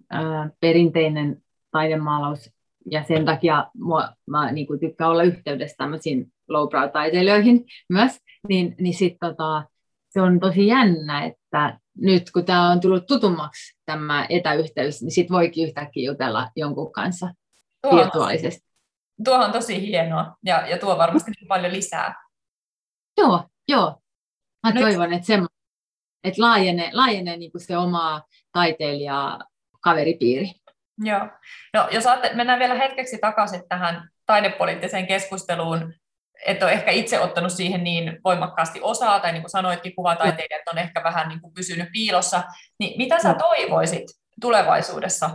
ää, 0.09 0.49
perinteinen 0.59 1.41
taidemaalaus, 1.71 2.51
ja 2.91 3.03
sen 3.03 3.25
takia 3.25 3.67
mua, 3.73 4.09
mä 4.27 4.51
niin 4.51 4.67
kuin 4.67 4.79
tykkään 4.79 5.11
olla 5.11 5.23
yhteydessä 5.23 5.77
tämmöisiin 5.77 6.33
lowbrow-taiteilijoihin 6.49 7.65
myös, 7.89 8.11
niin, 8.49 8.75
niin 8.79 8.93
sitten 8.93 9.29
tota, 9.29 9.63
se 10.09 10.21
on 10.21 10.39
tosi 10.39 10.67
jännä, 10.67 11.23
että 11.23 11.79
nyt 11.97 12.31
kun 12.31 12.45
tämä 12.45 12.71
on 12.71 12.79
tullut 12.79 13.05
tutummaksi 13.07 13.77
tämä 13.85 14.25
etäyhteys, 14.29 15.01
niin 15.01 15.11
sitten 15.11 15.35
voikin 15.35 15.67
yhtäkkiä 15.67 16.11
jutella 16.11 16.49
jonkun 16.55 16.91
kanssa 16.91 17.33
tuo 17.81 17.95
virtuaalisesti. 17.95 18.71
Tuo 19.23 19.35
on 19.35 19.51
tosi 19.51 19.81
hienoa 19.87 20.35
ja, 20.45 20.67
ja 20.67 20.77
tuo 20.77 20.97
varmasti 20.97 21.31
paljon 21.47 21.73
lisää. 21.73 22.15
Joo, 23.17 23.43
joo. 23.67 24.01
Mä 24.63 24.71
nyt... 24.71 24.83
toivon, 24.83 25.13
että, 25.13 25.27
semmo, 25.27 25.47
että 26.23 26.41
laajenee, 26.41 26.89
laajenee 26.93 27.37
niin 27.37 27.51
kuin 27.51 27.61
se 27.61 27.77
oma 27.77 28.21
taiteilija 28.51 29.39
kaveripiiri. 29.81 30.51
Joo. 31.03 31.27
No, 31.73 31.87
jos 31.91 32.03
saatte, 32.03 32.31
mennään 32.33 32.59
vielä 32.59 32.75
hetkeksi 32.75 33.17
takaisin 33.17 33.63
tähän 33.69 34.09
taidepoliittiseen 34.25 35.07
keskusteluun 35.07 35.93
et 36.45 36.63
ole 36.63 36.71
ehkä 36.71 36.91
itse 36.91 37.19
ottanut 37.19 37.51
siihen 37.51 37.83
niin 37.83 38.19
voimakkaasti 38.23 38.79
osaa, 38.83 39.19
tai 39.19 39.31
niin 39.31 39.41
kuin 39.41 39.51
sanoitkin, 39.51 39.95
kuvataiteilijat 39.95 40.67
on 40.71 40.77
ehkä 40.77 41.03
vähän 41.03 41.29
niin 41.29 41.41
kuin 41.41 41.53
pysynyt 41.53 41.89
piilossa, 41.91 42.43
niin 42.79 42.97
mitä 42.97 43.19
sä 43.19 43.33
toivoisit 43.33 44.03
tulevaisuudessa 44.41 45.29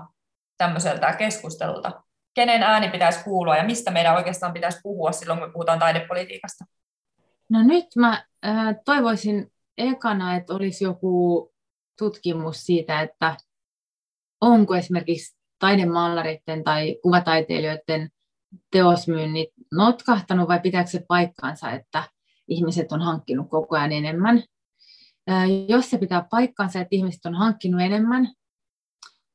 tämmöiseltä 0.58 1.12
keskustelulta? 1.12 2.02
Kenen 2.34 2.62
ääni 2.62 2.88
pitäisi 2.88 3.24
kuulua 3.24 3.56
ja 3.56 3.64
mistä 3.64 3.90
meidän 3.90 4.14
oikeastaan 4.14 4.52
pitäisi 4.52 4.78
puhua 4.82 5.12
silloin, 5.12 5.38
kun 5.38 5.48
me 5.48 5.52
puhutaan 5.52 5.78
taidepolitiikasta? 5.78 6.64
No 7.50 7.62
nyt 7.62 7.86
mä 7.96 8.24
äh, 8.46 8.76
toivoisin 8.84 9.52
ekana, 9.78 10.36
että 10.36 10.54
olisi 10.54 10.84
joku 10.84 11.52
tutkimus 11.98 12.66
siitä, 12.66 13.00
että 13.00 13.36
onko 14.40 14.74
esimerkiksi 14.74 15.36
taidemaalareiden 15.58 16.64
tai 16.64 16.98
kuvataiteilijoiden 17.02 18.10
teosmyynnit 18.70 19.48
notkahtanut 19.72 20.48
vai 20.48 20.60
pitääkö 20.60 20.90
se 20.90 21.04
paikkaansa, 21.08 21.70
että 21.70 22.02
ihmiset 22.48 22.92
on 22.92 23.02
hankkinut 23.02 23.50
koko 23.50 23.76
ajan 23.76 23.92
enemmän. 23.92 24.42
Jos 25.68 25.90
se 25.90 25.98
pitää 25.98 26.26
paikkaansa, 26.30 26.80
että 26.80 26.96
ihmiset 26.96 27.26
on 27.26 27.34
hankkinut 27.34 27.80
enemmän, 27.80 28.32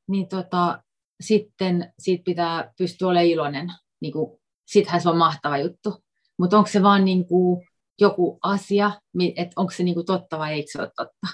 niin 0.08 0.28
tota, 0.28 0.82
sitten 1.20 1.92
siitä 1.98 2.22
pitää 2.24 2.72
pystyä 2.78 3.08
olemaan 3.08 3.26
iloinen. 3.26 3.72
Niin 4.00 4.12
kuin, 4.12 4.40
sittenhän 4.66 5.00
se 5.00 5.08
on 5.08 5.16
mahtava 5.16 5.58
juttu. 5.58 6.04
Mutta 6.38 6.58
onko 6.58 6.70
se 6.70 6.82
vaan 6.82 7.04
niin 7.04 7.26
kuin 7.26 7.66
joku 8.02 8.38
asia, 8.42 8.90
että 9.36 9.52
onko 9.56 9.72
se 9.72 9.84
kuin 9.94 10.06
totta 10.06 10.38
vai 10.38 10.52
eikö 10.52 10.70
se 10.72 10.78
ole 10.78 10.90
totta. 10.96 11.26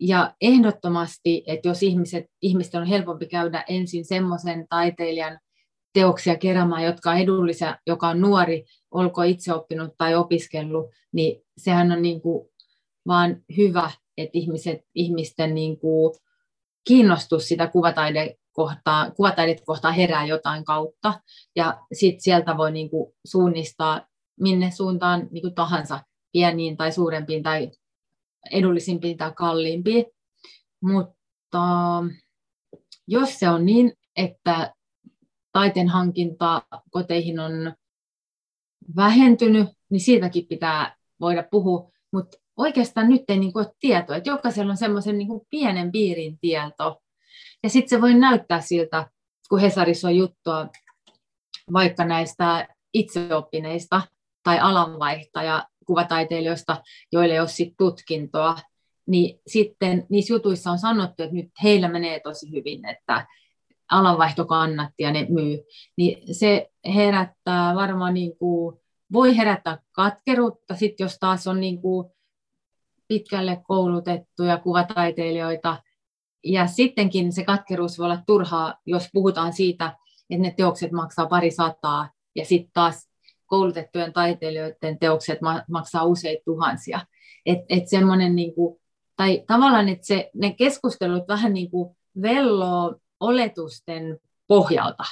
Ja 0.00 0.34
ehdottomasti, 0.40 1.44
että 1.46 1.68
jos 1.68 1.82
ihmiset, 1.82 2.24
ihmisten 2.42 2.80
on 2.80 2.86
helpompi 2.86 3.26
käydä 3.26 3.64
ensin 3.68 4.04
semmoisen 4.04 4.66
taiteilijan 4.68 5.38
teoksia 5.92 6.36
keräämään, 6.36 6.84
jotka 6.84 7.10
on 7.10 7.18
edullisia, 7.18 7.78
joka 7.86 8.08
on 8.08 8.20
nuori, 8.20 8.64
olko 8.90 9.22
itse 9.22 9.54
oppinut 9.54 9.90
tai 9.98 10.14
opiskellut, 10.14 10.86
niin 11.12 11.42
sehän 11.58 11.92
on 11.92 12.02
niin 12.02 12.20
kuin 12.20 12.48
vaan 13.06 13.36
hyvä, 13.56 13.90
että 14.16 14.38
ihmiset, 14.38 14.80
ihmisten 14.94 15.54
niin 15.54 15.78
kuin 15.78 16.14
kiinnostus 16.88 17.48
sitä 17.48 17.66
kuvataide 17.66 18.36
kohtaa, 18.52 19.10
kuvataidit 19.10 19.60
kohtaa 19.66 19.92
herää 19.92 20.26
jotain 20.26 20.64
kautta, 20.64 21.20
ja 21.56 21.80
sitten 21.92 22.20
sieltä 22.22 22.56
voi 22.56 22.72
niin 22.72 22.90
kuin 22.90 23.12
suunnistaa 23.26 24.09
minne 24.40 24.70
suuntaan 24.70 25.28
niin 25.30 25.42
kuin 25.42 25.54
tahansa, 25.54 26.00
pieniin 26.32 26.76
tai 26.76 26.92
suurempiin 26.92 27.42
tai 27.42 27.70
edullisimpiin 28.50 29.16
tai 29.16 29.32
kalliimpiin. 29.36 30.06
Mutta 30.82 31.62
jos 33.06 33.38
se 33.38 33.48
on 33.48 33.66
niin, 33.66 33.92
että 34.16 34.74
taiteen 35.52 35.88
hankinta 35.88 36.62
koteihin 36.90 37.40
on 37.40 37.74
vähentynyt, 38.96 39.68
niin 39.90 40.00
siitäkin 40.00 40.46
pitää 40.46 40.96
voida 41.20 41.44
puhua, 41.50 41.90
mutta 42.12 42.38
oikeastaan 42.56 43.08
nyt 43.08 43.22
ei 43.28 43.38
niin 43.38 43.52
kuin 43.52 43.66
ole 43.66 43.74
tietoa, 43.80 44.16
että 44.16 44.30
jokaisella 44.30 44.70
on 44.70 44.76
semmoisen 44.76 45.18
niin 45.18 45.28
pienen 45.50 45.92
piirin 45.92 46.38
tieto. 46.40 47.02
Ja 47.62 47.68
sitten 47.68 47.88
se 47.88 48.00
voi 48.00 48.14
näyttää 48.14 48.60
siltä, 48.60 49.10
kun 49.48 49.60
Hesarissa 49.60 50.08
on 50.08 50.16
juttua 50.16 50.68
vaikka 51.72 52.04
näistä 52.04 52.68
itseoppineista 52.94 54.02
tai 54.42 54.58
alanvaihtaja 54.58 55.64
kuvataiteilijoista, 55.86 56.82
joille 57.12 57.34
ei 57.34 57.40
ole 57.40 57.48
sit 57.48 57.74
tutkintoa, 57.78 58.56
niin 59.06 59.40
sitten 59.46 60.06
niissä 60.08 60.34
jutuissa 60.34 60.70
on 60.70 60.78
sanottu, 60.78 61.22
että 61.22 61.36
nyt 61.36 61.50
heillä 61.62 61.88
menee 61.88 62.20
tosi 62.20 62.50
hyvin, 62.52 62.88
että 62.88 63.26
alanvaihto 63.90 64.44
kannatti 64.44 65.02
ja 65.02 65.12
ne 65.12 65.26
myy, 65.28 65.58
niin 65.96 66.34
se 66.34 66.70
herättää 66.94 67.74
varmaan 67.74 68.14
niin 68.14 68.36
kuin, 68.36 68.76
voi 69.12 69.36
herättää 69.36 69.78
katkeruutta, 69.92 70.74
sit 70.74 71.00
jos 71.00 71.16
taas 71.20 71.46
on 71.46 71.60
niin 71.60 71.82
kuin 71.82 72.08
pitkälle 73.08 73.60
koulutettuja 73.68 74.58
kuvataiteilijoita, 74.58 75.82
ja 76.44 76.66
sittenkin 76.66 77.32
se 77.32 77.44
katkeruus 77.44 77.98
voi 77.98 78.04
olla 78.04 78.22
turhaa, 78.26 78.74
jos 78.86 79.08
puhutaan 79.12 79.52
siitä, 79.52 79.96
että 80.30 80.42
ne 80.42 80.54
teokset 80.56 80.92
maksaa 80.92 81.26
pari 81.26 81.50
sataa, 81.50 82.10
ja 82.36 82.44
sitten 82.44 82.70
taas 82.74 83.09
koulutettujen 83.50 84.12
taiteilijoiden 84.12 84.98
teokset 84.98 85.38
maksaa 85.70 86.04
useita 86.04 86.42
tuhansia. 86.44 87.00
Et, 87.46 87.58
et 87.68 87.88
semmoinen 87.88 88.36
niin 88.36 88.54
kuin, 88.54 88.80
tai 89.16 89.44
tavallaan, 89.46 89.88
että 89.88 90.06
se, 90.06 90.30
ne 90.34 90.54
keskustelut 90.54 91.28
vähän 91.28 91.54
niin 91.54 91.70
kuin 91.70 91.96
velloo 92.22 92.96
oletusten 93.20 94.18
pohjalta, 94.46 95.04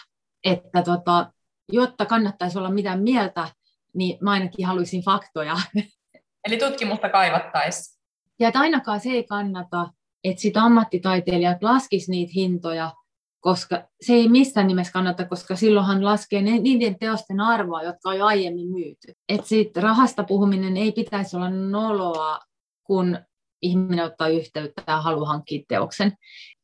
että 0.45 0.83
tota, 0.83 1.33
jotta 1.73 2.07
kannattaisi 2.07 2.59
olla 2.59 2.71
mitään 2.71 3.03
mieltä, 3.03 3.49
niin 3.95 4.19
mä 4.21 4.31
ainakin 4.31 4.67
haluaisin 4.67 5.03
faktoja. 5.03 5.57
Eli 6.47 6.59
tutkimusta 6.59 7.09
kaivattaisiin. 7.09 7.99
Ja 8.39 8.49
että 8.49 8.61
ainakaan 8.61 9.01
se 9.01 9.11
ei 9.11 9.25
kannata, 9.25 9.89
että 10.25 10.43
sit 10.43 10.57
ammattitaiteilijat 10.57 11.63
laskis 11.63 12.09
niitä 12.09 12.33
hintoja, 12.35 12.93
koska 13.41 13.89
se 14.01 14.13
ei 14.13 14.29
missään 14.29 14.67
nimessä 14.67 14.93
kannata, 14.93 15.25
koska 15.25 15.57
silloinhan 15.57 16.05
laskee 16.05 16.43
niiden 16.43 16.99
teosten 16.99 17.41
arvoa, 17.41 17.83
jotka 17.83 18.09
on 18.09 18.19
jo 18.19 18.27
aiemmin 18.27 18.69
myyty. 18.69 19.13
Että 19.29 19.49
siitä 19.49 19.81
rahasta 19.81 20.25
puhuminen 20.25 20.77
ei 20.77 20.93
pitäisi 20.93 21.37
olla 21.37 21.51
noloa, 21.51 22.39
kun 22.85 23.19
ihminen 23.63 24.05
ottaa 24.05 24.29
yhteyttä 24.29 24.83
ja 24.87 25.01
haluaa 25.01 25.29
hankkia 25.29 25.63
teoksen. 25.69 26.13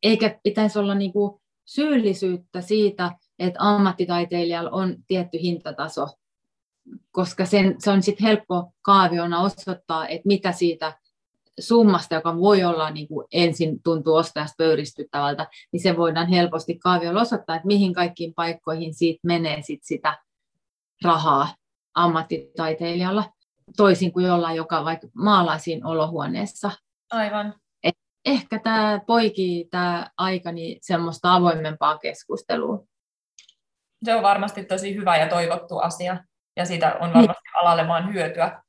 Eikä 0.02 0.40
pitäisi 0.42 0.78
olla 0.78 0.94
niinku 0.94 1.40
syyllisyyttä 1.64 2.60
siitä, 2.60 3.12
että 3.38 3.60
ammattitaiteilijalla 3.62 4.70
on 4.70 4.96
tietty 5.06 5.38
hintataso, 5.42 6.06
koska 7.10 7.46
sen, 7.46 7.74
se 7.78 7.90
on 7.90 8.02
sitten 8.02 8.26
helppo 8.26 8.72
kaaviona 8.82 9.40
osoittaa, 9.40 10.08
että 10.08 10.26
mitä 10.26 10.52
siitä 10.52 10.98
summasta, 11.60 12.14
joka 12.14 12.36
voi 12.36 12.64
olla 12.64 12.90
niin 12.90 13.08
kuin 13.08 13.26
ensin 13.32 13.82
tuntuu 13.82 14.14
ostajasta 14.14 14.54
pöyristyttävältä, 14.58 15.46
niin 15.72 15.82
se 15.82 15.96
voidaan 15.96 16.28
helposti 16.28 16.78
kaaviolla 16.78 17.20
osoittaa, 17.20 17.56
että 17.56 17.66
mihin 17.66 17.92
kaikkiin 17.92 18.34
paikkoihin 18.34 18.94
siitä 18.94 19.20
menee 19.22 19.62
sit 19.62 19.80
sitä 19.82 20.18
rahaa 21.04 21.48
ammattitaiteilijalla, 21.94 23.24
toisin 23.76 24.12
kuin 24.12 24.26
jollain, 24.26 24.56
joka 24.56 24.84
vaikka 24.84 25.08
maalaa 25.14 25.58
siinä 25.58 25.88
olohuoneessa. 25.88 26.70
Aivan. 27.10 27.54
Et 27.82 27.94
ehkä 28.24 28.58
tämä 28.58 29.00
poikii 29.06 29.64
tämä 29.64 30.10
aikani 30.18 30.78
semmoista 30.82 31.34
avoimempaa 31.34 31.98
keskustelua. 31.98 32.84
Se 34.04 34.14
on 34.14 34.22
varmasti 34.22 34.64
tosi 34.64 34.94
hyvä 34.94 35.16
ja 35.16 35.28
toivottu 35.28 35.78
asia, 35.78 36.16
ja 36.56 36.64
siitä 36.64 36.94
on 36.94 37.14
varmasti 37.14 37.42
niin. 37.44 37.62
alalle 37.62 37.88
vaan 37.88 38.12
hyötyä. 38.12 38.62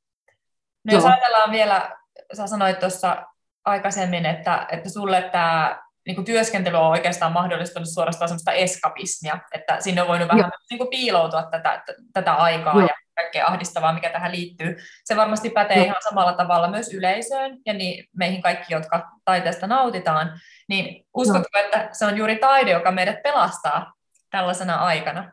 No 0.84 0.92
jos 0.92 1.04
ajatellaan 1.04 1.50
vielä 1.50 1.95
sä 2.32 2.46
sanoit 2.46 2.78
tuossa 2.78 3.26
aikaisemmin, 3.64 4.26
että, 4.26 4.66
että 4.72 4.88
sulle 4.88 5.28
tämä 5.32 5.80
niin 6.06 6.24
työskentely 6.24 6.76
on 6.76 6.86
oikeastaan 6.86 7.32
mahdollistanut 7.32 7.88
suorastaan 7.88 8.28
sellaista 8.28 8.52
eskapismia, 8.52 9.38
että 9.54 9.80
sinne 9.80 10.02
on 10.02 10.08
voinut 10.08 10.28
vähän 10.28 10.50
niin 10.70 10.78
kuin 10.78 10.90
piiloutua 10.90 11.42
tätä, 11.42 11.82
tätä 12.12 12.34
aikaa 12.34 12.74
Joo. 12.74 12.86
ja 12.86 12.94
kaikkea 13.16 13.46
ahdistavaa, 13.46 13.92
mikä 13.92 14.10
tähän 14.10 14.32
liittyy. 14.32 14.76
Se 15.04 15.16
varmasti 15.16 15.50
pätee 15.50 15.76
Joo. 15.76 15.84
ihan 15.84 16.02
samalla 16.08 16.32
tavalla 16.32 16.70
myös 16.70 16.94
yleisöön 16.94 17.58
ja 17.66 17.74
niin 17.74 18.04
meihin 18.16 18.42
kaikki, 18.42 18.74
jotka 18.74 19.10
taiteesta 19.24 19.66
nautitaan. 19.66 20.40
Niin 20.68 21.06
uskotko, 21.14 21.58
Joo. 21.58 21.64
että 21.64 21.88
se 21.92 22.06
on 22.06 22.16
juuri 22.16 22.36
taide, 22.36 22.70
joka 22.70 22.90
meidät 22.90 23.22
pelastaa 23.22 23.92
tällaisena 24.30 24.74
aikana? 24.74 25.32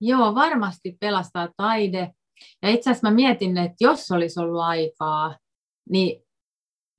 Joo, 0.00 0.34
varmasti 0.34 0.96
pelastaa 1.00 1.48
taide. 1.56 2.10
Ja 2.62 2.68
itse 2.68 2.90
asiassa 2.90 3.08
mä 3.08 3.14
mietin, 3.14 3.58
että 3.58 3.76
jos 3.80 4.10
olisi 4.10 4.40
ollut 4.40 4.62
aikaa, 4.62 5.36
niin, 5.90 6.22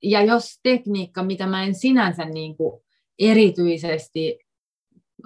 ja 0.04 0.24
jos 0.24 0.60
tekniikka, 0.64 1.24
mitä 1.24 1.48
mä 1.48 1.64
en 1.64 1.76
sinänsä 1.76 2.26
niin 2.26 2.58
kuin 2.58 2.82
erityisesti 3.20 4.40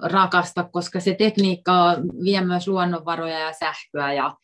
rakasta, 0.02 0.68
koska 0.72 1.00
se 1.00 1.14
tekniikka 1.14 1.96
vie 2.24 2.40
myös 2.40 2.68
luonnonvaroja 2.68 3.38
ja 3.38 3.52
sähköä 3.52 4.12
ja 4.12 4.36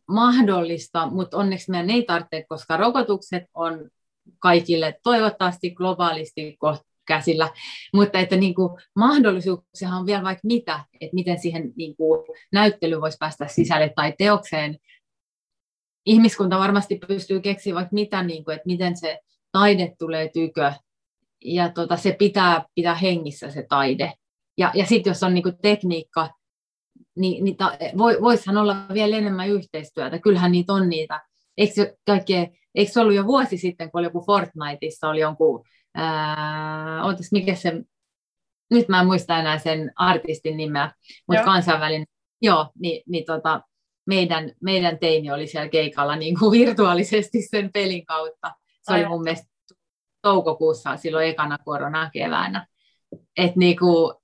mahdollista, 0.09 1.07
mutta 1.07 1.37
onneksi 1.37 1.71
meidän 1.71 1.91
ei 1.91 2.03
tarvitse, 2.03 2.45
koska 2.49 2.77
rokotukset 2.77 3.45
on 3.55 3.91
kaikille 4.39 4.99
toivottavasti 5.03 5.71
globaalisti 5.71 6.59
käsillä, 7.07 7.51
mutta 7.95 8.19
että 8.19 8.37
niin 8.37 8.55
kuin, 8.55 8.83
mahdollisuuksia 8.97 9.89
on 9.91 10.07
vielä 10.07 10.23
vaikka 10.23 10.41
mitä, 10.45 10.85
että 11.01 11.15
miten 11.15 11.39
siihen 11.39 11.73
niin 11.77 11.97
kuin, 11.97 12.25
näyttely 12.53 13.01
voisi 13.01 13.17
päästä 13.21 13.49
sisälle 13.49 13.93
tai 13.97 14.15
teokseen. 14.19 14.79
Ihmiskunta 16.07 16.59
varmasti 16.59 17.01
pystyy 17.09 17.41
keksimään 17.41 17.75
vaikka 17.75 17.95
mitä, 17.95 18.23
niin 18.23 18.45
kuin, 18.45 18.55
että 18.55 18.67
miten 18.67 18.97
se 18.97 19.19
taide 19.53 19.95
tulee 19.99 20.31
tykö, 20.35 20.73
ja 21.45 21.69
tota, 21.73 21.97
se 21.97 22.17
pitää 22.19 22.65
pitää 22.75 22.95
hengissä 22.95 23.51
se 23.51 23.67
taide. 23.69 24.13
Ja, 24.59 24.71
ja 24.75 24.87
sitten 24.87 25.11
jos 25.11 25.23
on 25.23 25.35
niin 25.35 25.43
kuin, 25.43 25.59
tekniikka, 25.63 26.31
niin, 27.17 27.45
niin 27.45 27.57
ta, 27.57 27.79
voi, 27.99 28.19
voisihan 28.21 28.57
olla 28.57 28.77
vielä 28.93 29.17
enemmän 29.17 29.49
yhteistyötä. 29.49 30.19
Kyllähän 30.19 30.53
niitä 30.53 30.73
on 30.73 30.89
niitä. 30.89 31.21
Eikö, 31.57 31.97
kaikkea, 32.07 32.47
eikö 32.75 32.93
se 32.93 33.01
ollut 33.01 33.15
jo 33.15 33.27
vuosi 33.27 33.57
sitten, 33.57 33.91
kun 33.91 33.99
oli 33.99 34.07
joku 34.07 34.25
Fortniteissa, 34.27 35.09
oli 35.09 35.21
jonkun, 35.21 35.65
ää, 35.95 37.05
ootas, 37.05 37.33
mikä 37.33 37.55
se, 37.55 37.73
nyt 38.71 38.89
mä 38.89 39.01
en 39.01 39.07
muista 39.07 39.39
enää 39.39 39.59
sen 39.59 39.93
artistin 39.97 40.57
nimeä, 40.57 40.93
mutta 41.29 41.45
kansainvälinen, 41.45 42.07
joo, 42.43 42.71
niin, 42.79 43.03
niin 43.07 43.25
tota, 43.25 43.61
meidän, 44.07 44.53
meidän 44.63 44.99
teini 44.99 45.31
oli 45.31 45.47
siellä 45.47 45.69
keikalla 45.69 46.17
niin 46.17 46.39
kuin 46.39 46.53
virtuaalisesti 46.53 47.43
sen 47.43 47.71
pelin 47.73 48.07
kautta. 48.07 48.53
Se 48.83 48.93
Aivan. 48.93 49.07
oli 49.07 49.15
mun 49.17 49.23
mielestä 49.23 49.53
toukokuussa 50.23 50.97
silloin 50.97 51.29
ekana 51.29 51.59
koronakeväänä. 51.65 52.67
Että 53.37 53.59
niin 53.59 53.79
kuin, 53.79 54.15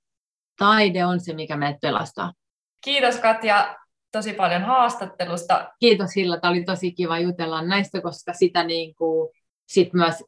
taide 0.57 1.05
on 1.05 1.19
se, 1.19 1.33
mikä 1.33 1.57
meidät 1.57 1.79
pelastaa. 1.81 2.33
Kiitos 2.81 3.17
Katja 3.17 3.75
tosi 4.11 4.33
paljon 4.33 4.61
haastattelusta. 4.61 5.69
Kiitos 5.79 6.15
Hilla, 6.15 6.39
tämä 6.39 6.51
oli 6.51 6.63
tosi 6.63 6.91
kiva 6.91 7.19
jutella 7.19 7.61
näistä, 7.61 8.01
koska 8.01 8.33
sitä 8.33 8.63
niin 8.63 8.95
kuin, 8.95 9.29
sit 9.67 9.93
myös 9.93 10.23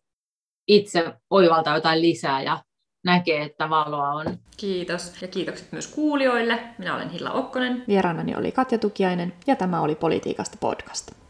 itse 0.67 1.13
oivaltaa 1.29 1.75
jotain 1.75 2.01
lisää 2.01 2.41
ja 2.41 2.63
näkee, 3.03 3.43
että 3.43 3.69
valoa 3.69 4.09
on. 4.09 4.37
Kiitos 4.57 5.21
ja 5.21 5.27
kiitokset 5.27 5.71
myös 5.71 5.87
kuulijoille. 5.87 6.59
Minä 6.77 6.95
olen 6.95 7.09
Hilla 7.09 7.31
Okkonen. 7.31 7.83
Vieraanani 7.87 8.35
oli 8.35 8.51
Katja 8.51 8.77
Tukiainen 8.77 9.33
ja 9.47 9.55
tämä 9.55 9.81
oli 9.81 9.95
Politiikasta 9.95 10.57
podcast. 10.59 11.20